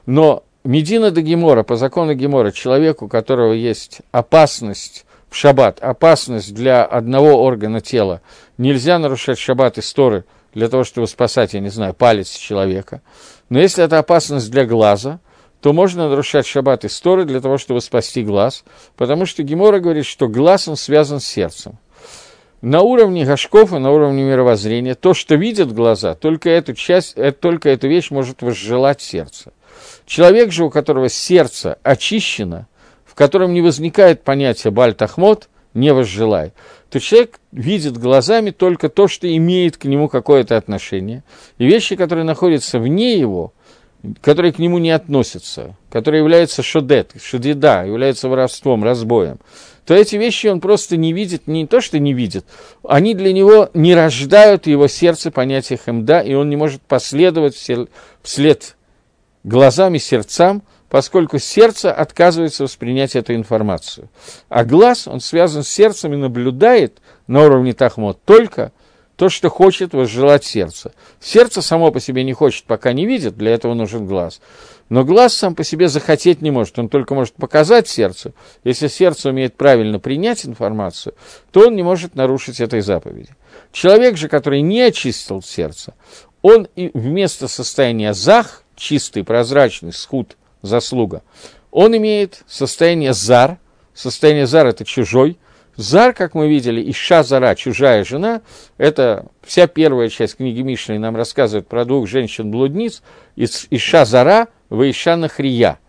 но 0.05 0.43
Медина 0.63 1.11
до 1.11 1.21
Гемора, 1.21 1.63
по 1.63 1.75
закону 1.75 2.15
Гемора, 2.15 2.51
человеку, 2.51 3.05
у 3.05 3.07
которого 3.07 3.53
есть 3.53 4.01
опасность 4.11 5.05
в 5.29 5.35
шаббат, 5.35 5.79
опасность 5.79 6.55
для 6.55 6.83
одного 6.83 7.43
органа 7.43 7.81
тела, 7.81 8.21
нельзя 8.57 8.97
нарушать 8.97 9.37
шаббат 9.37 9.77
и 9.77 9.81
сторы 9.81 10.23
для 10.55 10.67
того, 10.67 10.83
чтобы 10.83 11.07
спасать, 11.07 11.53
я 11.53 11.59
не 11.59 11.69
знаю, 11.69 11.93
палец 11.93 12.29
человека. 12.29 13.01
Но 13.49 13.59
если 13.59 13.83
это 13.83 13.99
опасность 13.99 14.49
для 14.49 14.65
глаза, 14.65 15.19
то 15.61 15.73
можно 15.73 16.09
нарушать 16.09 16.47
шаббат 16.47 16.85
и 16.85 16.89
сторы 16.89 17.25
для 17.25 17.41
того, 17.41 17.59
чтобы 17.59 17.81
спасти 17.81 18.23
глаз, 18.23 18.63
потому 18.97 19.27
что 19.27 19.43
Гемора 19.43 19.79
говорит, 19.79 20.05
что 20.05 20.27
глаз, 20.27 20.67
он 20.67 20.75
связан 20.75 21.19
с 21.19 21.27
сердцем 21.27 21.77
на 22.65 22.81
уровне 22.81 23.25
Гашкова, 23.25 23.77
на 23.77 23.91
уровне 23.91 24.23
мировоззрения, 24.23 24.95
то, 24.95 25.13
что 25.13 25.35
видят 25.35 25.71
глаза, 25.71 26.15
только 26.15 26.49
эту 26.49 26.73
часть, 26.73 27.13
э, 27.15 27.31
только 27.31 27.69
эту 27.69 27.87
вещь 27.87 28.09
может 28.09 28.41
возжелать 28.41 29.01
сердце. 29.01 29.53
Человек 30.07 30.51
же, 30.51 30.65
у 30.65 30.71
которого 30.71 31.07
сердце 31.07 31.77
очищено, 31.83 32.67
в 33.05 33.13
котором 33.13 33.53
не 33.53 33.61
возникает 33.61 34.23
понятия 34.23 34.71
бальтахмот, 34.71 35.47
не 35.75 35.93
возжелай, 35.93 36.53
то 36.89 36.99
человек 36.99 37.39
видит 37.51 37.97
глазами 37.97 38.51
только 38.51 38.89
то, 38.89 39.07
что 39.07 39.33
имеет 39.35 39.77
к 39.77 39.85
нему 39.85 40.07
какое-то 40.07 40.57
отношение, 40.57 41.23
и 41.57 41.65
вещи, 41.65 41.95
которые 41.95 42.25
находятся 42.25 42.79
вне 42.79 43.17
его, 43.17 43.53
которые 44.21 44.53
к 44.53 44.59
нему 44.59 44.77
не 44.77 44.91
относятся, 44.91 45.75
которые 45.89 46.21
являются 46.21 46.61
шодет, 46.61 47.13
шодеда, 47.21 47.85
являются 47.85 48.29
воровством, 48.29 48.83
разбоем, 48.83 49.39
то 49.85 49.93
эти 49.93 50.15
вещи 50.15 50.47
он 50.47 50.61
просто 50.61 50.97
не 50.97 51.13
видит, 51.13 51.47
не 51.47 51.65
то, 51.67 51.81
что 51.81 51.99
не 51.99 52.13
видит, 52.13 52.45
они 52.83 53.13
для 53.13 53.33
него 53.33 53.69
не 53.73 53.95
рождают 53.95 54.67
его 54.67 54.87
сердце 54.87 55.31
понятия 55.31 55.79
хемда, 55.83 56.21
и 56.21 56.33
он 56.33 56.49
не 56.49 56.55
может 56.55 56.81
последовать 56.81 57.55
вслед 58.21 58.75
глазами, 59.43 59.97
сердцам, 59.97 60.63
поскольку 60.89 61.39
сердце 61.39 61.91
отказывается 61.91 62.63
воспринять 62.63 63.15
эту 63.15 63.33
информацию. 63.33 64.09
А 64.49 64.63
глаз, 64.63 65.07
он 65.07 65.19
связан 65.19 65.63
с 65.63 65.69
сердцем 65.69 66.13
и 66.13 66.17
наблюдает 66.17 66.99
на 67.27 67.43
уровне 67.43 67.73
тахмот 67.73 68.19
только 68.23 68.71
то, 69.15 69.29
что 69.29 69.49
хочет 69.49 69.93
возжелать 69.93 70.43
сердце. 70.43 70.93
Сердце 71.19 71.61
само 71.61 71.91
по 71.91 71.99
себе 71.99 72.23
не 72.23 72.33
хочет, 72.33 72.65
пока 72.65 72.93
не 72.93 73.05
видит, 73.05 73.37
для 73.37 73.53
этого 73.53 73.73
нужен 73.73 74.05
глаз. 74.05 74.41
Но 74.89 75.03
глаз 75.03 75.33
сам 75.33 75.55
по 75.55 75.63
себе 75.63 75.87
захотеть 75.87 76.41
не 76.41 76.51
может, 76.51 76.77
он 76.77 76.89
только 76.89 77.15
может 77.15 77.33
показать 77.33 77.87
сердцу. 77.87 78.33
Если 78.63 78.87
сердце 78.87 79.29
умеет 79.29 79.55
правильно 79.55 79.99
принять 79.99 80.45
информацию, 80.45 81.15
то 81.51 81.67
он 81.67 81.75
не 81.75 81.83
может 81.83 82.15
нарушить 82.15 82.59
этой 82.59 82.81
заповеди. 82.81 83.29
Человек 83.71 84.17
же, 84.17 84.27
который 84.27 84.61
не 84.61 84.81
очистил 84.81 85.41
сердце, 85.41 85.93
он 86.41 86.67
и 86.75 86.91
вместо 86.93 87.47
состояния 87.47 88.13
зах, 88.13 88.63
чистый, 88.75 89.23
прозрачный, 89.23 89.93
схуд, 89.93 90.37
заслуга, 90.65 91.23
он 91.71 91.95
имеет 91.97 92.43
состояние 92.47 93.13
зар, 93.13 93.57
состояние 93.93 94.47
зар– 94.47 94.67
это 94.67 94.85
чужой, 94.85 95.37
Зар, 95.77 96.13
как 96.13 96.35
мы 96.35 96.47
видели, 96.47 96.89
Иша 96.89 97.23
Зара, 97.23 97.53
чужая 97.55 98.05
жена, 98.05 98.41
это 98.77 99.25
вся 99.43 99.67
первая 99.67 100.07
часть 100.07 100.37
книги 100.37 100.61
Мишли 100.61 100.97
нам 100.97 101.15
рассказывает 101.15 101.67
про 101.67 101.83
двух 101.83 102.07
женщин-блудниц, 102.07 103.03
Иша 103.35 104.05
Зара, 104.05 104.47
вы 104.69 104.91
Иша 104.91 105.17
Нахрия. 105.17 105.79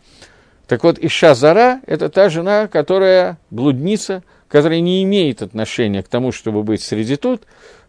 Так 0.67 0.83
вот, 0.83 0.99
Иша 0.99 1.35
Зара– 1.37 1.81
это 1.87 2.09
та 2.09 2.29
жена, 2.29 2.67
которая 2.67 3.39
блудница, 3.51 4.25
которая 4.49 4.81
не 4.81 5.05
имеет 5.05 5.43
отношения 5.43 6.03
к 6.03 6.09
тому, 6.09 6.33
чтобы 6.33 6.65
быть 6.65 6.83
среди 6.83 7.15
тут, 7.15 7.43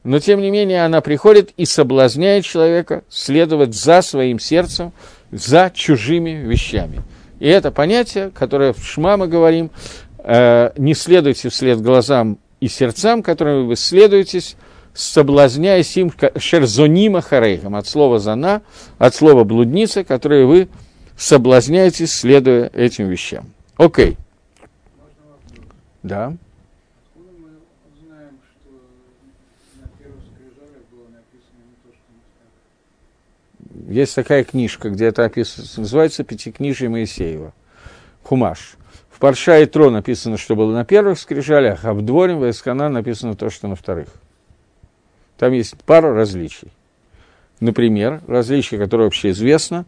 но 0.03 0.19
тем 0.19 0.39
не 0.39 0.51
менее 0.51 0.85
она 0.85 1.01
приходит 1.01 1.51
и 1.57 1.65
соблазняет 1.65 2.45
человека 2.45 3.03
следовать 3.09 3.73
за 3.73 4.03
своим 4.03 4.39
сердцем, 4.39 4.93
за 5.31 5.71
чужими 5.73 6.31
вещами. 6.31 7.01
И 7.39 7.47
это 7.47 7.71
понятие, 7.71 8.31
которое 8.31 8.73
в 8.73 8.83
Шма 8.83 9.17
мы 9.17 9.27
говорим, 9.27 9.71
э, 10.19 10.71
не 10.77 10.93
следуйте 10.93 11.49
вслед 11.49 11.81
глазам 11.81 12.39
и 12.59 12.67
сердцам, 12.67 13.21
которыми 13.21 13.65
вы 13.65 13.75
следуетесь, 13.75 14.55
соблазняясь 14.93 15.95
им 15.97 16.11
шерзонима 16.37 17.21
харейхам, 17.21 17.75
от 17.75 17.87
слова 17.87 18.17
«зана», 18.17 18.63
от 18.97 19.13
слова 19.13 19.43
«блудница», 19.43 20.03
которые 20.03 20.45
вы 20.45 20.69
соблазняетесь, 21.15 22.13
следуя 22.13 22.71
этим 22.73 23.07
вещам. 23.07 23.45
Окей. 23.77 24.17
Да. 26.01 26.33
Есть 33.87 34.15
такая 34.15 34.43
книжка, 34.43 34.89
где 34.89 35.05
это 35.05 35.23
описывается, 35.23 35.79
называется 35.79 36.25
«Пятикнижие 36.25 36.89
Моисеева». 36.89 37.53
Хумаш. 38.21 38.75
В 39.09 39.19
Парша 39.19 39.59
и 39.59 39.65
Тро 39.65 39.89
написано, 39.89 40.37
что 40.37 40.57
было 40.57 40.73
на 40.73 40.83
первых 40.83 41.17
скрижалях, 41.17 41.85
а 41.85 41.93
в 41.93 42.01
Дворе, 42.01 42.35
в 42.35 42.49
Эскана 42.49 42.89
написано 42.89 43.35
то, 43.35 43.49
что 43.49 43.69
на 43.69 43.75
вторых. 43.75 44.09
Там 45.37 45.53
есть 45.53 45.77
пару 45.85 46.13
различий. 46.13 46.67
Например, 47.61 48.21
различие, 48.27 48.77
которое 48.77 49.05
вообще 49.05 49.29
известно, 49.29 49.85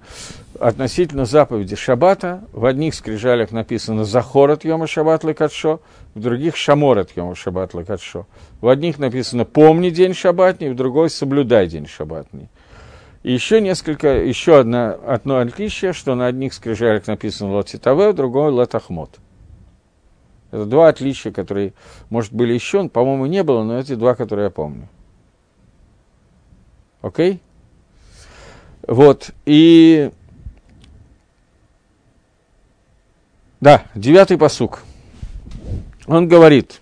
относительно 0.60 1.26
заповеди 1.26 1.76
Шаббата. 1.76 2.44
В 2.54 2.66
одних 2.66 2.96
скрижалях 2.96 3.52
написано 3.52 4.06
«Захор 4.06 4.50
от 4.50 4.64
Йома 4.64 4.88
Шаббат 4.88 5.26
Лекатшо», 5.26 5.82
в 6.16 6.22
других 6.22 6.56
«Шамор 6.56 7.00
от 7.00 7.16
Йома 7.18 7.36
Шаббат 7.36 7.74
Лекатшо». 7.74 8.28
В 8.62 8.70
одних 8.70 8.98
написано 8.98 9.44
«Помни 9.44 9.90
день 9.90 10.14
шаббатний», 10.14 10.70
в 10.70 10.76
другой 10.76 11.10
«Соблюдай 11.10 11.68
день 11.68 11.86
шаббатний». 11.86 12.48
И 13.24 13.34
еще 13.34 13.60
несколько, 13.60 14.08
еще 14.24 14.60
одно, 14.60 14.98
одно 15.06 15.40
отличие, 15.40 15.94
что 15.94 16.16
на 16.16 16.28
одних 16.28 16.54
скрижалях 16.54 17.08
написано 17.08 17.54
«Лотитаве», 17.54 18.12
в 18.12 18.16
другой 18.16 18.52
«Лотахмот». 18.52 19.20
Это 20.52 20.66
два 20.66 20.88
отличия, 20.88 21.32
которые, 21.32 21.74
может, 22.10 22.34
были 22.34 22.54
еще, 22.54 22.88
по-моему, 22.88 23.26
не 23.26 23.44
было, 23.44 23.64
но 23.64 23.78
эти 23.78 23.96
два, 23.96 24.16
которые 24.16 24.46
я 24.46 24.50
помню. 24.50 24.88
Окей? 27.02 27.34
Okay? 27.34 27.40
Вот, 28.88 29.32
и... 29.46 30.12
Да, 33.60 33.84
девятый 33.94 34.38
посук. 34.38 34.82
Он 36.08 36.28
говорит, 36.28 36.82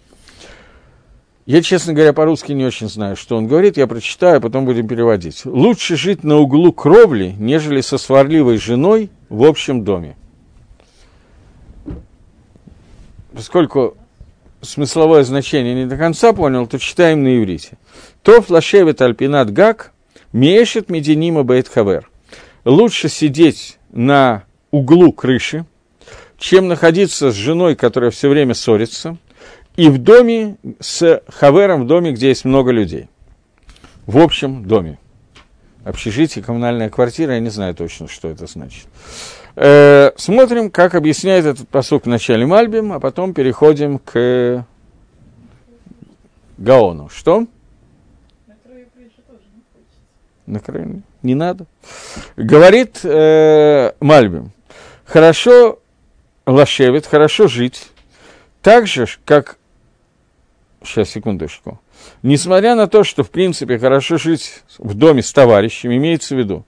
я, 1.48 1.62
честно 1.62 1.94
говоря, 1.94 2.12
по-русски 2.12 2.52
не 2.52 2.66
очень 2.66 2.90
знаю, 2.90 3.16
что 3.16 3.38
он 3.38 3.48
говорит, 3.48 3.78
я 3.78 3.88
прочитаю, 3.88 4.38
а 4.38 4.40
потом 4.42 4.66
будем 4.66 4.86
переводить. 4.86 5.46
Лучше 5.46 5.96
жить 5.96 6.26
на 6.26 6.40
углу 6.40 6.74
кровли, 6.74 7.34
нежели 7.40 7.80
со 7.80 7.98
сварливой 7.98 8.58
женой 8.58 9.10
в 9.30 9.46
общем 9.46 9.86
доме. 9.86 10.18
Поскольку 13.32 13.96
смысловое 14.60 15.24
значение 15.24 15.74
не 15.74 15.86
до 15.86 15.96
конца 15.96 16.34
понял, 16.34 16.68
то 16.68 16.78
читаем 16.80 17.24
на 17.24 17.38
иврите. 17.38 17.78
То 18.24 18.42
флашевит 18.42 19.02
альпинат 19.02 19.54
гак, 19.54 19.94
мешет 20.34 20.90
мединима 20.90 21.44
бейт 21.44 21.70
хавер. 21.70 22.10
Лучше 22.66 23.08
сидеть 23.08 23.78
на 23.94 24.44
углу 24.70 25.14
крыши, 25.14 25.66
чем 26.38 26.68
находиться 26.68 27.32
с 27.32 27.36
женой, 27.36 27.78
которая 27.78 28.12
все 28.12 28.28
время 28.28 28.54
ссорится– 28.54 29.16
и 29.78 29.90
в 29.90 30.00
доме 30.00 30.58
с 30.80 31.22
хавером, 31.30 31.84
в 31.84 31.88
доме, 31.88 32.12
где 32.12 32.30
есть 32.30 32.44
много 32.44 32.72
людей. 32.72 33.08
В 34.06 34.18
общем 34.18 34.66
доме. 34.66 34.98
Общежитие, 35.86 36.44
коммунальная 36.44 36.90
квартира, 36.90 37.36
я 37.36 37.40
не 37.40 37.50
знаю 37.50 37.76
точно, 37.76 38.10
что 38.10 38.28
это 38.28 38.48
значит. 38.48 38.88
Э, 39.56 40.12
смотрим, 40.18 40.72
как 40.72 40.96
объясняет 40.96 41.46
этот 41.46 41.70
посук 41.70 42.06
в 42.06 42.10
начале 42.10 42.46
Мальбим, 42.46 42.92
а 42.92 43.00
потом 43.00 43.34
переходим 43.34 44.00
к 44.00 44.66
Гаону. 46.58 47.10
Что? 47.10 47.46
На 50.48 50.60
краю 50.60 51.04
не 51.22 51.36
надо. 51.36 51.66
Говорит 52.36 53.02
э, 53.04 53.92
Мальбим, 54.00 54.52
хорошо 55.06 55.80
лошевит, 56.46 57.06
хорошо 57.06 57.48
жить, 57.48 57.90
так 58.62 58.88
же, 58.88 59.08
как... 59.24 59.58
Сейчас, 60.88 61.10
секундочку. 61.10 61.82
Несмотря 62.24 62.76
на 62.76 62.88
то, 62.88 63.04
что, 63.04 63.24
в 63.24 63.30
принципе, 63.30 63.78
хорошо 63.78 64.18
жить 64.18 64.64
в 64.78 64.94
доме 64.94 65.22
с 65.22 65.34
товарищами, 65.34 65.98
имеется 65.98 66.34
в 66.34 66.40
виду, 66.40 66.66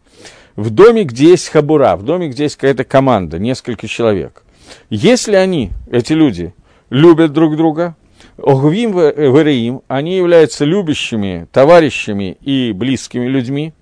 в 0.57 0.71
доме, 0.71 1.05
где 1.05 1.29
есть 1.29 1.47
хабура, 1.47 1.95
в 1.95 2.03
доме, 2.03 2.27
где 2.27 2.43
есть 2.43 2.57
какая-то 2.57 2.83
команда, 2.83 3.39
несколько 3.39 3.87
человек. 3.87 4.43
Если 4.89 5.35
они, 5.35 5.71
эти 5.89 6.11
люди, 6.11 6.53
любят 6.89 7.31
друг 7.31 7.55
друга, 7.55 7.95
Огвим 8.37 8.91
Вереим, 8.91 9.81
они 9.87 10.17
являются 10.17 10.65
любящими, 10.65 11.47
товарищами 11.53 12.37
и 12.41 12.73
близкими 12.73 13.25
людьми, 13.25 13.73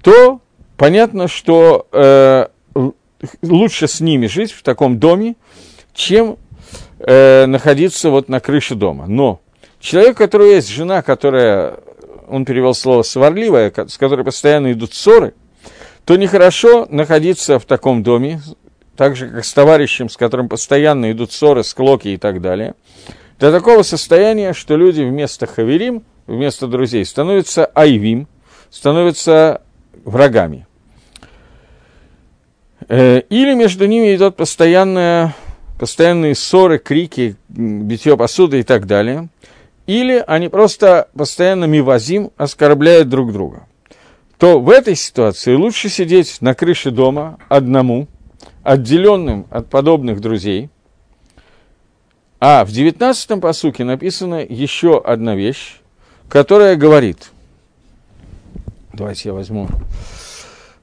то 0.00 0.40
понятно, 0.76 1.26
что 1.26 1.88
э, 1.90 2.46
лучше 3.42 3.88
с 3.88 4.00
ними 4.00 4.28
жить 4.28 4.52
в 4.52 4.62
таком 4.62 5.00
доме, 5.00 5.34
чем 5.92 6.36
э, 6.98 7.46
находиться 7.46 8.10
вот 8.10 8.28
на 8.28 8.38
крыше 8.38 8.76
дома. 8.76 9.06
Но 9.06 9.40
человек, 9.86 10.16
у 10.16 10.18
которого 10.18 10.48
есть 10.48 10.68
жена, 10.68 11.00
которая, 11.00 11.78
он 12.28 12.44
перевел 12.44 12.74
слово 12.74 13.02
сварливая, 13.02 13.72
с 13.86 13.96
которой 13.96 14.24
постоянно 14.24 14.72
идут 14.72 14.94
ссоры, 14.94 15.34
то 16.04 16.16
нехорошо 16.16 16.86
находиться 16.90 17.58
в 17.58 17.64
таком 17.64 18.02
доме, 18.02 18.40
так 18.96 19.14
же, 19.14 19.28
как 19.28 19.44
с 19.44 19.52
товарищем, 19.52 20.08
с 20.08 20.16
которым 20.16 20.48
постоянно 20.48 21.12
идут 21.12 21.32
ссоры, 21.32 21.62
склоки 21.62 22.08
и 22.08 22.16
так 22.16 22.40
далее, 22.40 22.74
до 23.38 23.52
такого 23.52 23.82
состояния, 23.82 24.54
что 24.54 24.76
люди 24.76 25.02
вместо 25.02 25.46
хаверим, 25.46 26.02
вместо 26.26 26.66
друзей, 26.66 27.04
становятся 27.04 27.66
айвим, 27.66 28.26
становятся 28.70 29.62
врагами. 30.04 30.66
Э, 32.88 33.20
или 33.20 33.54
между 33.54 33.86
ними 33.86 34.16
идут 34.16 34.36
постоянные, 34.36 35.34
постоянные 35.78 36.34
ссоры, 36.34 36.78
крики, 36.78 37.36
битье 37.48 38.16
посуды 38.16 38.60
и 38.60 38.62
так 38.62 38.86
далее. 38.86 39.28
Или 39.86 40.22
они 40.26 40.48
просто 40.48 41.08
постоянно 41.14 41.64
мивазим 41.64 42.30
оскорбляют 42.36 43.08
друг 43.08 43.32
друга. 43.32 43.66
То 44.38 44.60
в 44.60 44.68
этой 44.68 44.96
ситуации 44.96 45.54
лучше 45.54 45.88
сидеть 45.88 46.38
на 46.40 46.54
крыше 46.54 46.90
дома 46.90 47.38
одному, 47.48 48.08
отделенным 48.62 49.46
от 49.50 49.70
подобных 49.70 50.20
друзей. 50.20 50.68
А 52.38 52.64
в 52.64 52.70
девятнадцатом 52.70 53.40
посуке 53.40 53.84
написана 53.84 54.44
еще 54.44 55.00
одна 55.00 55.34
вещь, 55.34 55.80
которая 56.28 56.76
говорит, 56.76 57.30
давайте 58.92 59.30
я 59.30 59.34
возьму 59.34 59.68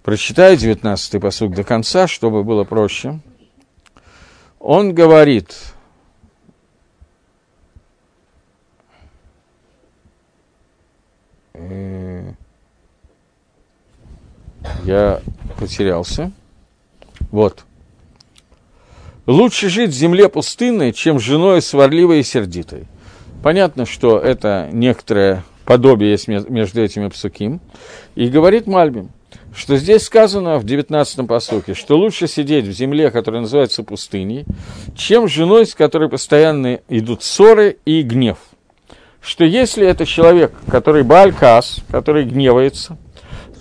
Прочитаю 0.03 0.57
19-й 0.57 1.19
посуг 1.21 1.55
до 1.55 1.63
конца, 1.63 2.07
чтобы 2.07 2.43
было 2.43 2.65
проще. 2.65 3.21
Он 4.59 4.93
говорит, 4.93 5.55
э, 5.55 5.73
я 14.83 15.21
потерялся. 15.59 16.31
Вот. 17.31 17.65
Лучше 19.25 19.69
жить 19.69 19.91
в 19.91 19.93
земле 19.93 20.29
пустынной, 20.29 20.91
чем 20.93 21.19
женой 21.19 21.61
сварливой 21.61 22.19
и 22.19 22.23
сердитой. 22.23 22.85
Понятно, 23.41 23.85
что 23.85 24.19
это 24.19 24.69
некоторое 24.71 25.43
подобие 25.65 26.11
есть 26.11 26.27
между 26.27 26.81
этими 26.81 27.07
псуким. 27.07 27.61
И 28.15 28.27
говорит 28.27 28.67
Мальбим– 28.67 29.09
что 29.55 29.77
здесь 29.77 30.03
сказано 30.03 30.57
в 30.57 30.65
19-м 30.65 31.27
посоке, 31.27 31.73
что 31.73 31.97
лучше 31.97 32.27
сидеть 32.27 32.65
в 32.65 32.71
земле, 32.71 33.11
которая 33.11 33.41
называется 33.41 33.83
пустыней, 33.83 34.45
чем 34.95 35.27
женой, 35.27 35.65
с 35.65 35.75
которой 35.75 36.09
постоянно 36.09 36.79
идут 36.89 37.23
ссоры 37.23 37.77
и 37.85 38.01
гнев. 38.01 38.37
Что 39.23 39.45
если 39.45 39.87
это 39.87 40.05
человек, 40.05 40.51
который 40.67 41.03
Баалькас, 41.03 41.77
который 41.89 42.25
гневается, 42.25 42.97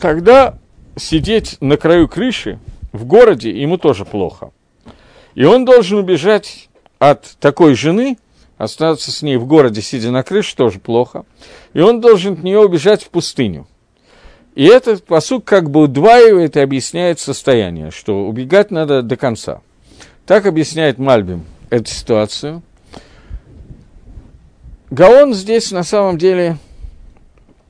тогда 0.01 0.59
сидеть 0.97 1.57
на 1.61 1.77
краю 1.77 2.09
крыши 2.09 2.59
в 2.91 3.05
городе 3.05 3.51
ему 3.51 3.79
тоже 3.79 4.05
плохо. 4.05 4.51
И 5.37 5.45
он 5.45 5.65
должен 5.65 5.99
убежать 5.99 6.69
от 6.99 7.37
такой 7.39 7.75
жены, 7.75 8.19
остаться 8.59 9.13
с 9.13 9.23
ней 9.23 9.37
в 9.37 9.47
городе, 9.47 9.83
сидя 9.83 10.11
на 10.11 10.25
крыше, 10.25 10.57
тоже 10.57 10.81
плохо. 10.81 11.25
И 11.75 11.81
он 11.81 12.01
должен 12.01 12.35
от 12.35 12.43
нее 12.43 12.59
убежать 12.59 13.05
в 13.05 13.11
пустыню. 13.11 13.69
И 14.57 14.65
этот 14.65 15.05
посук 15.05 15.45
как 15.45 15.71
бы 15.71 15.83
удваивает 15.83 16.57
и 16.57 16.61
объясняет 16.61 17.21
состояние, 17.21 17.93
что 17.93 18.27
убегать 18.27 18.73
надо 18.73 19.03
до 19.03 19.17
конца. 19.17 19.63
Так 20.27 20.45
объясняет 20.47 20.99
Мальбим 20.99 21.45
эту 21.71 21.89
ситуацию. 21.89 22.63
Гаон 24.93 25.33
здесь 25.33 25.73
на 25.73 25.85
самом 25.85 26.19
деле, 26.19 26.59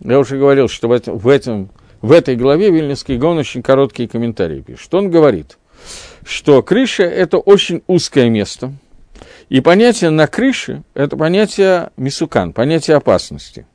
я 0.01 0.19
уже 0.19 0.37
говорил, 0.39 0.67
что 0.67 0.89
в, 0.89 0.91
этом, 0.91 1.19
в, 1.19 1.29
этом, 1.29 1.71
в 2.01 2.11
этой 2.11 2.35
главе 2.35 2.73
Вильнюсский 2.73 3.17
Гаон 3.17 3.39
очень 3.39 3.63
короткие 3.63 4.09
комментарии 4.09 4.61
пишет. 4.61 4.93
Он 4.93 5.09
говорит, 5.09 5.57
что 6.25 6.65
крыша– 6.65 7.03
это 7.05 7.39
очень 7.39 7.85
узкое 7.87 8.29
место, 8.29 8.73
и 9.49 9.61
понятие 9.61 10.11
на 10.11 10.27
крыше– 10.27 10.83
это 10.95 11.17
понятие 11.17 11.91
мисукан, 11.97 12.53
понятие 12.53 12.97
опасности. 12.97 13.67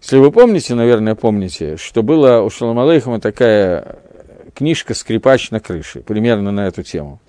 Если 0.00 0.18
вы 0.18 0.30
помните, 0.30 0.76
наверное, 0.76 1.16
помните, 1.16 1.76
что 1.76 2.04
была 2.04 2.42
у 2.42 2.50
Шалом 2.50 2.78
Алейхама 2.78 3.18
такая 3.18 3.98
книжка 4.54 4.94
«Скрипач 4.94 5.50
на 5.50 5.58
крыше», 5.58 6.02
примерно 6.02 6.52
на 6.52 6.68
эту 6.68 6.84
тему. 6.84 7.20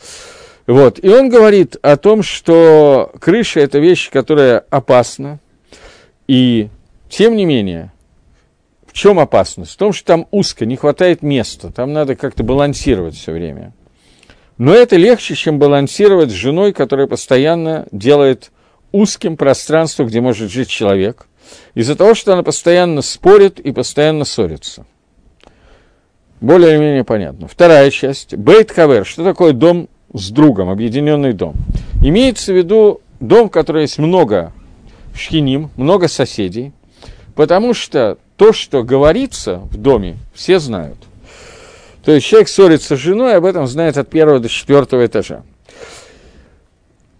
Вот. 0.69 1.03
И 1.03 1.09
он 1.09 1.29
говорит 1.29 1.77
о 1.81 1.97
том, 1.97 2.21
что 2.21 3.11
крыша– 3.19 3.59
это 3.61 3.79
вещь, 3.79 4.11
которая 4.11 4.63
опасна, 4.69 5.39
и 6.27 6.69
тем 7.09 7.35
не 7.35 7.43
менее, 7.43 7.91
в 8.85 8.93
чем 8.93 9.17
опасность? 9.17 9.71
В 9.71 9.77
том, 9.77 9.93
что 9.93 10.05
там 10.05 10.27
узко, 10.29 10.67
не 10.67 10.75
хватает 10.75 11.23
места, 11.23 11.71
там 11.71 11.91
надо 11.91 12.15
как-то 12.15 12.43
балансировать 12.43 13.15
все 13.15 13.31
время. 13.31 13.73
Но 14.59 14.71
это 14.71 14.95
легче, 14.95 15.33
чем 15.33 15.57
балансировать 15.57 16.29
с 16.29 16.33
женой, 16.33 16.71
которая 16.71 17.07
постоянно 17.07 17.87
делает 17.91 18.51
узким 18.91 19.37
пространство, 19.37 20.03
где 20.03 20.21
может 20.21 20.51
жить 20.51 20.69
человек, 20.69 21.25
из-за 21.73 21.95
того, 21.95 22.13
что 22.13 22.33
она 22.33 22.43
постоянно 22.43 23.01
спорит 23.01 23.59
и 23.59 23.71
постоянно 23.71 24.23
ссорится. 24.23 24.85
Более 26.41 26.73
или 26.73 26.77
менее 26.77 27.03
понятно. 27.03 27.47
Вторая 27.47 27.89
часть. 27.89 28.35
Бейт 28.35 28.69
Хавер. 28.69 29.03
Что 29.03 29.23
такое 29.23 29.53
дом 29.53 29.89
с 30.13 30.29
другом, 30.31 30.69
объединенный 30.69 31.33
дом? 31.33 31.55
Имеется 32.01 32.53
в 32.53 32.57
виду 32.57 33.01
дом, 33.19 33.47
в 33.47 33.51
котором 33.51 33.81
есть 33.81 33.99
много 33.99 34.53
шхиним, 35.13 35.69
много 35.75 36.07
соседей, 36.07 36.71
потому 37.35 37.73
что 37.73 38.17
то, 38.37 38.53
что 38.53 38.83
говорится 38.83 39.57
в 39.71 39.77
доме, 39.77 40.17
все 40.33 40.59
знают. 40.59 40.97
То 42.03 42.13
есть 42.13 42.25
человек 42.25 42.47
ссорится 42.47 42.95
с 42.95 42.99
женой, 42.99 43.35
об 43.35 43.45
этом 43.45 43.67
знает 43.67 43.97
от 43.97 44.09
первого 44.09 44.39
до 44.39 44.49
четвертого 44.49 45.05
этажа. 45.05 45.43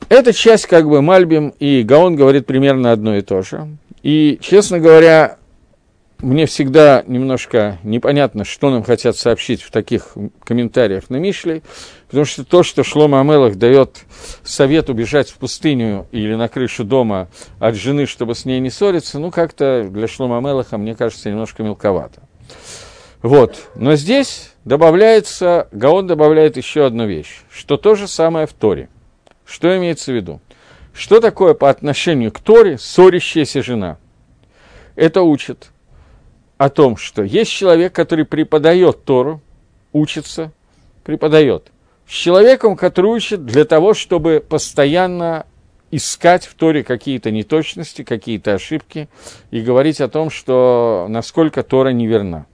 Эта 0.08 0.34
часть, 0.34 0.66
как 0.66 0.88
бы, 0.88 1.02
Мальбим 1.02 1.54
и 1.60 1.84
Гаон 1.84 2.16
говорит 2.16 2.48
примерно 2.48 2.92
одно 2.92 3.16
и 3.16 3.22
то 3.22 3.44
же. 3.44 3.68
И, 4.02 4.40
честно 4.42 4.80
говоря, 4.80 5.38
мне 6.20 6.46
всегда 6.48 7.04
немножко 7.06 7.78
непонятно, 7.84 8.44
что 8.44 8.70
нам 8.72 8.84
хотят 8.84 9.16
сообщить 9.18 9.62
в 9.62 9.72
таких 9.72 10.16
комментариях 10.44 11.10
на 11.10 11.18
Мишле, 11.18 11.62
потому 12.10 12.26
что 12.26 12.44
то, 12.44 12.64
что 12.64 12.84
Шлома 12.84 13.22
Амелах 13.22 13.56
дает 13.56 14.00
совет 14.44 14.90
убежать 14.90 15.30
в 15.30 15.36
пустыню 15.36 16.08
или 16.12 16.34
на 16.34 16.48
крышу 16.48 16.84
дома 16.84 17.30
от 17.60 17.76
жены, 17.76 18.08
чтобы 18.08 18.34
с 18.34 18.46
ней 18.46 18.60
не 18.60 18.72
ссориться, 18.72 19.20
ну, 19.20 19.30
как-то 19.30 19.88
для 19.90 20.08
Шлома 20.08 20.40
Амелаха, 20.40 20.78
мне 20.80 20.96
кажется, 20.96 21.30
немножко 21.30 21.62
мелковато. 21.62 22.22
Вот. 23.22 23.70
Но 23.76 23.96
здесь 23.96 24.54
добавляется, 24.66 25.68
Гаон 25.72 26.08
добавляет 26.08 26.58
еще 26.58 26.86
одну 26.86 27.06
вещь, 27.06 27.42
что 27.52 27.78
то 27.78 27.94
же 27.94 28.08
самое 28.08 28.48
в 28.48 28.54
Торе. 28.54 28.90
Что 29.46 29.78
имеется 29.78 30.12
в 30.12 30.16
виду? 30.16 30.42
Что 30.94 31.20
такое 31.20 31.54
по 31.54 31.70
отношению 31.70 32.32
к 32.32 32.40
Торе 32.40 32.78
ссорящаяся 32.78 33.62
жена? 33.62 33.98
Это 34.96 35.22
учит 35.22 35.70
о 36.58 36.70
том, 36.70 36.98
что 36.98 37.24
есть 37.24 37.52
человек, 37.52 37.94
который 37.94 38.26
преподает 38.26 39.06
Тору, 39.06 39.42
учится, 39.94 40.52
преподает. 41.04 41.72
С 42.10 42.12
человеком, 42.12 42.76
который 42.76 43.12
учит 43.12 43.46
для 43.46 43.66
того, 43.66 43.94
чтобы 43.94 44.44
постоянно 44.48 45.46
искать 45.92 46.48
в 46.48 46.56
Торе 46.56 46.84
какие-то 46.84 47.30
неточности, 47.30 48.04
какие-то 48.04 48.56
ошибки 48.56 49.10
и 49.52 49.62
говорить 49.62 50.02
о 50.02 50.10
том, 50.10 50.32
что 50.32 51.06
насколько 51.08 51.62
Тора 51.62 51.90
неверна. 51.90 52.48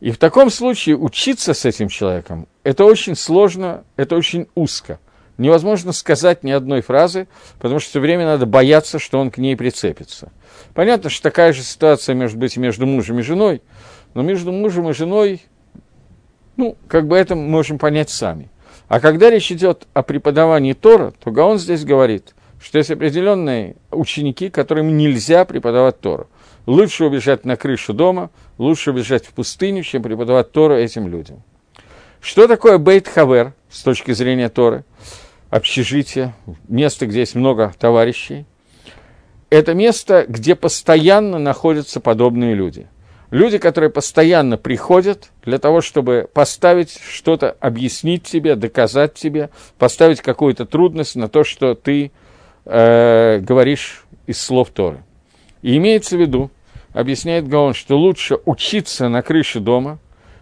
И 0.00 0.10
в 0.10 0.18
таком 0.18 0.50
случае 0.50 0.98
учиться 0.98 1.54
с 1.54 1.64
этим 1.64 1.88
человеком– 1.88 2.48
это 2.64 2.84
очень 2.84 3.16
сложно, 3.16 3.84
это 3.96 4.14
очень 4.14 4.46
узко– 4.54 4.98
невозможно 5.38 5.92
сказать 5.92 6.44
ни 6.44 6.50
одной 6.50 6.80
фразы, 6.80 7.28
потому 7.58 7.80
что 7.80 7.90
все 7.90 8.00
время 8.00 8.24
надо 8.24 8.46
бояться, 8.46 8.98
что 8.98 9.18
он 9.18 9.30
к 9.30 9.38
ней 9.38 9.56
прицепится. 9.56 10.32
Понятно, 10.74 11.10
что 11.10 11.22
такая 11.22 11.52
же 11.52 11.62
ситуация 11.62 12.14
может 12.14 12.36
быть 12.36 12.56
между 12.56 12.86
мужем 12.86 13.18
и 13.18 13.22
женой, 13.22 13.62
но 14.14 14.22
между 14.22 14.52
мужем 14.52 14.88
и 14.88 14.94
женой, 14.94 15.42
ну, 16.56 16.76
как 16.88 17.06
бы 17.06 17.16
это 17.16 17.34
мы 17.34 17.48
можем 17.48 17.78
понять 17.78 18.10
сами. 18.10 18.50
А 18.88 19.00
когда 19.00 19.30
речь 19.30 19.50
идет 19.50 19.86
о 19.94 20.02
преподавании 20.02 20.74
Тора, 20.74 21.12
то 21.22 21.30
Гаон 21.30 21.58
здесь 21.58 21.84
говорит, 21.84 22.34
что 22.62 22.78
есть 22.78 22.90
определенные 22.90 23.76
ученики, 23.90 24.50
которым 24.50 24.96
нельзя 24.96 25.44
преподавать 25.44 26.00
Тору. 26.00 26.28
Лучше 26.66 27.04
убежать 27.04 27.44
на 27.44 27.56
крышу 27.56 27.92
дома, 27.92 28.30
лучше 28.58 28.90
убежать 28.90 29.26
в 29.26 29.32
пустыню, 29.32 29.82
чем 29.82 30.02
преподавать 30.02 30.52
Тору 30.52 30.74
этим 30.74 31.08
людям. 31.08 31.42
Что 32.20 32.46
такое 32.46 32.78
Бейт 32.78 33.08
Хавер 33.08 33.52
с 33.68 33.82
точки 33.82 34.12
зрения 34.12 34.48
Торы? 34.48 34.84
Общежитие, 35.50 36.34
место, 36.68 37.06
где 37.06 37.20
есть 37.20 37.34
много 37.34 37.74
товарищей. 37.78 38.46
Это 39.50 39.74
место, 39.74 40.24
где 40.28 40.54
постоянно 40.54 41.38
находятся 41.38 42.00
подобные 42.00 42.54
люди. 42.54 42.86
Люди, 43.32 43.56
которые 43.56 43.88
постоянно 43.88 44.58
приходят 44.58 45.30
для 45.42 45.58
того, 45.58 45.80
чтобы 45.80 46.28
поставить 46.34 47.00
что-то, 47.00 47.56
объяснить 47.60 48.24
тебе, 48.24 48.56
доказать 48.56 49.14
тебе, 49.14 49.48
поставить 49.78 50.20
какую-то 50.20 50.66
трудность 50.66 51.16
на 51.16 51.30
то, 51.30 51.42
что 51.42 51.74
ты 51.74 52.12
э, 52.66 53.38
говоришь 53.38 54.04
из 54.26 54.38
слов 54.38 54.68
Торы. 54.68 55.02
И 55.62 55.78
имеется 55.78 56.18
в 56.18 56.20
виду, 56.20 56.50
объясняет 56.92 57.48
Гаон, 57.48 57.72
что 57.72 57.96
лучше 57.96 58.38
учиться 58.44 59.08
на 59.08 59.22
крыше 59.22 59.60
дома, 59.60 59.98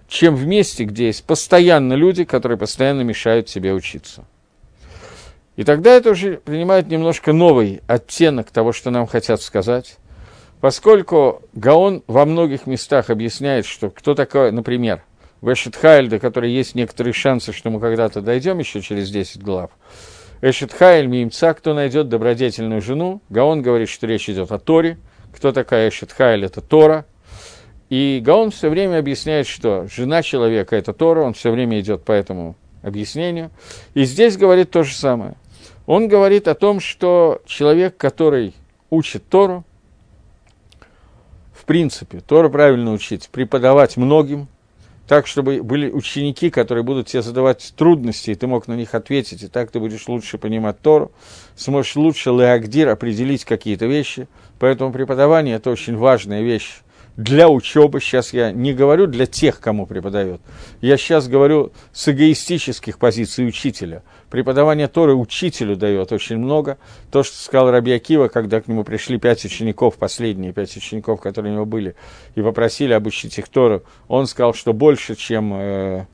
чем 0.09 0.35
в 0.35 0.45
месте, 0.45 0.83
где 0.83 1.07
есть 1.07 1.23
постоянно 1.23 1.93
люди, 1.93 2.25
которые 2.25 2.59
постоянно 2.59 3.03
мешают 3.03 3.49
себе 3.49 3.73
учиться. 3.73 4.25
И 5.55 5.63
тогда 5.63 5.93
это 5.93 6.11
уже 6.11 6.39
принимает 6.39 6.89
немножко 6.89 7.33
новый 7.33 7.83
оттенок 7.87 8.51
того, 8.51 8.73
что 8.73 8.91
нам 8.91 9.07
хотят 9.07 9.41
сказать, 9.43 9.97
поскольку 10.61 11.43
Гаон 11.53 12.03
во 12.07 12.25
многих 12.25 12.67
местах 12.67 13.11
объясняет, 13.11 13.67
что 13.67 13.91
кто 13.91 14.15
такой, 14.15 14.53
например, 14.53 15.03
Вешет 15.43 15.77
Хайльда, 15.77 16.19
который 16.19 16.51
есть 16.51 16.75
некоторые 16.75 17.15
шансы, 17.15 17.53
что 17.53 17.71
мы 17.71 17.81
когда-то 17.81 18.21
дойдем 18.21 18.59
еще 18.59 18.83
через 18.83 19.11
10 19.11 19.43
глав, 19.43 19.71
Эшет 20.43 20.73
Хайль, 20.73 21.07
Мимца, 21.07 21.53
кто 21.55 21.75
найдет 21.75 22.09
добродетельную 22.09 22.81
жену, 22.81 23.21
Гаон 23.29 23.63
говорит, 23.63 23.89
что 23.89 24.07
речь 24.07 24.29
идет 24.29 24.53
о 24.53 24.59
Торе, 24.59 24.99
кто 25.35 25.53
такая 25.53 25.89
Эшет 25.89 26.13
Хайль, 26.13 26.45
это 26.45 26.61
Тора, 26.61 27.07
и 27.91 28.23
Гаон 28.25 28.51
все 28.51 28.71
время 28.71 28.99
объясняет, 28.99 29.47
что 29.47 29.87
жена 29.91 30.23
человека– 30.23 30.77
это 30.77 30.93
Тора, 30.93 31.23
он 31.23 31.35
все 31.35 31.51
время 31.51 31.81
идет 31.81 32.05
по 32.05 32.13
этому 32.13 32.57
объяснению. 32.83 33.51
И 33.95 34.05
здесь 34.05 34.37
говорит 34.37 34.71
то 34.71 34.85
же 34.85 34.95
самое. 34.95 35.35
Он 35.87 36.07
говорит 36.07 36.47
о 36.47 36.55
том, 36.55 36.79
что 36.79 37.43
человек, 37.47 37.97
который 37.97 38.55
учит 38.91 39.29
Тору, 39.29 39.65
в 41.61 41.65
принципе, 41.65 42.21
Тору 42.21 42.49
правильно 42.51 42.93
учить, 42.93 43.29
преподавать 43.31 43.99
многим, 43.99 44.49
так, 45.07 45.27
чтобы 45.27 45.63
были 45.63 45.91
ученики, 45.91 46.51
которые 46.51 46.85
будут 46.85 47.09
тебе 47.09 47.21
задавать 47.21 47.75
трудности, 47.77 48.31
и 48.31 48.35
ты 48.35 48.47
мог 48.47 48.67
на 48.67 48.75
них 48.75 48.95
ответить, 48.95 49.43
и 49.43 49.49
так 49.49 49.71
ты 49.71 49.79
будешь 49.79 50.09
лучше 50.09 50.39
понимать 50.39 50.81
Тору, 50.81 51.11
сможешь 51.57 51.97
лучше 51.97 52.31
леагдир 52.31 52.89
определить 52.89 53.45
какие-то 53.45 53.87
вещи. 53.87 54.27
Поэтому 54.59 54.93
преподавание– 54.93 55.57
это 55.57 55.71
очень 55.71 55.97
важная 55.97 56.43
вещь 56.43 56.81
для 57.23 57.51
учебы, 57.51 58.01
сейчас 58.01 58.33
я 58.33 58.51
не 58.51 58.73
говорю 58.73 59.07
для 59.07 59.27
тех, 59.27 59.61
кому 59.61 59.87
преподает, 59.87 60.41
я 60.81 60.97
сейчас 60.97 61.29
говорю 61.29 61.73
с 61.93 62.09
эгоистических 62.09 62.99
позиций 62.99 63.47
учителя. 63.47 64.03
Преподавание 64.31 64.89
Торы 64.89 65.15
учителю 65.15 65.77
дает 65.77 66.13
очень 66.13 66.39
много. 66.39 66.79
То, 67.11 67.23
что 67.23 67.37
сказал 67.37 67.71
Раби 67.71 67.93
Акива, 67.93 68.29
когда 68.29 68.61
к 68.63 68.69
нему 68.69 68.85
пришли 68.85 69.19
пять 69.19 69.45
учеников, 69.45 69.97
последние 69.97 70.55
пять 70.55 70.75
учеников, 70.77 71.21
которые 71.21 71.53
у 71.53 71.55
него 71.57 71.67
были, 71.67 71.95
и 72.37 72.43
попросили 72.43 72.95
обучить 72.95 73.39
их 73.39 73.49
Тору, 73.49 73.83
он 74.09 74.27
сказал, 74.27 74.55
что 74.55 74.73
больше, 74.73 75.15
чем 75.15 75.53
э, 75.55 76.07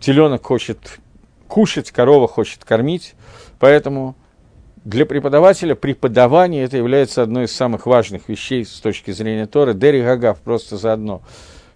теленок 0.00 0.44
хочет 0.44 0.98
кушать, 1.46 1.92
корова 1.92 2.26
хочет 2.26 2.64
кормить, 2.64 3.14
поэтому 3.60 4.16
для 4.84 5.04
преподавателя 5.04 5.74
преподавание 5.74 6.64
это 6.64 6.78
является 6.78 7.22
одной 7.22 7.44
из 7.44 7.52
самых 7.52 7.86
важных 7.86 8.28
вещей 8.28 8.64
с 8.64 8.80
точки 8.80 9.10
зрения 9.10 9.46
Торы. 9.46 9.74
Дери 9.74 10.02
Гагав 10.02 10.40
просто 10.40 10.76
заодно. 10.76 11.22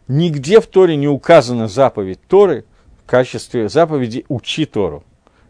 Нигде 0.08 0.60
в 0.60 0.66
Торе 0.66 0.96
не 0.96 1.08
указана 1.08 1.68
заповедь 1.68 2.20
Торы 2.26 2.64
в 3.02 3.08
качестве 3.08 3.68
заповеди 3.68 4.24
«учи 4.28 4.64
Тору». 4.64 5.04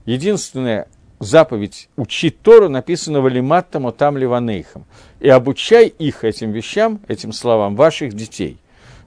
Единственная 0.05 0.89
заповедь 1.21 1.89
«учи 1.97 2.31
Тору» 2.31 2.69
написана 2.69 3.21
в 3.21 3.27
Алиматтам 3.27 3.87
Отам 3.87 4.17
Ливанейхам. 4.17 4.85
И 5.21 5.29
обучай 5.29 5.87
их 5.87 6.25
этим 6.25 6.51
вещам, 6.51 7.01
этим 7.07 7.33
словам, 7.33 7.77
ваших 7.77 8.15
детей. 8.15 8.59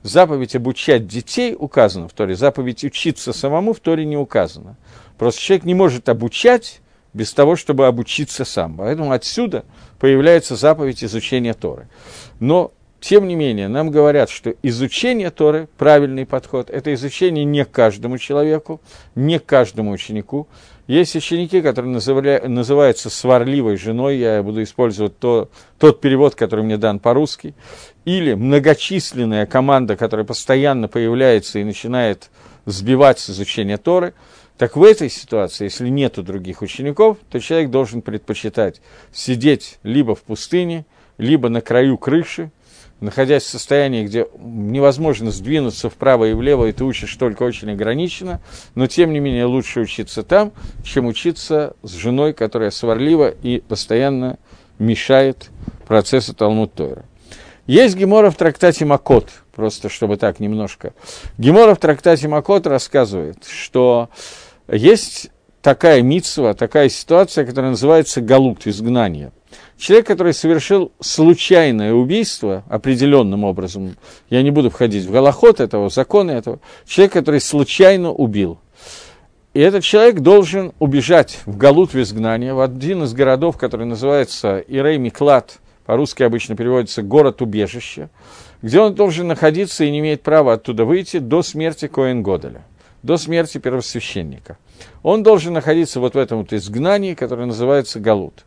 Заповедь 0.04 0.56
обучать 0.56 1.08
детей 1.08 1.56
указана 1.58 2.08
в 2.08 2.14
Торе, 2.14 2.36
заповедь 2.36 2.86
учиться 2.86 3.34
самому 3.34 3.74
в 3.74 3.80
Торе 3.82 4.06
не 4.06 4.16
указана. 4.16 4.78
Просто 5.18 5.41
человек 5.41 5.66
не 5.66 5.74
может 5.74 6.08
обучать 6.08 6.82
без 7.18 7.34
того, 7.34 7.55
чтобы 7.55 7.88
обучиться 7.88 8.45
сам. 8.45 8.78
Поэтому 8.78 9.11
отсюда 9.11 9.65
появляется 9.99 10.55
заповедь 10.55 11.03
изучения 11.03 11.53
Торы. 11.53 11.88
Но, 12.39 12.72
тем 12.99 13.28
не 13.28 13.36
менее, 13.36 13.68
нам 13.68 13.89
говорят, 13.89 14.30
что 14.30 14.53
изучение 14.61 15.32
Торы, 15.32 15.68
правильный 15.78 16.28
подход, 16.28 16.70
это 16.70 16.93
изучение 16.93 17.43
не 17.43 17.65
каждому 17.65 18.20
человеку, 18.20 18.80
не 19.15 19.39
каждому 19.39 19.91
ученику. 19.91 20.47
Есть 20.86 21.15
ученики, 21.15 21.61
которые 21.61 21.91
называли, 21.91 22.43
называются 22.45 23.09
сварливой 23.09 23.78
женой, 23.78 24.18
я 24.18 24.41
буду 24.43 24.61
использовать 24.63 25.18
то, 25.18 25.49
тот 25.80 25.99
перевод, 25.99 26.36
который 26.36 26.63
мне 26.63 26.78
дан 26.78 26.99
по-русски, 26.99 27.55
или 28.05 28.36
многочисленная 28.36 29.47
команда, 29.47 29.97
которая 29.97 30.26
постоянно 30.26 30.88
появляется 30.88 31.59
и 31.59 31.65
начинает 31.65 32.30
сбивать 32.65 33.18
с 33.18 33.32
изучения 33.32 33.78
Торы– 33.78 34.13
так 34.58 34.76
в 34.76 34.84
этой 34.84 35.10
ситуации, 35.10 35.66
если 35.66 35.89
нету 35.89 36.24
других 36.24 36.62
учеников, 36.62 37.18
то 37.30 37.39
человек 37.39 37.70
должен 37.70 38.01
предпочитать 38.01 38.82
сидеть 39.14 39.78
либо 39.84 40.16
в 40.16 40.22
пустыне, 40.22 40.86
либо 41.18 41.49
на 41.49 41.62
краю 41.62 41.97
крыши, 41.97 42.51
находясь 42.99 43.43
в 43.43 43.47
состоянии, 43.47 44.05
где 44.05 44.28
невозможно 44.39 45.30
сдвинуться 45.32 45.89
вправо 45.89 46.26
и 46.26 46.34
влево, 46.34 46.66
и 46.66 46.72
ты 46.72 46.84
учишь 46.84 47.16
только 47.16 47.43
очень 47.43 47.72
ограниченно, 47.72 48.41
но 48.74 48.88
тем 48.88 49.14
не 49.14 49.20
менее 49.20 49.45
лучше 49.45 49.82
учиться 49.82 50.24
там, 50.24 50.51
чем 50.84 51.05
учиться 51.05 51.76
с 51.84 51.91
женой, 51.91 52.34
которая 52.34 52.72
сварлива 52.72 53.30
и 53.30 53.60
постоянно 53.60 54.39
мешает 54.80 55.49
процессу 55.88 56.34
Талмуд 56.34 56.74
Тойра. 56.74 57.05
Есть 57.68 57.97
Гемора 57.97 58.32
в 58.32 58.36
трактате 58.36 58.86
Макот, 58.86 59.30
просто 59.53 59.89
чтобы 59.89 60.18
так 60.18 60.39
немножко. 60.39 60.93
Гемора 61.38 61.76
в 61.76 61.80
трактате 61.80 62.28
Макот 62.28 62.66
рассказывает, 62.66 63.43
что 63.45 64.10
есть 64.68 65.30
такая 65.61 66.01
митсва, 66.01 66.53
такая 66.53 66.89
ситуация, 66.89 67.45
которая 67.45 67.72
называется 67.72 68.22
галут, 68.22 68.68
изгнание. 68.68 69.32
Человек, 69.78 70.07
который 70.07 70.34
совершил 70.34 70.91
случайное 70.99 71.93
убийство 71.93 72.63
определенным 72.70 73.43
образом, 73.43 73.95
я 74.30 74.41
не 74.41 74.51
буду 74.51 74.70
входить 74.70 75.05
в 75.05 75.11
голоход 75.11 75.59
этого, 75.59 75.89
законы 75.89 76.32
этого, 76.32 76.59
человек, 76.86 77.13
который 77.13 77.39
случайно 77.39 78.11
убил. 78.11 78.59
И 79.53 79.59
этот 79.59 79.84
человек 79.84 80.20
должен 80.20 80.74
убежать 80.80 81.39
в 81.45 81.57
Галут 81.57 81.93
в 81.93 82.01
изгнание, 82.01 82.53
в 82.53 82.59
один 82.59 83.03
из 83.03 83.13
городов, 83.13 83.57
который 83.57 83.86
называется 83.86 84.63
Ирей 84.68 84.97
Миклад, 84.97 85.59
по-русски 85.86 86.24
обычно 86.24 86.55
переводится 86.55 87.01
«город-убежище», 87.01 88.09
где 88.61 88.80
он 88.80 88.93
должен 88.93 89.28
находиться 89.28 89.84
и 89.84 89.91
не 89.91 89.99
имеет 89.99 90.22
права 90.22 90.53
оттуда 90.53 90.86
выйти 90.86 91.18
до 91.20 91.41
смерти 91.41 91.88
Коэн 91.88 92.24
Годеля 92.24 92.65
до 93.04 93.18
смерти 93.18 93.58
первосвященника. 93.58 94.58
Он 95.04 95.24
должен 95.24 95.54
находиться 95.54 96.00
вот 96.00 96.16
в 96.16 96.18
этом 96.18 96.39
вот 96.39 96.54
изгнании, 96.54 97.14
которое 97.14 97.45
называется 97.45 98.00
Галут. 98.00 98.45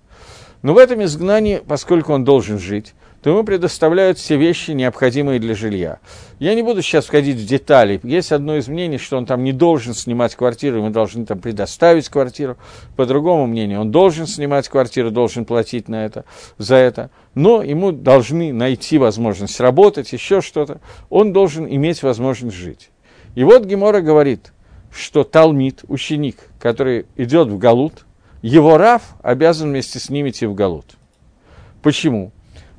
Но 0.63 0.75
в 0.75 0.79
этом 0.79 1.03
изгнании, 1.05 1.63
поскольку 1.67 2.13
он 2.13 2.25
должен 2.25 2.59
жить, 2.59 2.95
то 3.23 3.31
ему 3.31 3.45
предоставляют 3.45 4.19
все 4.19 4.37
вещи, 4.37 4.71
необходимые 4.71 5.41
для 5.41 5.55
жилья. 5.55 5.99
Я 6.39 6.55
не 6.55 6.63
буду 6.63 6.81
сейчас 6.81 7.07
входить 7.07 7.37
в 7.37 7.47
детали. 7.47 8.01
Есть 8.03 8.33
одно 8.33 8.57
из 8.57 8.67
мнений, 8.69 8.97
что 8.97 9.19
он 9.19 9.27
там 9.27 9.45
не 9.45 9.53
должен 9.53 9.93
снимать 9.93 10.35
квартиру, 10.35 10.79
ему 10.79 10.91
должны 10.91 11.27
там 11.27 11.39
предоставить 11.39 12.09
квартиру. 12.09 12.57
По 12.97 13.05
другому 13.05 13.47
мнению, 13.47 13.81
он 13.81 13.91
должен 13.91 14.27
снимать 14.27 14.69
квартиру, 14.69 15.11
должен 15.11 15.45
платить 15.45 15.89
на 15.89 16.07
это, 16.07 16.25
за 16.57 16.77
это. 16.77 17.11
Но 17.35 17.63
ему 17.63 17.93
должны 17.93 18.55
найти 18.55 18.97
возможность 18.97 19.61
работать, 19.61 20.13
еще 20.13 20.41
что-то. 20.41 20.81
Он 21.11 21.35
должен 21.35 21.67
иметь 21.67 22.03
возможность 22.03 22.57
жить. 22.57 22.91
И 23.35 23.45
вот 23.45 23.64
Гемора 23.64 24.01
говорит, 24.01 24.53
что 24.91 25.24
Талмит, 25.24 25.85
ученик, 25.89 26.37
который 26.59 27.07
идет 27.16 27.49
в 27.49 27.59
Галут, 27.59 28.05
его 28.43 28.78
Раф 28.78 29.03
обязан 29.22 29.70
вместе 29.70 29.99
с 29.99 30.11
ним 30.11 30.28
идти 30.28 30.47
в 30.47 30.55
Галут. 30.55 30.97
Почему? 31.83 32.33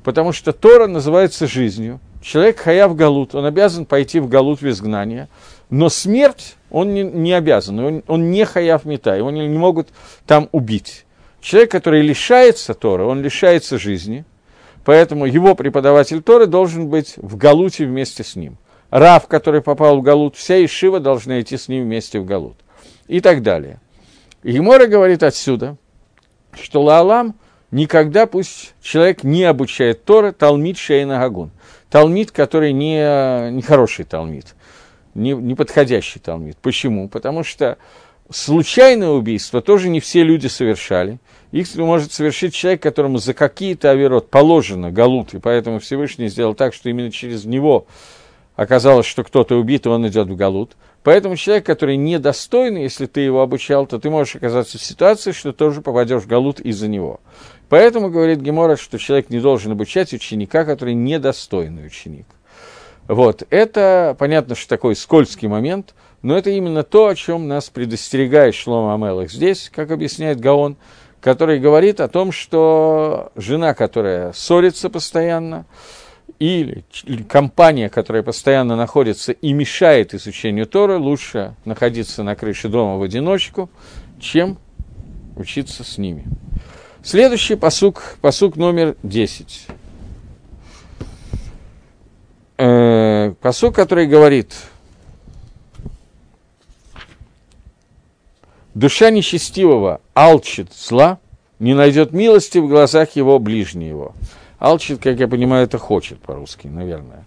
Потому 0.04 0.32
что 0.32 0.52
Тора 0.52 0.86
называется 0.86 1.46
жизнью. 1.46 2.00
Человек 2.22 2.58
хая 2.58 2.86
в 2.88 2.94
Галут, 2.94 3.34
он 3.34 3.46
обязан 3.46 3.86
пойти 3.86 4.20
в 4.20 4.28
Галут 4.28 4.60
в 4.60 4.68
изгнание. 4.68 5.28
Но 5.70 5.88
смерть 5.88 6.56
он 6.70 6.94
не, 6.94 7.02
не 7.02 7.32
обязан, 7.32 7.78
он, 7.78 8.02
он 8.06 8.30
не 8.30 8.44
хаяв 8.44 8.84
мета, 8.84 9.14
его 9.14 9.30
не, 9.30 9.46
не 9.46 9.58
могут 9.58 9.88
там 10.26 10.48
убить. 10.52 11.04
Человек, 11.40 11.70
который 11.70 12.02
лишается 12.02 12.74
Тора, 12.74 13.04
он 13.04 13.22
лишается 13.22 13.78
жизни, 13.78 14.24
поэтому 14.84 15.26
его 15.26 15.54
преподаватель 15.54 16.22
Торы 16.22 16.46
должен 16.46 16.88
быть 16.88 17.14
в 17.16 17.36
Галуте 17.36 17.86
вместе 17.86 18.22
с 18.22 18.36
ним. 18.36 18.58
Рав, 18.92 19.26
который 19.26 19.62
попал 19.62 19.98
в 19.98 20.02
Галут, 20.02 20.36
вся 20.36 20.62
Ишива 20.62 21.00
должна 21.00 21.40
идти 21.40 21.56
с 21.56 21.66
ним 21.66 21.84
вместе 21.84 22.20
в 22.20 22.26
Галут. 22.26 22.58
И 23.08 23.20
так 23.20 23.42
далее. 23.42 23.80
Емора 24.42 24.86
говорит 24.86 25.22
отсюда, 25.22 25.78
что 26.52 26.82
Лаалам 26.82 27.34
никогда 27.70 28.26
пусть 28.26 28.74
человек 28.82 29.24
не 29.24 29.44
обучает 29.44 30.04
Торы 30.04 30.32
Талмит 30.32 30.76
Шейна 30.76 31.18
Гагун. 31.18 31.52
Талмит, 31.88 32.32
который 32.32 32.74
не, 32.74 33.50
не 33.50 33.62
хороший 33.62 34.04
Талмит, 34.04 34.54
не, 35.14 35.32
не 35.32 35.54
подходящий 35.54 36.20
Талмит. 36.20 36.58
Почему? 36.58 37.08
Потому 37.08 37.44
что 37.44 37.78
случайное 38.30 39.08
убийство 39.08 39.62
тоже 39.62 39.88
не 39.88 40.00
все 40.00 40.22
люди 40.22 40.48
совершали. 40.48 41.18
Их 41.50 41.74
может 41.76 42.12
совершить 42.12 42.52
человек, 42.52 42.82
которому 42.82 43.16
за 43.16 43.32
какие-то 43.32 43.90
оверот 43.90 44.28
положено 44.28 44.90
галут, 44.90 45.32
и 45.32 45.38
поэтому 45.38 45.78
Всевышний 45.78 46.28
сделал 46.28 46.54
так, 46.54 46.74
что 46.74 46.90
именно 46.90 47.10
через 47.10 47.46
него 47.46 47.86
оказалось, 48.56 49.06
что 49.06 49.24
кто-то 49.24 49.56
убит, 49.56 49.86
и 49.86 49.88
он 49.88 50.06
идет 50.06 50.28
в 50.28 50.36
галут. 50.36 50.76
Поэтому 51.02 51.36
человек, 51.36 51.66
который 51.66 51.96
недостойный, 51.96 52.82
если 52.82 53.06
ты 53.06 53.20
его 53.20 53.42
обучал, 53.42 53.86
то 53.86 53.98
ты 53.98 54.08
можешь 54.08 54.36
оказаться 54.36 54.78
в 54.78 54.82
ситуации, 54.82 55.32
что 55.32 55.52
тоже 55.52 55.80
попадешь 55.82 56.22
в 56.22 56.26
галут 56.26 56.60
из-за 56.60 56.88
него. 56.88 57.20
Поэтому 57.68 58.10
говорит 58.10 58.40
Гемора, 58.40 58.76
что 58.76 58.98
человек 58.98 59.30
не 59.30 59.40
должен 59.40 59.72
обучать 59.72 60.12
ученика, 60.12 60.64
который 60.64 60.94
недостойный 60.94 61.86
ученик. 61.86 62.26
Вот, 63.08 63.42
это, 63.50 64.14
понятно, 64.18 64.54
что 64.54 64.68
такой 64.68 64.94
скользкий 64.94 65.48
момент, 65.48 65.94
но 66.22 66.36
это 66.36 66.50
именно 66.50 66.84
то, 66.84 67.08
о 67.08 67.14
чем 67.16 67.48
нас 67.48 67.68
предостерегает 67.68 68.54
Шлома 68.54 68.94
Амелах 68.94 69.30
здесь, 69.30 69.70
как 69.74 69.90
объясняет 69.90 70.38
Гаон, 70.38 70.76
который 71.20 71.58
говорит 71.58 72.00
о 72.00 72.08
том, 72.08 72.30
что 72.30 73.32
жена, 73.34 73.74
которая 73.74 74.32
ссорится 74.32 74.88
постоянно, 74.88 75.66
или 76.42 76.84
компания, 77.28 77.88
которая 77.88 78.24
постоянно 78.24 78.74
находится 78.74 79.30
и 79.30 79.52
мешает 79.52 80.12
изучению 80.12 80.66
Торы, 80.66 80.98
лучше 80.98 81.54
находиться 81.64 82.24
на 82.24 82.34
крыше 82.34 82.68
дома 82.68 82.98
в 82.98 83.02
одиночку, 83.02 83.70
чем 84.20 84.58
учиться 85.36 85.84
с 85.84 85.98
ними. 85.98 86.24
Следующий 87.04 87.54
посук, 87.54 88.16
посук 88.20 88.56
номер 88.56 88.96
10. 89.04 89.66
Э, 92.58 93.34
посук, 93.40 93.76
который 93.76 94.06
говорит, 94.06 94.52
душа 98.74 99.10
нечестивого 99.10 100.00
алчит 100.12 100.72
зла, 100.72 101.20
не 101.60 101.74
найдет 101.74 102.12
милости 102.12 102.58
в 102.58 102.66
глазах 102.66 103.14
его 103.14 103.38
ближнего. 103.38 104.12
Алчит, 104.62 105.02
как 105.02 105.18
я 105.18 105.26
понимаю, 105.26 105.64
это 105.64 105.76
хочет 105.76 106.20
по-русски, 106.20 106.68
наверное. 106.68 107.24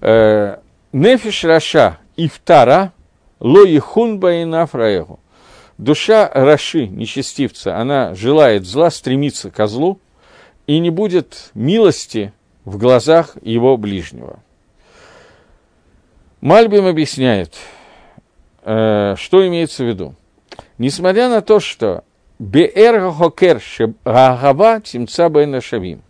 Э, 0.00 0.56
Нефиш 0.90 1.44
Раша 1.44 1.98
Ифтара 2.16 2.94
Ло 3.40 3.66
Ехун 3.66 4.18
Баина 4.18 4.66
Фраегу. 4.66 5.20
Душа 5.76 6.30
Раши, 6.32 6.86
нечестивца, 6.86 7.76
она 7.76 8.14
желает 8.14 8.64
зла, 8.64 8.88
стремится 8.88 9.50
к 9.50 9.66
злу, 9.66 10.00
и 10.66 10.78
не 10.78 10.88
будет 10.88 11.50
милости 11.52 12.32
в 12.64 12.78
глазах 12.78 13.36
его 13.42 13.76
ближнего. 13.76 14.38
Мальбим 16.40 16.86
объясняет, 16.86 17.54
э, 18.62 19.14
что 19.18 19.46
имеется 19.46 19.84
в 19.84 19.88
виду. 19.88 20.14
Несмотря 20.78 21.28
на 21.28 21.42
то, 21.42 21.60
что 21.60 22.02
Беэр 22.38 23.10
Хокер 23.12 23.62
Гагава 24.06 24.80
Тимца 24.80 25.28
Бейна 25.28 25.60
Шавим. 25.60 26.00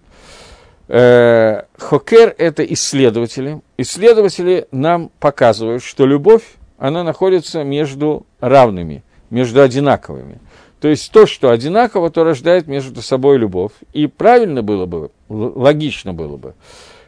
Э, 0.88 1.62
Хокер– 1.78 2.34
это 2.38 2.62
исследователи. 2.64 3.60
Исследователи 3.76 4.68
нам 4.70 5.10
показывают, 5.18 5.82
что 5.82 6.06
любовь, 6.06 6.44
она 6.78 7.02
находится 7.02 7.64
между 7.64 8.26
равными, 8.40 9.02
между 9.30 9.62
одинаковыми. 9.62 10.40
То 10.80 10.88
есть 10.88 11.10
то, 11.10 11.26
что 11.26 11.50
одинаково, 11.50 12.10
то 12.10 12.22
рождает 12.22 12.66
между 12.66 13.02
собой 13.02 13.38
любовь. 13.38 13.72
И 13.92 14.06
правильно 14.06 14.62
было 14.62 14.86
бы, 14.86 15.10
логично 15.28 16.12
было 16.12 16.36
бы, 16.36 16.54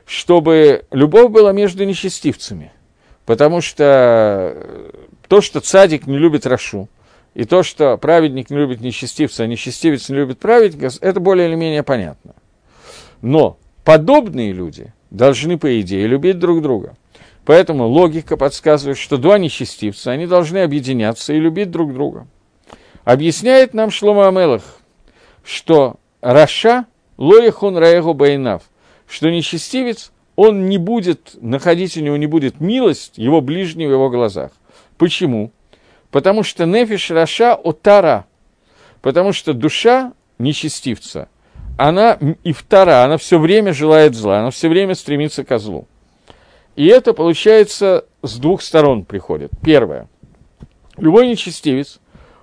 чтобы 0.07 0.85
любовь 0.91 1.31
была 1.31 1.53
между 1.53 1.85
нечестивцами. 1.85 2.73
Потому 3.27 3.61
что 3.61 4.97
то, 5.29 5.41
что 5.43 5.61
цадик 5.61 6.07
не 6.07 6.17
любит 6.17 6.47
Рашу, 6.47 6.89
и 7.35 7.45
то, 7.45 7.63
что 7.63 7.97
праведник 7.99 8.51
не 8.51 8.57
любит 8.57 8.81
нечестивца, 8.81 9.45
а 9.45 9.47
нечестивец 9.47 10.09
не 10.09 10.17
любит 10.17 10.39
праведника, 10.39 10.89
это 11.01 11.21
более 11.21 11.47
или 11.47 11.55
менее 11.55 11.83
понятно. 11.83 12.35
Но 13.21 13.59
подобные 13.89 14.53
люди 14.53 14.93
должны, 15.11 15.57
по 15.57 15.81
идее, 15.81 16.07
любить 16.07 16.39
друг 16.39 16.61
друга. 16.61 16.95
Поэтому 17.47 17.87
логика 17.87 18.37
подсказывает, 18.37 18.99
что 18.99 19.17
два 19.17 19.39
нечестивца, 19.39 20.11
они 20.11 20.27
должны 20.27 20.59
объединяться 20.59 21.33
и 21.33 21.41
любить 21.41 21.71
друг 21.71 21.95
друга. 21.95 22.27
Объясняет 23.05 23.73
нам 23.73 23.91
Шлома 23.91 24.29
Амелах, 24.29 24.63
что 25.43 25.97
רשע 26.21 26.85
לא 27.17 27.37
יוחן 27.37 27.79
רעהו 27.79 28.13
בעיניו, 28.13 28.65
что 29.09 29.31
нечестивец, 29.31 30.13
он 30.37 30.67
не 30.67 30.77
будет 30.77 31.39
находить 31.41 31.97
у 31.97 32.01
него, 32.03 32.19
не 32.19 32.27
будет 32.27 32.61
милость 32.61 33.17
его 33.17 33.41
ближнего 33.41 33.89
в 33.89 33.93
его 33.93 34.11
глазах. 34.11 34.51
Почему? 34.99 35.51
Потому 36.11 36.43
что 36.43 36.67
נפש 36.67 37.11
רשע 37.11 37.55
אותה 37.55 37.96
רע, 37.96 38.27
потому 39.01 39.33
что 39.33 39.55
душа 39.55 40.13
нечестивца– 40.39 41.31
она 41.79 42.19
אותה 42.43 42.53
רע, 42.53 43.05
она 43.05 43.17
все 43.19 43.39
время 43.39 43.73
желает 43.73 44.15
зла, 44.15 44.41
она 44.41 44.51
все 44.51 44.69
время 44.69 44.97
стремится 44.97 45.45
к 45.45 45.59
злу. 45.59 45.87
И 46.75 46.87
это, 46.87 47.13
получается, 47.15 48.05
с 48.23 48.37
двух 48.39 48.63
сторон 48.63 49.05
приходит. 49.05 49.53
Первое. 49.65 50.09
Любой 50.97 51.29
нечестивец, 51.29 52.01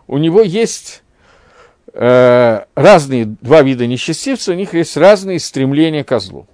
у 0.08 0.18
него 0.18 0.42
есть 0.42 1.04
э, 1.94 2.64
разные 2.76 3.26
два 3.26 3.62
вида 3.62 3.86
нечестивца, 3.88 4.54
у 4.54 4.56
них 4.56 4.74
есть 4.74 4.96
разные 4.96 5.40
стремления 5.40 6.06
к 6.06 6.18
злу. 6.18 6.48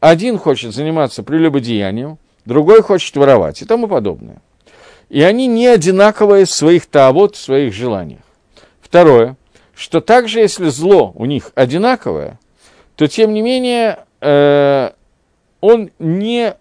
Один 0.00 0.36
хочет 0.36 0.74
заниматься 0.74 1.22
прелюбодеянием, 1.22 2.18
другой 2.44 2.82
хочет 2.82 3.14
воровать 3.16 3.62
и 3.62 3.64
тому 3.64 3.86
подобное. 3.86 4.42
И 5.08 5.22
они 5.22 5.46
не 5.46 5.68
одинаковые 5.68 6.46
в 6.46 6.50
своих 6.50 6.86
таавот, 6.86 7.36
в 7.36 7.40
своих 7.40 7.72
желаниях. 7.72 8.22
Второе 8.80 9.36
что 9.76 10.00
также 10.00 10.40
если 10.40 10.68
зло 10.68 11.12
у 11.14 11.24
них 11.24 11.50
одинаковое, 11.54 12.38
то 12.96 13.08
тем 13.08 13.32
не 13.32 13.42
менее 13.42 14.04
э, 14.20 14.90
он 15.60 15.90
не, 15.98 16.54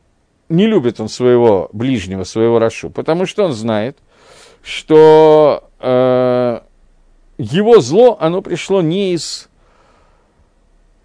не 0.49 0.68
любит 0.68 0.99
он 0.99 1.09
своего 1.09 1.70
ближнего, 1.74 2.24
своего 2.24 2.59
Рашу, 2.59 2.89
потому 2.89 3.26
что 3.26 3.45
он 3.45 3.53
знает, 3.53 3.97
что 4.64 5.70
э, 5.80 6.59
его 7.38 7.82
зло, 7.82 8.18
оно 8.20 8.41
пришло 8.41 8.82
не 8.82 9.14
из, 9.14 9.49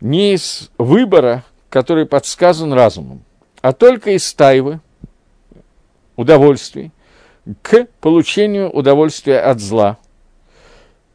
не 0.01 0.35
из 0.35 0.71
выбора, 0.79 1.45
который 1.69 2.07
подсказан 2.07 2.73
разумом, 2.73 3.23
а 3.61 3.73
только 3.73 4.13
из 4.13 4.33
тайвы, 4.33 4.81
удовольствий, 6.17 6.91
к 7.63 7.87
получению 8.01 8.71
удовольствия 8.71 9.41
от 9.41 9.61
зла– 9.61 9.99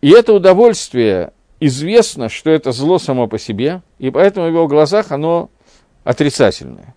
и 0.03 0.09
это 0.09 0.33
удовольствие 0.33 1.31
известно, 1.61 2.27
что 2.27 2.49
это 2.49 2.73
зло 2.73 2.99
само 2.99 3.27
по 3.27 3.39
себе, 3.39 3.83
и 3.99 4.11
поэтому 4.11 4.47
в 4.47 4.49
его 4.49 4.67
глазах 4.67 5.13
оно 5.13 5.49
отрицательное. 6.03 6.93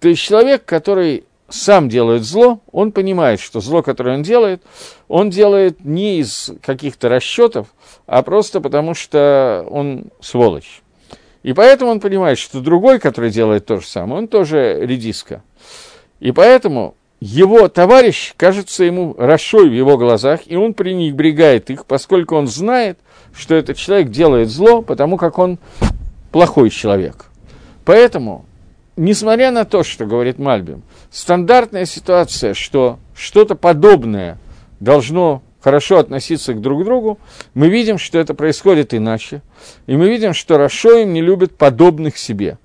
То 0.00 0.08
есть 0.08 0.20
человек, 0.20 0.64
который 0.64 1.26
сам 1.48 1.88
делает 1.88 2.24
зло, 2.24 2.60
он 2.72 2.90
понимает, 2.90 3.38
что 3.38 3.60
зло, 3.60 3.84
которое 3.84 4.16
он 4.16 4.24
делает, 4.24 4.64
он 5.06 5.30
делает 5.30 5.84
не 5.84 6.18
из 6.18 6.50
каких-то 6.60 7.08
расчетов, 7.08 7.68
а 8.08 8.24
просто 8.24 8.60
потому, 8.60 8.94
что 8.94 9.64
он 9.70 10.06
сволочь. 10.20 10.82
И 11.44 11.52
поэтому 11.52 11.92
он 11.92 12.00
понимает, 12.00 12.40
что 12.40 12.58
другой, 12.58 12.98
который 12.98 13.30
делает 13.30 13.64
то 13.64 13.78
же 13.78 13.86
самое, 13.86 14.22
он 14.22 14.26
тоже 14.26 14.76
редиска. 14.84 15.44
И 16.18 16.32
поэтому 16.32 16.96
его 17.20 17.68
товарищ 17.68 18.32
кажется 18.38 18.82
ему 18.84 19.14
расшой 19.18 19.68
в 19.68 19.72
его 19.72 19.98
глазах, 19.98 20.40
и 20.46 20.56
он 20.56 20.72
пренебрегает 20.72 21.68
их, 21.68 21.84
поскольку 21.84 22.34
он 22.34 22.46
знает, 22.46 22.98
что 23.34 23.54
этот 23.54 23.76
человек 23.76 24.08
делает 24.08 24.48
зло, 24.48 24.80
потому 24.80 25.18
как 25.18 25.38
он 25.38 25.58
плохой 26.32 26.70
человек. 26.70 27.26
Поэтому, 27.84 28.46
несмотря 28.96 29.50
на 29.50 29.66
то, 29.66 29.82
что 29.82 30.06
говорит 30.06 30.38
Мальбим, 30.38 30.82
стандартная 31.10 31.84
ситуация, 31.84 32.54
что 32.54 32.98
что-то 33.14 33.54
подобное 33.54 34.38
должно 34.80 35.42
хорошо 35.60 35.98
относиться 35.98 36.54
к 36.54 36.60
друг 36.62 36.84
другу, 36.84 37.18
мы 37.52 37.68
видим, 37.68 37.98
что 37.98 38.18
это 38.18 38.32
происходит 38.32 38.94
иначе. 38.94 39.42
И 39.86 39.94
мы 39.94 40.08
видим, 40.08 40.32
что 40.32 40.56
Рашоим 40.56 41.12
не 41.12 41.20
любит 41.20 41.54
подобных 41.54 42.16
себе. 42.16 42.56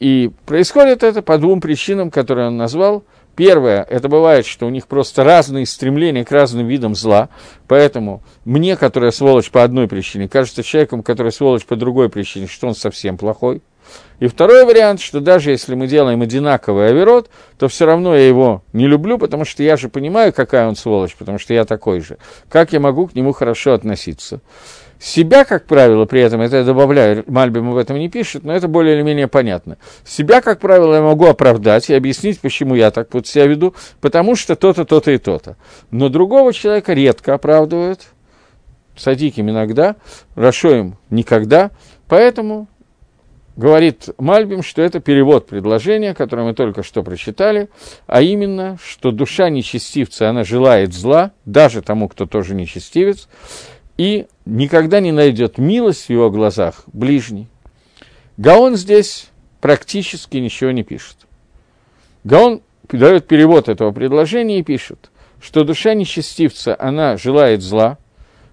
И 0.00 0.32
происходит 0.44 1.04
это 1.04 1.22
по 1.22 1.38
двум 1.38 1.60
причинам, 1.60 2.10
которые 2.10 2.48
он 2.48 2.56
назвал– 2.56 3.04
Первое, 3.36 3.82
это 3.82 4.08
бывает, 4.08 4.46
что 4.46 4.66
у 4.66 4.70
них 4.70 4.86
просто 4.86 5.22
разные 5.22 5.66
стремления 5.66 6.24
к 6.24 6.32
разным 6.32 6.66
видам 6.66 6.94
зла, 6.94 7.28
поэтому 7.68 8.22
мне, 8.46 8.76
который 8.76 9.12
сволочь 9.12 9.50
по 9.50 9.62
одной 9.62 9.88
причине, 9.88 10.26
кажется 10.26 10.62
человеком, 10.62 11.02
который 11.02 11.32
сволочь 11.32 11.66
по 11.66 11.76
другой 11.76 12.08
причине, 12.08 12.46
что 12.46 12.66
он 12.66 12.74
совсем 12.74 13.18
плохой. 13.18 13.60
И 14.18 14.26
второй 14.26 14.64
вариант, 14.64 15.00
что 15.00 15.20
даже 15.20 15.50
если 15.50 15.74
мы 15.74 15.86
делаем 15.86 16.22
одинаковый 16.22 16.88
оверот, 16.88 17.28
то 17.58 17.68
все 17.68 17.84
равно 17.84 18.16
я 18.16 18.26
его 18.26 18.62
не 18.72 18.86
люблю, 18.86 19.18
потому 19.18 19.44
что 19.44 19.62
я 19.62 19.76
же 19.76 19.90
понимаю, 19.90 20.32
какая 20.32 20.66
он 20.66 20.74
сволочь, 20.74 21.14
потому 21.14 21.38
что 21.38 21.52
я 21.52 21.64
такой 21.66 22.00
же. 22.00 22.16
Как 22.48 22.72
я 22.72 22.80
могу 22.80 23.06
к 23.06 23.14
нему 23.14 23.32
хорошо 23.32 23.74
относиться? 23.74 24.40
Себя, 24.98 25.44
как 25.44 25.66
правило, 25.66 26.06
при 26.06 26.20
этом, 26.20 26.40
это 26.40 26.58
я 26.58 26.64
добавляю, 26.64 27.24
Мальбим 27.26 27.72
в 27.72 27.76
этом 27.76 27.98
не 27.98 28.08
пишет, 28.08 28.44
но 28.44 28.54
это 28.54 28.66
более 28.66 28.94
или 28.96 29.02
менее 29.02 29.28
понятно. 29.28 29.76
Себя, 30.04 30.40
как 30.40 30.58
правило, 30.58 30.94
я 30.94 31.02
могу 31.02 31.26
оправдать 31.26 31.90
и 31.90 31.94
объяснить, 31.94 32.40
почему 32.40 32.74
я 32.74 32.90
так 32.90 33.12
вот 33.12 33.26
себя 33.26 33.46
веду, 33.46 33.74
потому 34.00 34.36
что 34.36 34.56
то-то, 34.56 34.84
то-то 34.84 35.10
и 35.10 35.18
то-то. 35.18 35.56
Но 35.90 36.08
другого 36.08 36.52
человека 36.52 36.94
редко 36.94 37.34
оправдывают, 37.34 38.06
садиким 38.96 39.50
иногда, 39.50 39.96
Рашоем 40.34 40.96
никогда, 41.10 41.70
поэтому 42.08 42.66
говорит 43.56 44.08
Мальбим, 44.18 44.62
что 44.62 44.82
это 44.82 45.00
перевод 45.00 45.46
предложения, 45.46 46.14
которое 46.14 46.46
мы 46.46 46.54
только 46.54 46.82
что 46.82 47.02
прочитали, 47.02 47.68
а 48.06 48.22
именно, 48.22 48.78
что 48.82 49.10
душа 49.10 49.50
нечестивца, 49.50 50.30
она 50.30 50.44
желает 50.44 50.94
зла, 50.94 51.32
даже 51.44 51.82
тому, 51.82 52.08
кто 52.08 52.26
тоже 52.26 52.54
нечестивец, 52.54 53.28
и 53.96 54.26
никогда 54.46 55.00
не 55.00 55.12
найдет 55.12 55.58
милость 55.58 56.06
в 56.06 56.10
его 56.10 56.30
глазах 56.30 56.84
ближний. 56.92 57.48
Гаон 58.38 58.76
здесь 58.76 59.28
практически 59.60 60.38
ничего 60.38 60.70
не 60.70 60.84
пишет. 60.84 61.16
Гаон 62.24 62.62
дает 62.90 63.26
перевод 63.26 63.68
этого 63.68 63.90
предложения 63.90 64.60
и 64.60 64.62
пишет, 64.62 65.10
что 65.40 65.64
душа 65.64 65.94
нечестивца, 65.94 66.76
она 66.78 67.16
желает 67.16 67.60
зла, 67.60 67.98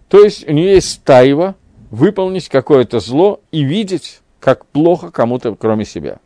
то 0.10 0.24
есть 0.24 0.48
у 0.48 0.52
нее 0.52 0.74
есть 0.74 1.04
тайва 1.04 1.56
выполнить 1.91 2.50
какое-то 2.50 3.00
зло 3.00 3.39
и 3.52 3.64
видеть, 3.64 4.22
как 4.39 4.66
плохо 4.66 5.12
кому-то, 5.12 5.56
кроме 5.56 5.86
себя. 5.86 6.18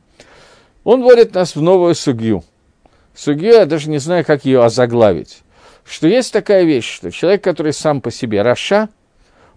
Он 0.83 1.03
вводит 1.03 1.33
нас 1.33 1.55
в 1.55 1.61
новую 1.61 1.93
сугью. 1.95 2.43
Сугью, 3.13 3.53
я 3.53 3.65
даже 3.65 3.89
не 3.89 3.97
знаю, 3.97 4.23
как 4.23 4.45
ее 4.45 4.63
озаглавить. 4.63 5.39
Что 5.83 6.07
есть 6.07 6.31
такая 6.31 6.63
вещь, 6.63 6.89
что 6.89 7.11
человек, 7.11 7.43
который 7.43 7.73
сам 7.73 7.99
по 8.01 8.11
себе 8.11 8.41
Раша, 8.41 8.89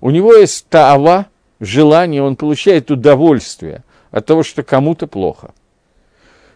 у 0.01 0.11
него 0.11 0.35
есть 0.35 0.67
таава, 0.69 1.27
желание, 1.61 2.23
он 2.23 2.37
получает 2.37 2.91
удовольствие 2.91 3.85
от 4.11 4.27
того, 4.27 4.43
что 4.43 4.63
кому-то 4.63 5.07
плохо. 5.07 5.53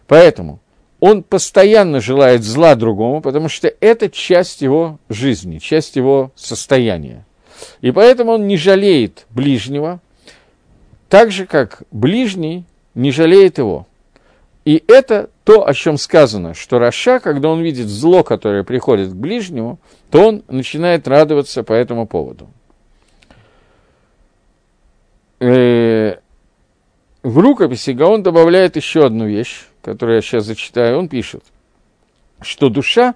Поэтому 0.07 0.59
он 0.99 1.23
постоянно 1.23 1.99
желает 1.99 2.43
зла 2.43 2.75
другому, 2.75 3.21
потому 3.21 3.49
что 3.49 3.71
это 3.79 4.09
часть 4.09 4.61
его 4.61 4.99
жизни, 5.09 5.59
часть 5.59 5.95
его 5.95 6.31
состояния. 6.35 7.25
И 7.81 7.91
поэтому 7.91 8.33
он 8.33 8.47
не 8.47 8.57
жалеет 8.57 9.25
ближнего, 9.29 9.99
так 11.09 11.31
же, 11.31 11.45
как 11.45 11.83
ближний 11.91 12.65
не 12.93 13.11
жалеет 13.11 13.57
его. 13.57 13.87
И 14.65 14.83
это 14.87 15.29
то, 15.43 15.67
о 15.67 15.73
чем 15.75 15.97
сказано, 15.97 16.55
что 16.55 16.79
Раша, 16.79 17.19
когда 17.19 17.49
он 17.49 17.61
видит 17.61 17.87
зло, 17.87 18.23
которое 18.23 18.63
приходит 18.63 19.11
к 19.11 19.15
ближнему, 19.15 19.79
то 20.09 20.27
он 20.27 20.43
начинает 20.47 21.07
радоваться 21.07 21.63
по 21.63 21.73
этому 21.73 22.07
поводу. 22.07 22.49
Э, 25.47 26.17
в 27.21 27.37
рукописи 27.37 27.91
Гаон 27.91 28.23
добавляет 28.23 28.77
еще 28.77 29.05
одну 29.05 29.27
вещь, 29.27 29.65
которую 29.83 30.15
я 30.15 30.21
сейчас 30.23 30.45
зачитаю. 30.45 30.97
Он 30.97 31.07
пишет, 31.07 31.43
что 32.41 32.69
душа 32.69 33.13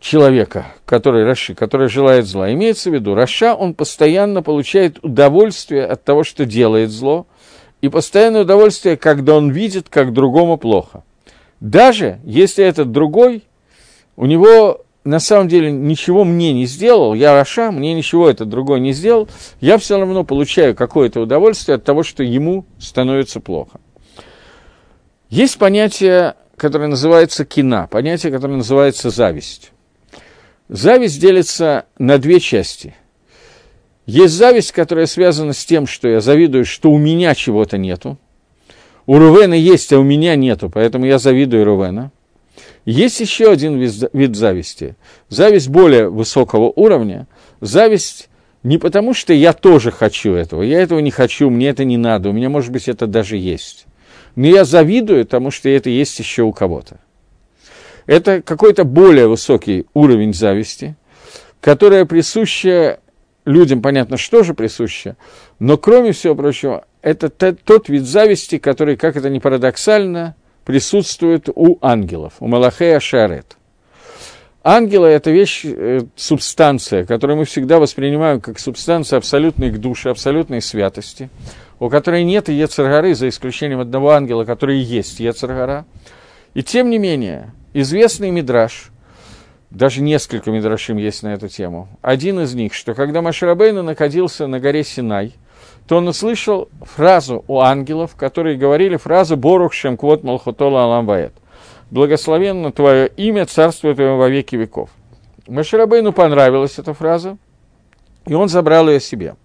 человека, 0.00 0.66
который 0.84 1.24
רשע, 1.24 1.54
который 1.54 1.88
желает 1.88 2.26
зла, 2.26 2.52
имеется 2.52 2.90
в 2.90 2.94
виду, 2.94 3.14
רשע, 3.14 3.54
он 3.54 3.72
постоянно 3.72 4.42
получает 4.42 5.02
удовольствие 5.02 5.86
от 5.86 6.04
того, 6.04 6.24
что 6.24 6.44
делает 6.44 6.90
зло, 6.90 7.26
и 7.80 7.88
постоянное 7.88 8.42
удовольствие, 8.42 8.98
когда 8.98 9.34
он 9.34 9.50
видит, 9.50 9.88
как 9.88 10.12
другому 10.12 10.58
плохо. 10.58 11.04
Даже 11.60 12.20
если 12.22 12.64
этот 12.64 12.92
другой, 12.92 13.44
у 14.16 14.26
него 14.26 14.84
на 15.08 15.20
самом 15.20 15.48
деле 15.48 15.72
ничего 15.72 16.22
мне 16.22 16.52
не 16.52 16.66
сделал, 16.66 17.14
я 17.14 17.32
רשע, 17.32 17.72
мне 17.72 17.94
ничего 17.94 18.28
этот 18.28 18.50
другой 18.50 18.78
не 18.80 18.92
сделал, 18.92 19.26
я 19.58 19.78
все 19.78 19.98
равно 19.98 20.22
получаю 20.22 20.76
какое-то 20.76 21.20
удовольствие 21.20 21.76
от 21.76 21.84
того, 21.84 22.02
что 22.02 22.22
ему 22.22 22.66
становится 22.78 23.40
плохо. 23.40 23.80
Есть 25.30 25.56
понятие, 25.56 26.34
которое 26.58 26.88
называется 26.88 27.46
кина, 27.46 27.86
понятие, 27.90 28.30
которое 28.30 28.58
называется 28.58 29.08
зависть. 29.08 29.72
Зависть 30.68 31.18
делится 31.18 31.86
на 31.98 32.18
две 32.18 32.38
части. 32.38 32.94
Есть 34.04 34.34
зависть, 34.34 34.72
которая 34.72 35.06
связана 35.06 35.54
с 35.54 35.64
тем, 35.64 35.86
что 35.86 36.06
я 36.06 36.20
завидую, 36.20 36.66
что 36.66 36.90
у 36.90 36.98
меня 36.98 37.34
чего-то 37.34 37.78
нету. 37.78 38.18
У 39.06 39.16
Рувена 39.16 39.54
есть, 39.54 39.90
а 39.90 39.98
у 39.98 40.02
меня 40.02 40.36
нету, 40.36 40.68
поэтому 40.68 41.06
я 41.06 41.18
завидую 41.18 41.64
Рувена– 41.64 42.12
есть 42.90 43.20
еще 43.20 43.50
один 43.50 43.78
вид 43.78 44.34
зависти. 44.34 44.96
Зависть 45.28 45.68
более 45.68 46.08
высокого 46.08 46.72
уровня. 46.74 47.26
Зависть 47.60 48.30
не 48.62 48.78
потому, 48.78 49.12
что 49.12 49.34
я 49.34 49.52
тоже 49.52 49.90
хочу 49.90 50.32
этого. 50.32 50.62
Я 50.62 50.80
этого 50.80 50.98
не 51.00 51.10
хочу, 51.10 51.50
мне 51.50 51.68
это 51.68 51.84
не 51.84 51.98
надо. 51.98 52.30
У 52.30 52.32
меня, 52.32 52.48
может 52.48 52.72
быть, 52.72 52.88
это 52.88 53.06
даже 53.06 53.36
есть. 53.36 53.84
Но 54.36 54.46
я 54.46 54.64
завидую 54.64 55.26
тому, 55.26 55.50
что 55.50 55.68
это 55.68 55.90
есть 55.90 56.18
еще 56.18 56.44
у 56.44 56.52
кого-то. 56.52 56.98
Это 58.06 58.40
какой-то 58.40 58.84
более 58.84 59.28
высокий 59.28 59.84
уровень 59.92 60.32
зависти, 60.32 60.96
которая 61.60 62.06
присуща 62.06 63.00
людям, 63.44 63.82
понятно, 63.82 64.16
что 64.16 64.42
же 64.42 64.54
присуще, 64.54 65.16
но 65.58 65.76
кроме 65.76 66.12
всего 66.12 66.34
прочего, 66.34 66.86
это 67.02 67.28
тот 67.28 67.90
вид 67.90 68.04
зависти, 68.04 68.56
который, 68.56 68.96
как 68.96 69.16
это 69.16 69.28
ни 69.28 69.40
парадоксально, 69.40 70.36
присутствует 70.68 71.48
у 71.48 71.78
ангелов, 71.80 72.34
у 72.40 72.46
Малахея 72.46 73.00
Шарет. 73.00 73.56
Ангелы– 74.62 75.06
это 75.08 75.30
вещь, 75.30 75.62
э, 75.64 76.02
субстанция, 76.14 77.06
которую 77.06 77.38
мы 77.38 77.46
всегда 77.46 77.78
воспринимаем 77.78 78.42
как 78.42 78.58
субстанцию 78.58 79.16
абсолютной 79.16 79.70
к 79.70 79.78
душе, 79.78 80.10
абсолютной 80.10 80.60
святости, 80.60 81.30
у 81.80 81.88
которой 81.88 82.22
нет 82.22 82.50
Ецаргары, 82.50 83.14
за 83.14 83.30
исключением 83.30 83.80
одного 83.80 84.10
ангела, 84.10 84.44
который 84.44 84.78
и 84.78 84.82
есть 84.82 85.20
Ецаргара. 85.20 85.86
И 86.52 86.62
тем 86.62 86.90
не 86.90 86.98
менее, 86.98 87.54
известный 87.72 88.30
Мидраш, 88.30 88.90
даже 89.70 90.02
несколько 90.02 90.50
Мидрашим 90.50 90.98
есть 90.98 91.22
на 91.22 91.32
эту 91.32 91.48
тему, 91.48 91.88
один 92.02 92.40
из 92.40 92.52
них, 92.52 92.74
что 92.74 92.92
когда 92.92 93.22
Маширабейна 93.22 93.82
находился 93.82 94.46
на 94.46 94.60
горе 94.60 94.84
Синай– 94.84 95.32
то 95.88 95.96
он 95.96 96.06
услышал 96.06 96.68
фразу 96.82 97.44
у 97.48 97.60
ангелов, 97.60 98.14
которые 98.14 98.58
говорили 98.58 98.96
фразу 98.96 99.38
«Борух 99.38 99.72
шемквот 99.72 100.22
малхутола 100.22 100.84
аламбаэт» 100.84 101.32
«Благословенно 101.90 102.70
твое 102.72 103.08
имя, 103.08 103.46
царство 103.46 103.94
твое 103.94 104.14
во 104.14 104.28
веки 104.28 104.54
веков». 104.54 104.90
Маширабейну 105.46 106.12
понравилась 106.12 106.78
эта 106.78 106.92
фраза, 106.92 107.38
и 108.26 108.34
он 108.34 108.50
забрал 108.50 108.90
ее 108.90 109.00
себе. 109.00 109.36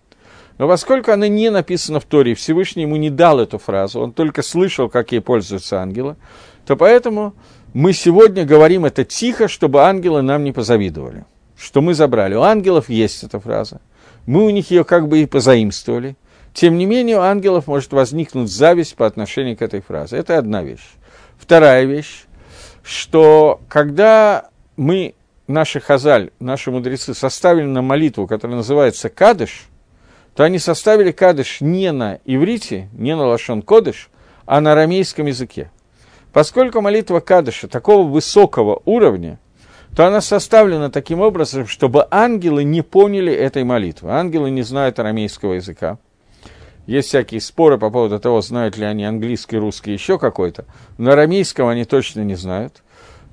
Но 0.57 0.67
поскольку 0.67 1.11
она 1.11 1.29
не 1.29 1.49
написана 1.49 2.01
в 2.01 2.03
Торе, 2.03 2.35
Всевышний 2.35 2.83
ему 2.83 2.97
не 2.97 3.09
дал 3.09 3.39
эту 3.39 3.57
фразу, 3.57 4.01
он 4.01 4.11
только 4.11 4.41
слышал, 4.41 4.89
как 4.89 5.13
ей 5.13 5.21
пользуются 5.21 5.81
ангелы, 5.81 6.17
то 6.65 6.75
поэтому 6.75 7.33
мы 7.73 7.93
сегодня 7.93 8.43
говорим 8.43 8.83
это 8.83 9.05
тихо, 9.05 9.47
чтобы 9.47 9.83
ангелы 9.83 10.21
нам 10.21 10.43
не 10.43 10.51
позавидовали, 10.51 11.23
что 11.57 11.81
мы 11.81 11.93
забрали. 11.93 12.35
У 12.35 12.41
ангелов 12.41 12.89
есть 12.89 13.23
эта 13.23 13.39
фраза. 13.39 13.79
Мы 14.25 14.45
у 14.45 14.49
них 14.49 14.71
ее 14.71 14.83
как 14.83 15.07
бы 15.07 15.19
и 15.19 15.25
позаимствовали. 15.25 16.17
Тем 16.53 16.77
не 16.77 16.85
менее, 16.85 17.17
у 17.17 17.21
ангелов 17.21 17.67
может 17.67 17.91
возникнуть 17.93 18.51
зависть 18.51 18.95
по 18.95 19.07
отношению 19.07 19.57
к 19.57 19.61
этой 19.61 19.81
фразе. 19.81 20.17
Это 20.17 20.37
одна 20.37 20.61
вещь. 20.61 20.87
Вторая 21.37 21.85
вещь, 21.85 22.25
что 22.83 23.59
когда 23.67 24.49
мы, 24.77 25.15
наши 25.47 25.79
хазаль, 25.79 26.29
наши 26.39 26.69
мудрецы, 26.69 27.13
составили 27.13 27.65
на 27.65 27.81
молитву, 27.81 28.27
которая 28.27 28.57
называется 28.57 29.09
Кадыш, 29.09 29.67
то 30.35 30.43
они 30.43 30.59
составили 30.59 31.11
Кадыш 31.11 31.59
не 31.59 31.91
на 31.91 32.19
иврите, 32.25 32.89
не 32.93 33.15
на 33.15 33.25
лашон 33.25 33.61
Кодыш, 33.61 34.09
а 34.45 34.61
на 34.61 34.73
арамейском 34.73 35.25
языке. 35.25 35.71
Поскольку 36.31 36.81
молитва 36.81 37.19
Кадыша 37.19 37.67
такого 37.67 38.07
высокого 38.07 38.81
уровня, 38.85 39.39
то 39.95 40.07
она 40.07 40.21
составлена 40.21 40.89
таким 40.89 41.21
образом, 41.21 41.67
чтобы 41.67 42.07
ангелы 42.09 42.63
не 42.63 42.81
поняли 42.81 43.31
этой 43.31 43.63
молитвы. 43.63 44.11
Ангелы 44.11 44.49
не 44.49 44.63
знают 44.63 44.97
арамейского 44.97 45.53
языка. 45.53 45.99
Есть 46.85 47.09
всякие 47.09 47.39
споры 47.39 47.77
по 47.77 47.89
поводу 47.89 48.19
того, 48.19 48.41
знают 48.41 48.77
ли 48.77 48.85
они 48.85 49.05
английский, 49.05 49.57
русский, 49.57 49.93
еще 49.93 50.19
какой-то. 50.19 50.65
Но 50.97 51.11
арамейского 51.11 51.71
они 51.71 51.85
точно 51.85 52.21
не 52.21 52.35
знают. 52.35 52.83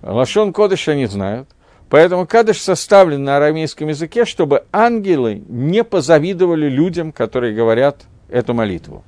Лашон 0.02 0.52
Кодыш 0.52 0.88
они 0.88 1.06
знают. 1.06 1.48
Поэтому 1.88 2.26
Кадыш 2.26 2.60
составлен 2.60 3.24
на 3.24 3.36
арамейском 3.36 3.88
языке, 3.88 4.24
чтобы 4.24 4.64
ангелы 4.72 5.42
не 5.48 5.82
позавидовали 5.82 6.68
людям, 6.68 7.10
которые 7.10 7.52
говорят 7.52 8.02
эту 8.28 8.54
молитву. 8.54 9.04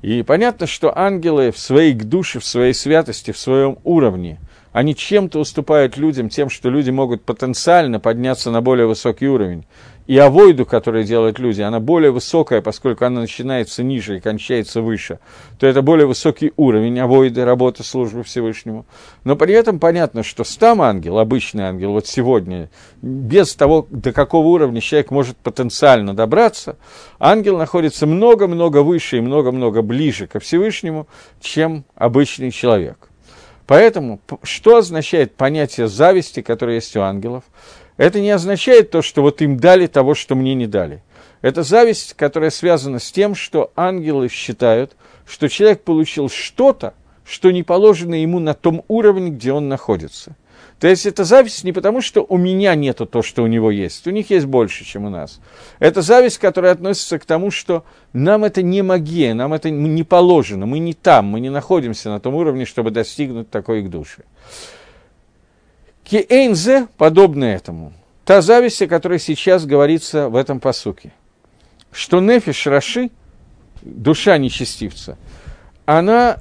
И 0.00 0.22
понятно, 0.22 0.66
что 0.66 0.96
ангелы 0.96 1.50
в 1.52 1.58
своей 1.58 1.92
душе, 1.92 2.38
в 2.38 2.44
своей 2.46 2.72
святости, 2.72 3.32
в 3.32 3.38
своем 3.38 3.78
уровне, 3.84 4.38
они 4.72 4.94
чем-то 4.94 5.40
уступают 5.40 5.96
людям 5.96 6.28
тем, 6.28 6.48
что 6.48 6.70
люди 6.70 6.90
могут 6.90 7.24
потенциально 7.24 8.00
подняться 8.00 8.50
на 8.50 8.62
более 8.62 8.86
высокий 8.86 9.28
уровень. 9.28 9.66
И 10.08 10.16
авойду, 10.16 10.64
которую 10.64 11.04
делают 11.04 11.38
люди, 11.38 11.60
она 11.60 11.80
более 11.80 12.10
высокая, 12.10 12.62
поскольку 12.62 13.04
она 13.04 13.20
начинается 13.20 13.82
ниже 13.82 14.16
и 14.16 14.20
кончается 14.20 14.80
выше, 14.80 15.18
то 15.58 15.66
это 15.66 15.82
более 15.82 16.06
высокий 16.06 16.54
уровень 16.56 16.98
авойды, 16.98 17.44
работы 17.44 17.84
службы 17.84 18.22
Всевышнему. 18.22 18.86
Но 19.24 19.36
при 19.36 19.52
этом 19.52 19.78
понятно, 19.78 20.22
что 20.22 20.44
стам 20.44 20.80
ангел, 20.80 21.18
обычный 21.18 21.64
ангел, 21.64 21.92
вот 21.92 22.06
сегодня, 22.06 22.70
без 23.02 23.54
того, 23.54 23.86
до 23.90 24.14
какого 24.14 24.46
уровня 24.46 24.80
человек 24.80 25.10
может 25.10 25.36
потенциально 25.36 26.16
добраться, 26.16 26.78
ангел 27.18 27.58
находится 27.58 28.06
много-много 28.06 28.82
выше 28.82 29.18
и 29.18 29.20
много-много 29.20 29.82
ближе 29.82 30.26
ко 30.26 30.40
Всевышнему, 30.40 31.06
чем 31.38 31.84
обычный 31.94 32.50
человек. 32.50 33.10
Поэтому, 33.68 34.18
что 34.42 34.78
означает 34.78 35.34
понятие 35.34 35.88
зависти, 35.88 36.40
которое 36.40 36.76
есть 36.76 36.96
у 36.96 37.02
ангелов? 37.02 37.44
Это 37.98 38.20
не 38.20 38.30
означает 38.30 38.90
то, 38.90 39.02
что 39.02 39.20
вот 39.20 39.42
им 39.42 39.58
дали 39.58 39.86
того, 39.86 40.14
что 40.14 40.34
мне 40.34 40.54
не 40.54 40.66
дали. 40.66 41.02
Это 41.42 41.62
зависть, 41.62 42.14
которая 42.14 42.48
связана 42.48 42.98
с 42.98 43.12
тем, 43.12 43.34
что 43.34 43.70
ангелы 43.76 44.30
считают, 44.30 44.96
что 45.26 45.50
человек 45.50 45.82
получил 45.82 46.30
что-то, 46.30 46.94
что 47.26 47.50
не 47.50 47.62
положено 47.62 48.14
ему 48.14 48.38
на 48.38 48.54
том 48.54 48.82
уровне, 48.88 49.28
где 49.28 49.52
он 49.52 49.68
находится– 49.68 50.34
то 50.80 50.86
есть 50.86 51.06
это 51.06 51.24
зависть 51.24 51.64
не 51.64 51.72
потому, 51.72 52.00
что 52.00 52.24
у 52.28 52.36
меня 52.36 52.74
нету 52.76 53.04
то, 53.04 53.20
что 53.20 53.42
у 53.42 53.48
него 53.48 53.70
есть. 53.70 54.06
У 54.06 54.10
них 54.10 54.30
есть 54.30 54.46
больше, 54.46 54.84
чем 54.84 55.06
у 55.06 55.10
нас. 55.10 55.40
Это 55.80 56.02
зависть, 56.02 56.38
которая 56.38 56.72
относится 56.72 57.18
к 57.18 57.24
тому, 57.24 57.50
что 57.50 57.84
нам 58.12 58.44
это 58.44 58.62
не 58.62 58.82
магия, 58.82 59.34
нам 59.34 59.52
это 59.54 59.70
не 59.70 60.04
положено, 60.04 60.66
мы 60.66 60.78
не 60.78 60.94
там, 60.94 61.26
мы 61.26 61.40
не 61.40 61.50
находимся 61.50 62.10
на 62.10 62.20
том 62.20 62.34
уровне, 62.34 62.64
чтобы 62.64 62.92
достигнуть 62.92 63.50
такой 63.50 63.80
их 63.80 63.90
души. 63.90 64.24
Киэйнзе 66.10 66.88
подобно 66.96 67.44
этому. 67.44 67.92
Та 68.24 68.40
зависть, 68.40 68.80
о 68.80 68.86
которой 68.86 69.18
сейчас 69.18 69.66
говорится 69.66 70.28
в 70.28 70.36
этом 70.36 70.58
посуке. 70.58 71.12
Что 71.92 72.20
нефиш 72.20 72.66
Раши, 72.66 73.10
душа 73.82 74.38
нечестивца, 74.38 75.18
она 75.84 76.38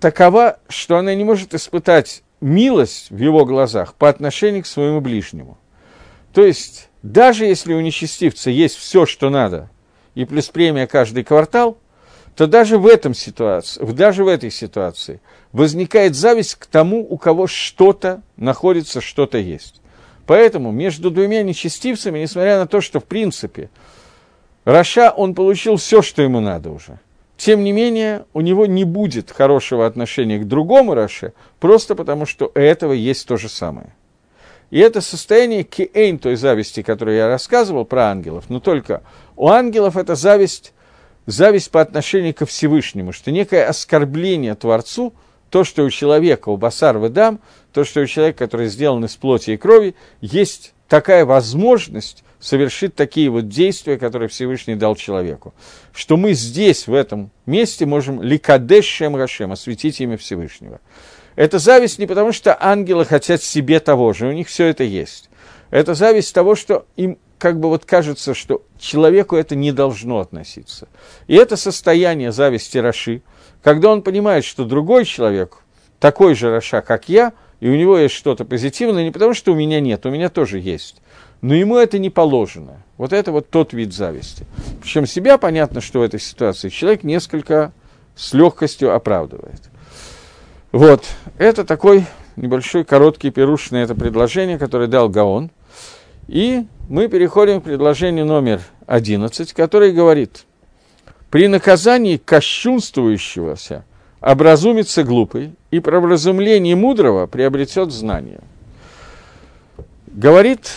такова, 0.00 0.58
что 0.68 0.98
она 0.98 1.14
не 1.14 1.24
может 1.24 1.54
испытать 1.54 2.22
милость 2.40 3.10
в 3.10 3.18
его 3.18 3.46
глазах 3.46 3.94
по 3.94 4.08
отношению 4.08 4.62
к 4.62 4.66
своему 4.66 5.00
ближнему. 5.00 5.56
То 6.34 6.44
есть, 6.44 6.88
даже 7.02 7.46
если 7.46 7.72
у 7.72 7.80
нечестивца 7.80 8.50
есть 8.50 8.76
все, 8.76 9.06
что 9.06 9.30
надо, 9.30 9.70
и 10.14 10.24
плюс 10.24 10.48
премия 10.48 10.86
каждый 10.86 11.24
квартал, 11.24 11.78
то 12.36 12.46
даже 12.46 12.78
в, 12.78 12.86
этом 12.86 13.14
ситуации, 13.14 13.84
даже 13.84 14.24
в 14.24 14.28
этой 14.28 14.50
ситуации 14.50 15.20
возникает 15.52 16.14
зависть 16.14 16.56
к 16.56 16.66
тому, 16.66 17.06
у 17.08 17.16
кого 17.16 17.46
что-то 17.46 18.22
находится, 18.36 19.00
что-то 19.00 19.38
есть. 19.38 19.80
Поэтому 20.26 20.72
между 20.72 21.10
двумя 21.10 21.42
нечестивцами, 21.42 22.18
несмотря 22.18 22.58
на 22.58 22.66
то, 22.66 22.80
что 22.80 23.00
в 23.00 23.04
принципе 23.04 23.70
Раша, 24.64 25.10
он 25.10 25.34
получил 25.34 25.76
все, 25.76 26.02
что 26.02 26.22
ему 26.22 26.40
надо 26.40 26.70
уже– 26.70 26.98
тем 27.36 27.64
не 27.64 27.72
менее, 27.72 28.26
у 28.32 28.40
него 28.40 28.66
не 28.66 28.84
будет 28.84 29.30
хорошего 29.30 29.86
отношения 29.86 30.38
к 30.38 30.46
другому 30.46 30.94
Раше, 30.94 31.32
просто 31.58 31.94
потому 31.94 32.26
что 32.26 32.50
у 32.54 32.58
этого 32.58 32.92
есть 32.92 33.26
то 33.26 33.36
же 33.36 33.48
самое. 33.48 33.94
И 34.70 34.78
это 34.78 35.00
состояние 35.00 35.62
киэйн, 35.62 36.18
той 36.18 36.36
зависти, 36.36 36.82
которую 36.82 37.16
я 37.16 37.28
рассказывал 37.28 37.84
про 37.84 38.06
ангелов, 38.10 38.44
но 38.48 38.60
только 38.60 39.02
у 39.36 39.48
ангелов 39.48 39.96
это 39.96 40.14
зависть, 40.14 40.72
зависть 41.26 41.70
по 41.70 41.80
отношению 41.80 42.34
ко 42.34 42.46
Всевышнему, 42.46 43.12
что 43.12 43.30
некое 43.30 43.66
оскорбление 43.66 44.54
Творцу, 44.54 45.14
то, 45.50 45.64
что 45.64 45.84
у 45.84 45.90
человека, 45.90 46.48
у 46.48 46.56
басар 46.56 46.98
выдам, 46.98 47.40
то, 47.72 47.84
что 47.84 48.00
у 48.00 48.06
человека, 48.06 48.40
который 48.40 48.68
сделан 48.68 49.04
из 49.04 49.16
плоти 49.16 49.52
и 49.52 49.56
крови, 49.56 49.94
есть 50.20 50.74
такая 50.88 51.24
возможность 51.24 52.24
совершит 52.40 52.94
такие 52.94 53.30
вот 53.30 53.48
действия, 53.48 53.96
которые 53.96 54.28
Всевышний 54.28 54.74
дал 54.74 54.96
человеку. 54.96 55.54
Что 55.94 56.18
мы 56.18 56.34
здесь, 56.34 56.86
в 56.86 56.92
этом 56.92 57.30
месте, 57.46 57.86
можем 57.86 58.22
ликадешем 58.22 59.16
Рашем, 59.16 59.52
осветить 59.52 60.00
имя 60.00 60.18
Всевышнего. 60.18 60.80
Это 61.36 61.58
зависть 61.58 61.98
не 61.98 62.06
потому, 62.06 62.32
что 62.32 62.56
ангелы 62.60 63.06
хотят 63.06 63.42
себе 63.42 63.80
того 63.80 64.12
же, 64.12 64.26
у 64.26 64.32
них 64.32 64.48
все 64.48 64.66
это 64.66 64.84
есть. 64.84 65.30
Это 65.70 65.94
зависть 65.94 66.34
того, 66.34 66.54
что 66.54 66.86
им 66.96 67.18
как 67.38 67.60
бы 67.60 67.68
вот 67.68 67.84
кажется, 67.84 68.34
что 68.34 68.62
человеку 68.78 69.36
это 69.36 69.54
не 69.56 69.72
должно 69.72 70.20
относиться. 70.20 70.88
И 71.26 71.34
это 71.34 71.56
состояние 71.56 72.32
зависти 72.32 72.78
Раши, 72.78 73.22
когда 73.62 73.90
он 73.90 74.02
понимает, 74.02 74.44
что 74.44 74.64
другой 74.64 75.04
человек, 75.04 75.58
такой 76.00 76.34
же 76.34 76.50
Раша, 76.50 76.80
как 76.80 77.08
я, 77.08 77.32
и 77.60 77.68
у 77.68 77.76
него 77.76 77.96
есть 77.98 78.14
что-то 78.14 78.44
позитивное, 78.44 79.04
не 79.04 79.10
потому 79.10 79.34
что 79.34 79.52
у 79.52 79.54
меня 79.54 79.80
нет, 79.80 80.04
у 80.06 80.10
меня 80.10 80.28
тоже 80.28 80.58
есть 80.58 81.00
но 81.44 81.54
ему 81.54 81.76
это 81.76 81.98
не 81.98 82.08
положено. 82.08 82.82
Вот 82.96 83.12
это 83.12 83.30
вот 83.30 83.50
тот 83.50 83.74
вид 83.74 83.92
зависти. 83.92 84.46
Причем 84.80 85.06
себя 85.06 85.36
понятно, 85.36 85.82
что 85.82 85.98
в 85.98 86.02
этой 86.02 86.18
ситуации 86.18 86.70
человек 86.70 87.04
несколько 87.04 87.74
с 88.16 88.32
легкостью 88.32 88.94
оправдывает. 88.94 89.60
Вот, 90.72 91.04
это 91.36 91.66
такой 91.66 92.06
небольшой 92.36 92.82
короткий 92.84 93.30
пируш 93.30 93.72
на 93.72 93.82
это 93.82 93.94
предложение, 93.94 94.58
которое 94.58 94.86
дал 94.86 95.10
Гаон. 95.10 95.50
И 96.28 96.66
мы 96.88 97.08
переходим 97.08 97.60
к 97.60 97.64
предложению 97.64 98.26
номер 98.26 98.60
11, 98.86 99.52
который 99.52 99.92
говорит, 99.92 100.44
при 101.30 101.48
наказании 101.48 102.16
кощунствующегося 102.16 103.84
образумится 104.20 105.02
глупый, 105.02 105.52
и 105.70 105.80
про 105.80 106.00
вразумление 106.00 106.76
мудрого 106.76 107.26
приобретет 107.26 107.90
знание. 107.90 108.40
Говорит 110.06 110.70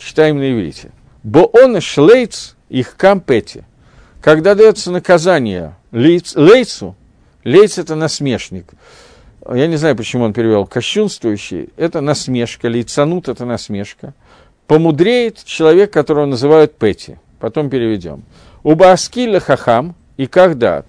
читаем 0.00 0.38
на 0.38 0.52
иврите. 0.52 0.90
Бо 1.22 1.40
он 1.40 1.80
шлейц 1.80 2.56
их 2.68 2.96
кампети. 2.96 3.64
Когда 4.22 4.54
дается 4.54 4.90
наказание 4.90 5.76
лейц, 5.92 6.34
лейцу, 6.34 6.96
лейц 7.44 7.78
это 7.78 7.94
насмешник. 7.94 8.66
Я 9.52 9.66
не 9.66 9.76
знаю, 9.76 9.96
почему 9.96 10.24
он 10.24 10.32
перевел 10.32 10.66
кощунствующий. 10.66 11.70
Это 11.76 12.00
насмешка, 12.00 12.68
лейцанут 12.68 13.28
это 13.28 13.44
насмешка. 13.44 14.14
Помудреет 14.70 15.42
человек, 15.42 15.92
которого 15.92 16.26
называют 16.26 16.76
Пети. 16.76 17.16
Потом 17.40 17.70
переведем. 17.70 18.22
Уба 18.62 18.92
аскиля 18.92 19.40
хахам 19.40 19.96
и 20.16 20.28
кагдат. 20.28 20.86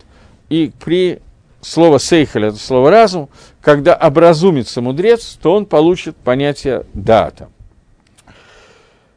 И 0.50 0.72
при 0.80 1.20
слово 1.62 1.98
сейхаль, 1.98 2.46
это 2.46 2.58
слово 2.58 2.92
разум, 2.92 3.28
когда 3.60 3.96
образумится 3.96 4.82
мудрец, 4.82 5.36
то 5.42 5.56
он 5.56 5.66
получит 5.66 6.16
понятие 6.16 6.86
дата. 6.94 7.50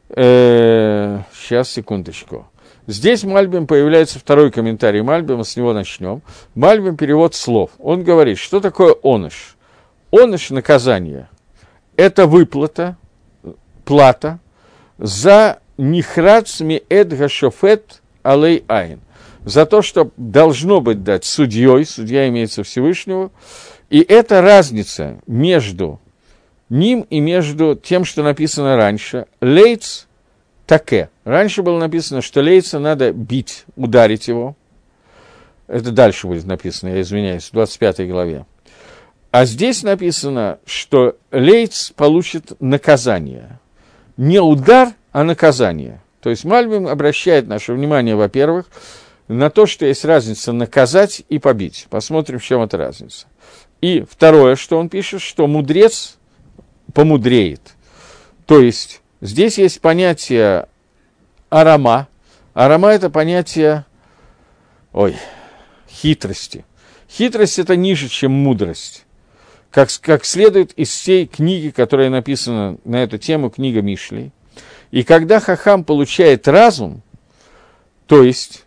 Э, 0.09 1.21
сейчас, 1.35 1.69
секундочку. 1.69 2.47
Здесь 2.87 3.23
Мальбим 3.23 3.67
появляется 3.67 4.19
второй 4.19 4.51
комментарий 4.51 5.03
Мальбима, 5.03 5.45
с 5.45 5.57
него 5.57 5.75
начнем. 5.75 6.23
Мальбим 6.55 6.97
перевод 6.97 7.35
слов. 7.35 7.71
Он 7.79 8.03
говорит, 8.03 8.39
что 8.39 8.61
такое 8.61 8.95
оныш? 9.03 9.59
Оныш– 10.11 10.49
наказание. 10.49 11.29
Это 11.99 12.27
выплата, 12.27 12.97
плата 13.85 14.39
за 14.99 15.59
нихрац 15.77 16.61
ми 16.61 16.83
эдга 16.89 17.29
шофет 17.29 18.03
алей 18.23 18.65
айн. 18.69 19.01
За 19.45 19.67
то, 19.67 19.83
что 19.83 20.11
должно 20.17 20.81
быть 20.81 21.03
дать 21.03 21.25
судьей, 21.25 21.85
судья 21.85 22.29
имеется 22.29 22.63
Всевышнего, 22.63 23.31
и 23.91 24.01
это 24.01 24.41
разница 24.41 25.21
между 25.27 26.01
ним 26.71 27.07
и 27.11 27.21
между 27.21 27.75
тем, 27.75 28.05
что 28.05 28.23
написано 28.23 28.77
раньше. 28.77 29.27
Лейц 29.41 30.07
таке. 30.67 31.11
Раньше 31.25 31.63
было 31.63 31.79
написано, 31.79 32.23
что 32.23 32.41
лейца 32.41 32.79
надо 32.79 33.13
бить, 33.13 33.65
ударить 33.77 34.29
его. 34.29 34.57
Это 35.67 35.91
дальше 35.91 36.27
будет 36.27 36.45
написано, 36.45 36.91
я 36.91 37.01
извиняюсь, 37.01 37.49
в 37.49 37.53
25 37.53 38.09
главе. 38.09 38.47
А 39.31 39.47
здесь 39.47 39.83
написано, 39.83 40.59
что 40.65 41.17
лейц 41.33 41.91
получит 41.91 42.53
наказание. 42.61 43.59
Не 44.17 44.41
удар, 44.41 44.93
а 45.13 45.25
наказание. 45.25 46.01
То 46.21 46.31
есть 46.31 46.45
Мальбим 46.45 46.87
обращает 46.87 47.47
наше 47.47 47.73
внимание, 47.73 48.17
во-первых, 48.17 48.67
на 49.29 49.51
то, 49.51 49.67
что 49.67 49.87
есть 49.87 50.05
разница 50.05 50.53
наказать 50.53 51.23
и 51.29 51.39
побить. 51.39 51.87
Посмотрим, 51.91 52.39
в 52.39 52.45
чем 52.45 52.63
эта 52.63 52.77
разница. 52.77 53.27
И 53.81 54.05
второе, 54.09 54.57
что 54.57 54.79
он 54.79 54.89
пишет, 54.89 55.21
что 55.21 55.47
мудрец 55.47 56.17
помудреет. 56.93 57.61
То 58.47 58.61
есть 58.61 59.03
здесь 59.21 59.59
есть 59.59 59.81
понятие 59.81 60.69
арама. 61.51 62.09
Арама– 62.55 62.89
это 62.93 63.11
понятие, 63.11 63.85
ой, 64.93 65.17
хитрости. 65.91 66.65
Хитрость– 67.11 67.59
это 67.61 67.77
ниже, 67.77 68.09
чем 68.09 68.33
мудрость. 68.33 69.04
Как, 69.75 69.89
как 70.03 70.25
следует 70.25 70.73
из 70.75 70.91
всей 70.91 71.27
книги, 71.27 71.71
которая 71.71 72.09
написана 72.09 72.77
на 72.85 73.03
эту 73.03 73.19
тему, 73.19 73.51
книга 73.51 73.83
Мишли. 73.83 74.31
И 74.93 75.03
когда 75.03 75.41
Хахам 75.41 75.83
получает 75.83 76.47
разум, 76.47 77.03
то 78.07 78.23
есть 78.23 78.67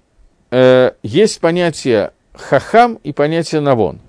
э, 0.51 0.91
есть 1.03 1.39
понятие 1.39 2.11
Хахам 2.33 2.95
и 3.05 3.13
понятие 3.13 3.61
Навон. 3.61 4.01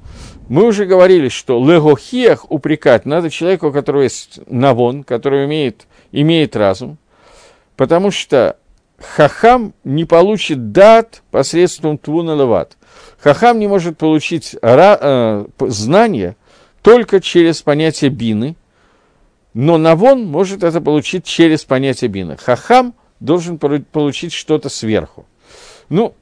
Мы 0.48 0.64
уже 0.64 0.86
говорили, 0.86 1.28
что 1.28 1.64
легохиях 1.64 2.50
упрекать 2.50 3.06
надо 3.06 3.30
человеку, 3.30 3.68
у 3.68 3.72
которого 3.72 4.02
есть 4.02 4.40
навон, 4.48 5.04
который 5.04 5.44
имеет, 5.44 5.86
имеет 6.10 6.56
разум, 6.56 6.98
потому 7.76 8.10
что 8.10 8.56
хахам 8.98 9.72
не 9.84 10.04
получит 10.04 10.72
дат 10.72 11.22
посредством 11.30 11.96
твуна 11.96 12.34
леват. 12.34 12.76
Хахам 13.20 13.60
не 13.60 13.68
может 13.68 13.98
получить 13.98 14.56
ра, 14.62 14.98
э, 15.00 15.46
знание 15.68 16.34
только 16.82 17.20
через 17.20 17.62
понятие 17.62 18.10
бины, 18.10 18.56
но 19.54 19.78
навон 19.78 20.26
может 20.26 20.62
это 20.62 20.80
получить 20.80 21.24
через 21.24 21.64
понятие 21.64 22.08
бины. 22.08 22.36
Хахам 22.36 22.94
должен 23.20 23.58
получить 23.58 24.32
что-то 24.32 24.68
сверху. 24.68 25.26
Ну, 25.88 26.14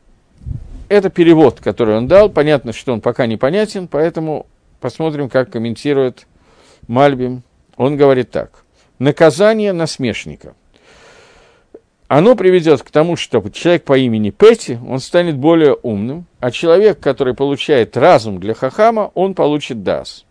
это 0.88 1.10
перевод, 1.10 1.60
который 1.60 1.96
он 1.96 2.06
дал. 2.06 2.30
Понятно, 2.30 2.72
что 2.72 2.92
он 2.92 3.00
пока 3.00 3.26
непонятен, 3.26 3.88
поэтому 3.88 4.46
посмотрим, 4.80 5.28
как 5.28 5.50
комментирует 5.50 6.26
Мальбим. 6.86 7.42
Он 7.76 7.96
говорит 7.96 8.30
так. 8.30 8.64
Наказание 8.98 9.72
насмешника. 9.72 10.54
Оно 12.08 12.36
приведет 12.36 12.82
к 12.82 12.90
тому, 12.90 13.16
что 13.16 13.46
человек 13.50 13.84
по 13.84 13.98
имени 13.98 14.30
Пети, 14.30 14.78
он 14.88 15.00
станет 15.00 15.36
более 15.36 15.74
умным, 15.74 16.26
а 16.38 16.52
человек, 16.52 17.00
который 17.00 17.34
получает 17.34 17.96
разум 17.96 18.38
для 18.38 18.54
Хахама, 18.54 19.10
он 19.14 19.34
получит 19.34 19.82
Дас. 19.82 20.25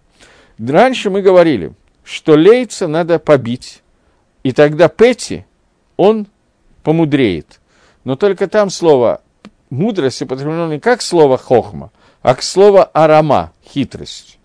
Раньше 0.59 1.09
мы 1.09 1.21
говорили, 1.21 1.73
что 2.03 2.35
Лейца 2.35 2.87
надо 2.87 3.19
побить, 3.19 3.81
и 4.43 4.51
тогда 4.51 4.87
Пети, 4.87 5.45
он 5.97 6.27
помудреет. 6.83 7.59
Но 8.03 8.15
только 8.15 8.47
там 8.47 8.69
слово 8.69 9.21
мудрость 9.69 10.21
употреблено 10.21 10.67
не 10.71 10.79
как 10.79 11.01
слово 11.01 11.37
хохма, 11.37 11.91
а 12.21 12.35
как 12.35 12.43
слово 12.43 12.83
арама, 12.83 13.51
хитрость. 13.67 14.37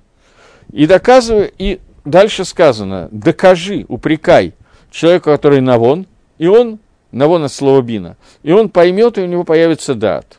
И 0.72 0.86
доказываю, 0.86 1.52
и 1.58 1.80
дальше 2.04 2.44
сказано, 2.44 3.08
докажи, 3.12 3.84
упрекай 3.88 4.54
человеку, 4.90 5.30
который 5.30 5.60
навон, 5.60 6.06
и 6.38 6.46
он, 6.46 6.78
навон 7.12 7.44
от 7.44 7.52
слова 7.52 7.82
бина, 7.82 8.16
и 8.42 8.52
он 8.52 8.68
поймет, 8.68 9.18
и 9.18 9.22
у 9.22 9.26
него 9.26 9.44
появится 9.44 9.94
дат. 9.94 10.38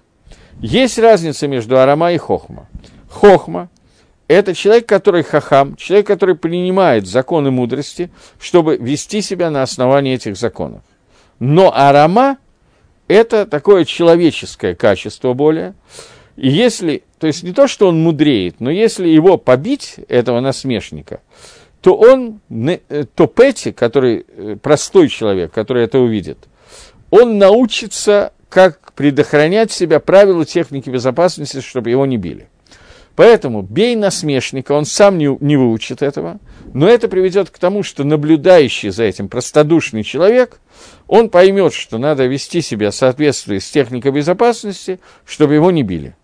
Есть 0.59 0.99
разница 0.99 1.47
между 1.47 1.79
арама 1.79 2.11
и 2.11 2.17
хохма. 2.17 2.67
Хохма– 3.09 3.69
это 4.33 4.53
человек, 4.53 4.87
который 4.87 5.23
хахам, 5.23 5.75
человек, 5.75 6.07
который 6.07 6.35
принимает 6.35 7.07
законы 7.07 7.51
мудрости, 7.51 8.09
чтобы 8.39 8.77
вести 8.77 9.21
себя 9.21 9.49
на 9.49 9.61
основании 9.61 10.13
этих 10.13 10.37
законов. 10.37 10.81
Но 11.39 11.75
арама 11.75 12.37
это 13.07 13.45
такое 13.45 13.83
человеческое 13.83 14.73
качество 14.73 15.33
более. 15.33 15.73
И 16.37 16.49
если, 16.49 17.03
то 17.19 17.27
есть 17.27 17.43
не 17.43 17.51
то, 17.51 17.67
что 17.67 17.87
он 17.87 18.01
мудреет, 18.01 18.59
но 18.59 18.71
если 18.71 19.07
его 19.07 19.37
побить, 19.37 19.95
этого 20.07 20.39
насмешника, 20.39 21.19
то 21.81 21.95
он, 21.95 22.39
э, 22.49 23.05
то 23.13 23.27
Петти, 23.27 23.73
который 23.73 24.25
э, 24.27 24.55
простой 24.61 25.09
человек, 25.09 25.51
который 25.51 25.83
это 25.83 25.99
увидит, 25.99 26.37
он 27.09 27.37
научится, 27.37 28.31
как 28.47 28.93
предохранять 28.93 29.71
себя 29.71 29.99
правилу 29.99 30.45
техники 30.45 30.89
безопасности, 30.89 31.59
чтобы 31.59 31.89
его 31.89 32.05
не 32.05 32.17
били. 32.17 32.47
Поэтому 33.21 33.61
бей 33.61 33.95
насмешника, 33.95 34.71
он 34.71 34.83
сам 34.83 35.19
не, 35.19 35.37
не 35.41 35.55
выучит 35.55 36.01
этого, 36.01 36.39
но 36.73 36.89
это 36.89 37.07
приведет 37.07 37.51
к 37.51 37.59
тому, 37.59 37.83
что 37.83 38.03
наблюдающий 38.03 38.89
за 38.89 39.03
этим 39.03 39.29
простодушный 39.29 40.03
человек, 40.03 40.59
он 41.05 41.29
поймет, 41.29 41.71
что 41.71 41.99
надо 41.99 42.25
вести 42.25 42.61
себя 42.61 42.89
в 42.89 42.95
соответствии 42.95 43.59
с 43.59 43.69
техникой 43.69 44.11
безопасности, 44.11 44.99
чтобы 45.23 45.53
его 45.53 45.69
не 45.69 45.83
били. 45.83 46.15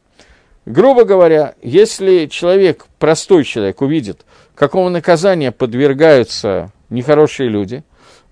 Грубо 0.66 1.04
говоря, 1.04 1.54
если 1.62 2.26
человек, 2.26 2.88
простой 2.98 3.44
человек, 3.44 3.80
увидит, 3.84 4.26
какому 4.56 4.90
наказанию 4.90 5.54
подвергаются 5.54 6.72
нехорошие 6.90 7.48
люди 7.48 7.84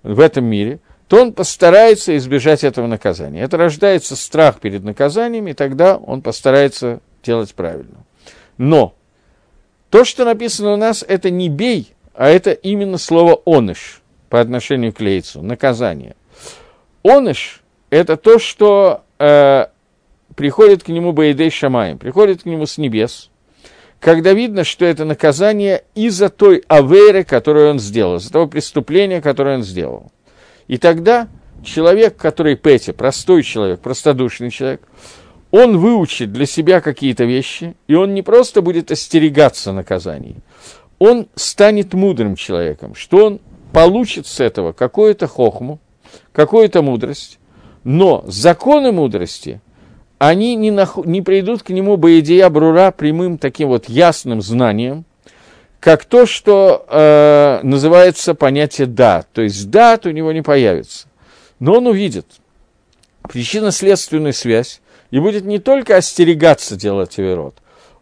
в 0.02 0.18
этом 0.18 0.44
мире, 0.44 0.80
то 1.06 1.22
он 1.22 1.34
постарается 1.34 2.16
избежать 2.16 2.64
этого 2.64 2.88
наказания. 2.88 3.42
Это 3.42 3.58
рождается 3.58 4.16
страх 4.16 4.58
перед 4.58 4.82
наказанием, 4.82 5.46
и 5.46 5.52
тогда 5.52 5.96
он 5.96 6.20
постарается 6.20 6.98
делать 7.22 7.54
правильно. 7.54 7.98
Но 8.58 8.94
то, 9.90 10.04
что 10.04 10.24
написано 10.24 10.72
у 10.72 10.76
нас, 10.76 11.04
это 11.06 11.30
не 11.30 11.48
бей, 11.48 11.94
а 12.14 12.28
это 12.28 12.52
именно 12.52 12.98
слово 12.98 13.40
оныш 13.44 14.02
по 14.28 14.40
отношению 14.40 14.92
к 14.92 15.00
лейцу, 15.00 15.42
наказание. 15.42 16.16
Оныш– 17.02 17.62
это 17.90 18.16
то, 18.16 18.38
что 18.38 19.04
э, 19.18 19.66
приходит 20.34 20.82
к 20.82 20.88
нему 20.88 21.12
Баидей 21.12 21.50
Шамаем, 21.50 21.98
приходит 21.98 22.42
к 22.42 22.46
нему 22.46 22.66
с 22.66 22.78
небес, 22.78 23.30
когда 24.00 24.32
видно, 24.32 24.64
что 24.64 24.84
это 24.84 25.04
наказание 25.04 25.84
из-за 25.94 26.28
той 26.28 26.62
аверы, 26.68 27.24
которую 27.24 27.70
он 27.70 27.78
сделал, 27.78 28.16
из-за 28.16 28.32
того 28.32 28.46
преступления, 28.46 29.20
которое 29.20 29.56
он 29.56 29.62
сделал. 29.62 30.10
И 30.68 30.78
тогда 30.78 31.28
человек, 31.64 32.16
который 32.16 32.56
Петя, 32.56 32.92
простой 32.92 33.42
человек, 33.42 33.80
простодушный 33.80 34.50
человек, 34.50 34.82
он 35.56 35.78
выучит 35.78 36.32
для 36.32 36.46
себя 36.46 36.80
какие-то 36.80 37.24
вещи, 37.24 37.74
и 37.86 37.94
он 37.94 38.14
не 38.14 38.22
просто 38.22 38.62
будет 38.62 38.90
остерегаться 38.90 39.72
наказаний, 39.72 40.36
он 40.98 41.28
станет 41.34 41.94
мудрым 41.94 42.36
человеком, 42.36 42.94
что 42.94 43.26
он 43.26 43.40
получит 43.72 44.26
с 44.26 44.40
этого 44.40 44.72
какую-то 44.72 45.26
хохму, 45.26 45.78
какую-то 46.32 46.82
мудрость, 46.82 47.38
но 47.84 48.24
законы 48.26 48.92
мудрости, 48.92 49.60
они 50.18 50.54
не, 50.54 50.70
нах... 50.70 50.96
не 51.04 51.22
придут 51.22 51.62
к 51.62 51.70
нему 51.70 51.96
боедея 51.96 52.48
брура 52.48 52.90
прямым 52.90 53.38
таким 53.38 53.68
вот 53.68 53.88
ясным 53.88 54.40
знанием, 54.40 55.04
как 55.78 56.04
то, 56.04 56.26
что 56.26 56.86
э, 56.88 57.60
называется 57.62 58.34
понятие 58.34 58.86
«да», 58.86 59.24
то 59.32 59.42
есть 59.42 59.70
«дат» 59.70 60.06
у 60.06 60.10
него 60.10 60.32
не 60.32 60.42
появится. 60.42 61.06
Но 61.60 61.76
он 61.76 61.86
увидит. 61.86 62.26
Причинно-следственную 63.28 64.32
связь, 64.32 64.80
и 65.10 65.18
будет 65.18 65.44
не 65.44 65.58
только 65.58 65.96
остерегаться 65.96 66.76
делать 66.76 67.18
аверот, 67.18 67.56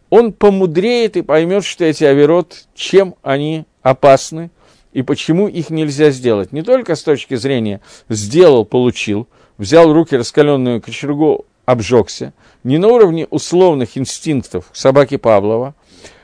он 0.09 0.33
помудреет 0.33 1.17
и 1.17 1.21
поймет, 1.21 1.65
что 1.65 1.85
эти 1.85 2.03
аверот, 2.03 2.65
чем 2.75 3.15
они 3.21 3.65
опасны 3.81 4.51
и 4.93 5.01
почему 5.01 5.47
их 5.47 5.69
нельзя 5.69 6.09
сделать. 6.11 6.51
Не 6.51 6.61
только 6.61 6.95
с 6.95 7.03
точки 7.03 7.35
зрения 7.35 7.81
«сделал, 8.07 8.65
получил», 8.65 9.27
взял 9.57 9.91
руки 9.91 10.15
раскаленную 10.15 10.81
кочергу, 10.81 11.45
обжегся, 11.65 12.33
не 12.63 12.77
на 12.77 12.87
уровне 12.87 13.27
условных 13.29 13.97
инстинктов 13.97 14.69
собаки 14.71 15.17
Павлова, 15.17 15.75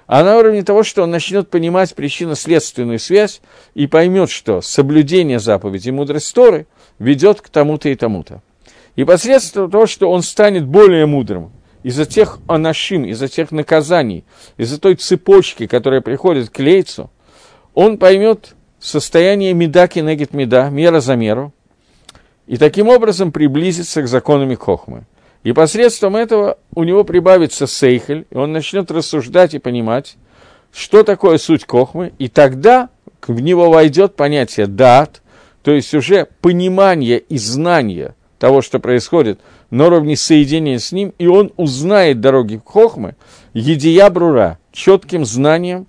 а 0.07 0.23
на 0.23 0.37
уровне 0.37 0.63
того, 0.63 0.83
что 0.83 1.03
он 1.03 1.11
начнет 1.11 1.49
понимать 1.49 1.95
причинно-следственную 1.95 2.99
связь 2.99 3.41
и 3.75 3.87
поймет, 3.87 4.29
что 4.29 4.61
соблюдение 4.61 5.39
заповеди 5.39 5.89
мудрость 5.89 6.33
Торы 6.33 6.67
ведет 6.99 7.41
к 7.41 7.49
тому-то 7.49 7.89
и 7.89 7.95
тому-то. 7.95 8.41
И 8.95 9.03
посредством 9.03 9.71
того, 9.71 9.85
что 9.85 10.09
он 10.11 10.21
станет 10.21 10.65
более 10.65 11.05
мудрым, 11.05 11.51
из-за 11.83 12.05
тех 12.05 12.39
анашим, 12.47 13.05
из-за 13.05 13.27
тех 13.27 13.51
наказаний, 13.51 14.23
из-за 14.57 14.79
той 14.79 14.95
цепочки, 14.95 15.65
которая 15.65 16.01
приходит 16.01 16.49
к 16.49 16.59
лейцу, 16.59 17.09
он 17.73 17.97
поймет 17.97 18.55
состояние 18.79 19.53
меда 19.53 19.87
кенегет 19.87 20.33
меда, 20.33 20.69
мера 20.69 20.99
за 20.99 21.15
меру, 21.15 21.53
и 22.47 22.57
таким 22.57 22.89
образом 22.89 23.31
приблизится 23.31 24.01
к 24.01 24.07
законам 24.07 24.55
Хохмы. 24.55 25.05
И 25.43 25.53
посредством 25.53 26.15
этого 26.15 26.59
у 26.75 26.83
него 26.83 27.03
прибавится 27.03 27.65
сейхель, 27.65 28.27
и 28.29 28.35
он 28.35 28.51
начнет 28.51 28.91
рассуждать 28.91 29.55
и 29.55 29.59
понимать, 29.59 30.17
что 30.71 31.03
такое 31.03 31.37
суть 31.37 31.65
Кохмы, 31.65 32.13
и 32.19 32.27
тогда 32.27 32.89
в 33.25 33.39
него 33.39 33.71
войдет 33.71 34.15
понятие 34.15 34.67
дат, 34.67 35.21
то 35.63 35.71
есть 35.71 35.93
уже 35.95 36.27
понимание 36.41 37.17
и 37.17 37.37
знание– 37.37 38.15
того, 38.41 38.63
что 38.63 38.79
происходит, 38.79 39.39
на 39.69 39.85
уровне 39.85 40.17
соединения 40.17 40.79
с 40.79 40.91
ним, 40.91 41.13
и 41.19 41.27
он 41.27 41.51
узнает 41.57 42.21
дороги 42.21 42.59
Хохмы, 42.65 43.13
едия 43.53 44.09
брура, 44.09 44.57
четким 44.71 45.25
знанием, 45.25 45.85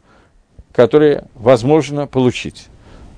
которое 0.71 1.25
возможно 1.35 2.07
получить. 2.07 2.67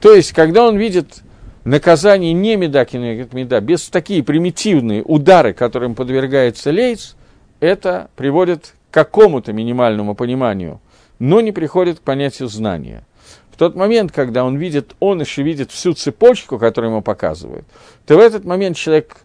То 0.01 0.15
есть, 0.15 0.33
когда 0.33 0.69
он 0.69 0.77
видит 0.77 1.25
наказание 1.65 2.33
не 2.33 2.55
меда 2.55 2.87
меда, 2.93 3.59
без 3.59 3.89
такие 3.89 4.23
примитивные 4.23 5.03
удары, 5.03 5.53
которым 5.53 5.97
подвергается 5.97 6.71
лейц, 6.71 7.17
это 7.59 8.11
приводит 8.15 8.77
к 8.93 8.95
какому-то 8.95 9.53
минимальному 9.53 10.15
пониманию, 10.15 10.81
но 11.19 11.41
не 11.41 11.51
приходит 11.51 11.99
к 11.99 12.03
понятию 12.03 12.47
знания. 12.47 13.05
В 13.51 13.57
тот 13.57 13.77
момент, 13.77 14.11
когда 14.11 14.45
он 14.45 14.57
видит, 14.57 14.97
он 14.99 15.21
еще 15.21 15.43
видит 15.45 15.71
всю 15.71 15.93
цепочку, 15.93 16.59
которую 16.59 16.91
ему 16.91 17.03
показывают, 17.03 17.65
то 18.05 18.17
в 18.17 18.19
этот 18.19 18.45
момент 18.45 18.77
человек 18.77 19.24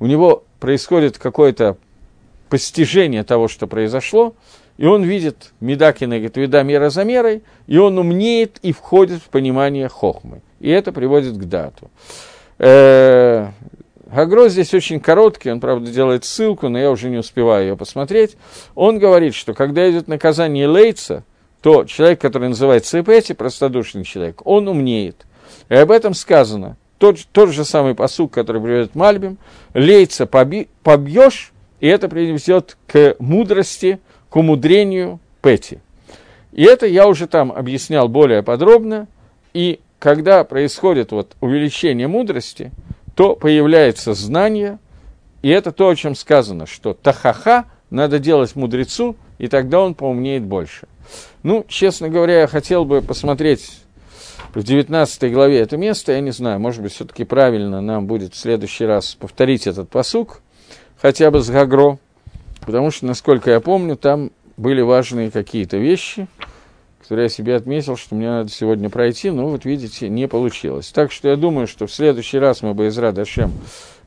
у 0.00 0.06
него 0.06 0.44
происходит 0.58 1.18
какое-то 1.18 1.76
постижение 2.48 3.22
того, 3.22 3.46
что 3.46 3.66
произошло, 3.66 4.34
и 4.76 4.86
он 4.86 5.04
видит 5.04 5.52
Медакина, 5.60 6.16
говорит, 6.16 6.36
вида 6.36 6.62
мера 6.62 6.90
за 6.90 7.04
мерой, 7.04 7.42
и 7.66 7.78
он 7.78 7.98
умнеет 7.98 8.58
и 8.62 8.72
входит 8.72 9.22
в 9.22 9.28
понимание 9.28 9.88
хохмы. 9.88 10.40
И 10.58 10.70
это 10.70 10.90
приводит 10.90 11.36
к 11.36 11.44
дату. 11.44 11.90
Э, 12.58 13.48
Гагро 14.06 14.48
здесь 14.48 14.74
очень 14.74 14.98
короткий, 14.98 15.52
он, 15.52 15.60
правда, 15.60 15.90
делает 15.90 16.24
ссылку, 16.24 16.68
но 16.68 16.78
я 16.78 16.90
уже 16.90 17.10
не 17.10 17.18
успеваю 17.18 17.68
ее 17.68 17.76
посмотреть. 17.76 18.36
Он 18.74 18.98
говорит, 18.98 19.34
что 19.34 19.54
когда 19.54 19.88
идет 19.88 20.08
наказание 20.08 20.66
Лейца, 20.66 21.24
то 21.62 21.84
человек, 21.84 22.20
который 22.20 22.48
называется 22.48 23.00
Эпети, 23.00 23.34
простодушный 23.34 24.04
человек, 24.04 24.40
он 24.44 24.66
умнеет. 24.66 25.26
И 25.68 25.74
об 25.74 25.90
этом 25.90 26.14
сказано. 26.14 26.76
Тот, 27.00 27.18
тот 27.32 27.48
же 27.48 27.64
самый 27.64 27.94
посук, 27.94 28.30
который 28.30 28.60
приведет 28.60 28.94
Мальбим, 28.94 29.38
лейца 29.72 30.26
поби, 30.26 30.68
побьешь, 30.82 31.52
и 31.80 31.86
это 31.88 32.10
приведет 32.10 32.76
к 32.86 33.16
мудрости, 33.18 34.00
к 34.28 34.36
умудрению 34.36 35.18
Пети. 35.40 35.78
И 36.52 36.62
это 36.62 36.84
я 36.84 37.08
уже 37.08 37.26
там 37.26 37.52
объяснял 37.52 38.06
более 38.06 38.42
подробно. 38.42 39.08
И 39.54 39.80
когда 39.98 40.44
происходит 40.44 41.10
вот 41.10 41.36
увеличение 41.40 42.06
мудрости, 42.06 42.70
то 43.14 43.34
появляется 43.34 44.12
знание, 44.12 44.78
и 45.40 45.48
это 45.48 45.72
то, 45.72 45.88
о 45.88 45.96
чем 45.96 46.14
сказано, 46.14 46.66
что 46.66 46.92
тахаха 46.92 47.64
надо 47.88 48.18
делать 48.18 48.54
мудрецу, 48.56 49.16
и 49.38 49.48
тогда 49.48 49.80
он 49.80 49.94
поумнеет 49.94 50.42
больше. 50.42 50.86
Ну, 51.44 51.64
честно 51.66 52.10
говоря, 52.10 52.40
я 52.40 52.46
хотел 52.46 52.84
бы 52.84 53.00
посмотреть 53.00 53.80
в 54.54 54.62
19 54.62 55.32
главе 55.32 55.60
это 55.60 55.76
место, 55.76 56.12
я 56.12 56.20
не 56.20 56.32
знаю, 56.32 56.58
может 56.58 56.82
быть, 56.82 56.92
все-таки 56.92 57.24
правильно 57.24 57.80
нам 57.80 58.06
будет 58.06 58.34
в 58.34 58.36
следующий 58.36 58.84
раз 58.84 59.14
повторить 59.14 59.66
этот 59.66 59.88
посук, 59.90 60.40
хотя 61.00 61.30
бы 61.30 61.40
с 61.40 61.50
Гагро, 61.50 61.98
потому 62.66 62.90
что, 62.90 63.06
насколько 63.06 63.50
я 63.50 63.60
помню, 63.60 63.96
там 63.96 64.32
были 64.56 64.80
важные 64.80 65.30
какие-то 65.30 65.76
вещи, 65.76 66.26
которые 67.00 67.24
я 67.24 67.28
себе 67.28 67.56
отметил, 67.56 67.96
что 67.96 68.14
мне 68.14 68.28
надо 68.28 68.50
сегодня 68.50 68.90
пройти, 68.90 69.30
но 69.30 69.48
вот 69.48 69.64
видите, 69.64 70.08
не 70.08 70.28
получилось. 70.28 70.90
Так 70.90 71.12
что 71.12 71.28
я 71.28 71.36
думаю, 71.36 71.66
что 71.66 71.86
в 71.86 71.92
следующий 71.92 72.38
раз 72.38 72.62
мы 72.62 72.74
бы 72.74 72.86
из 72.86 72.98
Радашем 72.98 73.52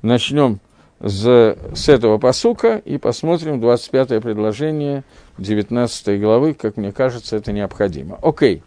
начнем 0.01 0.59
с, 0.99 1.57
с 1.73 1.89
этого 1.89 2.17
посука 2.17 2.81
и 2.83 2.97
посмотрим 2.97 3.59
25 3.59 4.21
предложение 4.21 5.03
19 5.37 6.21
главы, 6.21 6.53
как 6.53 6.77
мне 6.77 6.91
кажется, 6.91 7.35
это 7.35 7.51
необходимо. 7.51 8.19
Окей. 8.21 8.63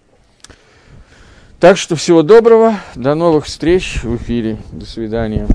Так 1.59 1.79
что 1.79 1.97
всего 1.97 2.23
доброго, 2.23 2.79
до 2.95 3.15
новых 3.15 3.47
встреч 3.47 4.01
в 4.03 4.17
эфире, 4.17 4.59
до 4.73 4.85
свидания. 4.85 5.49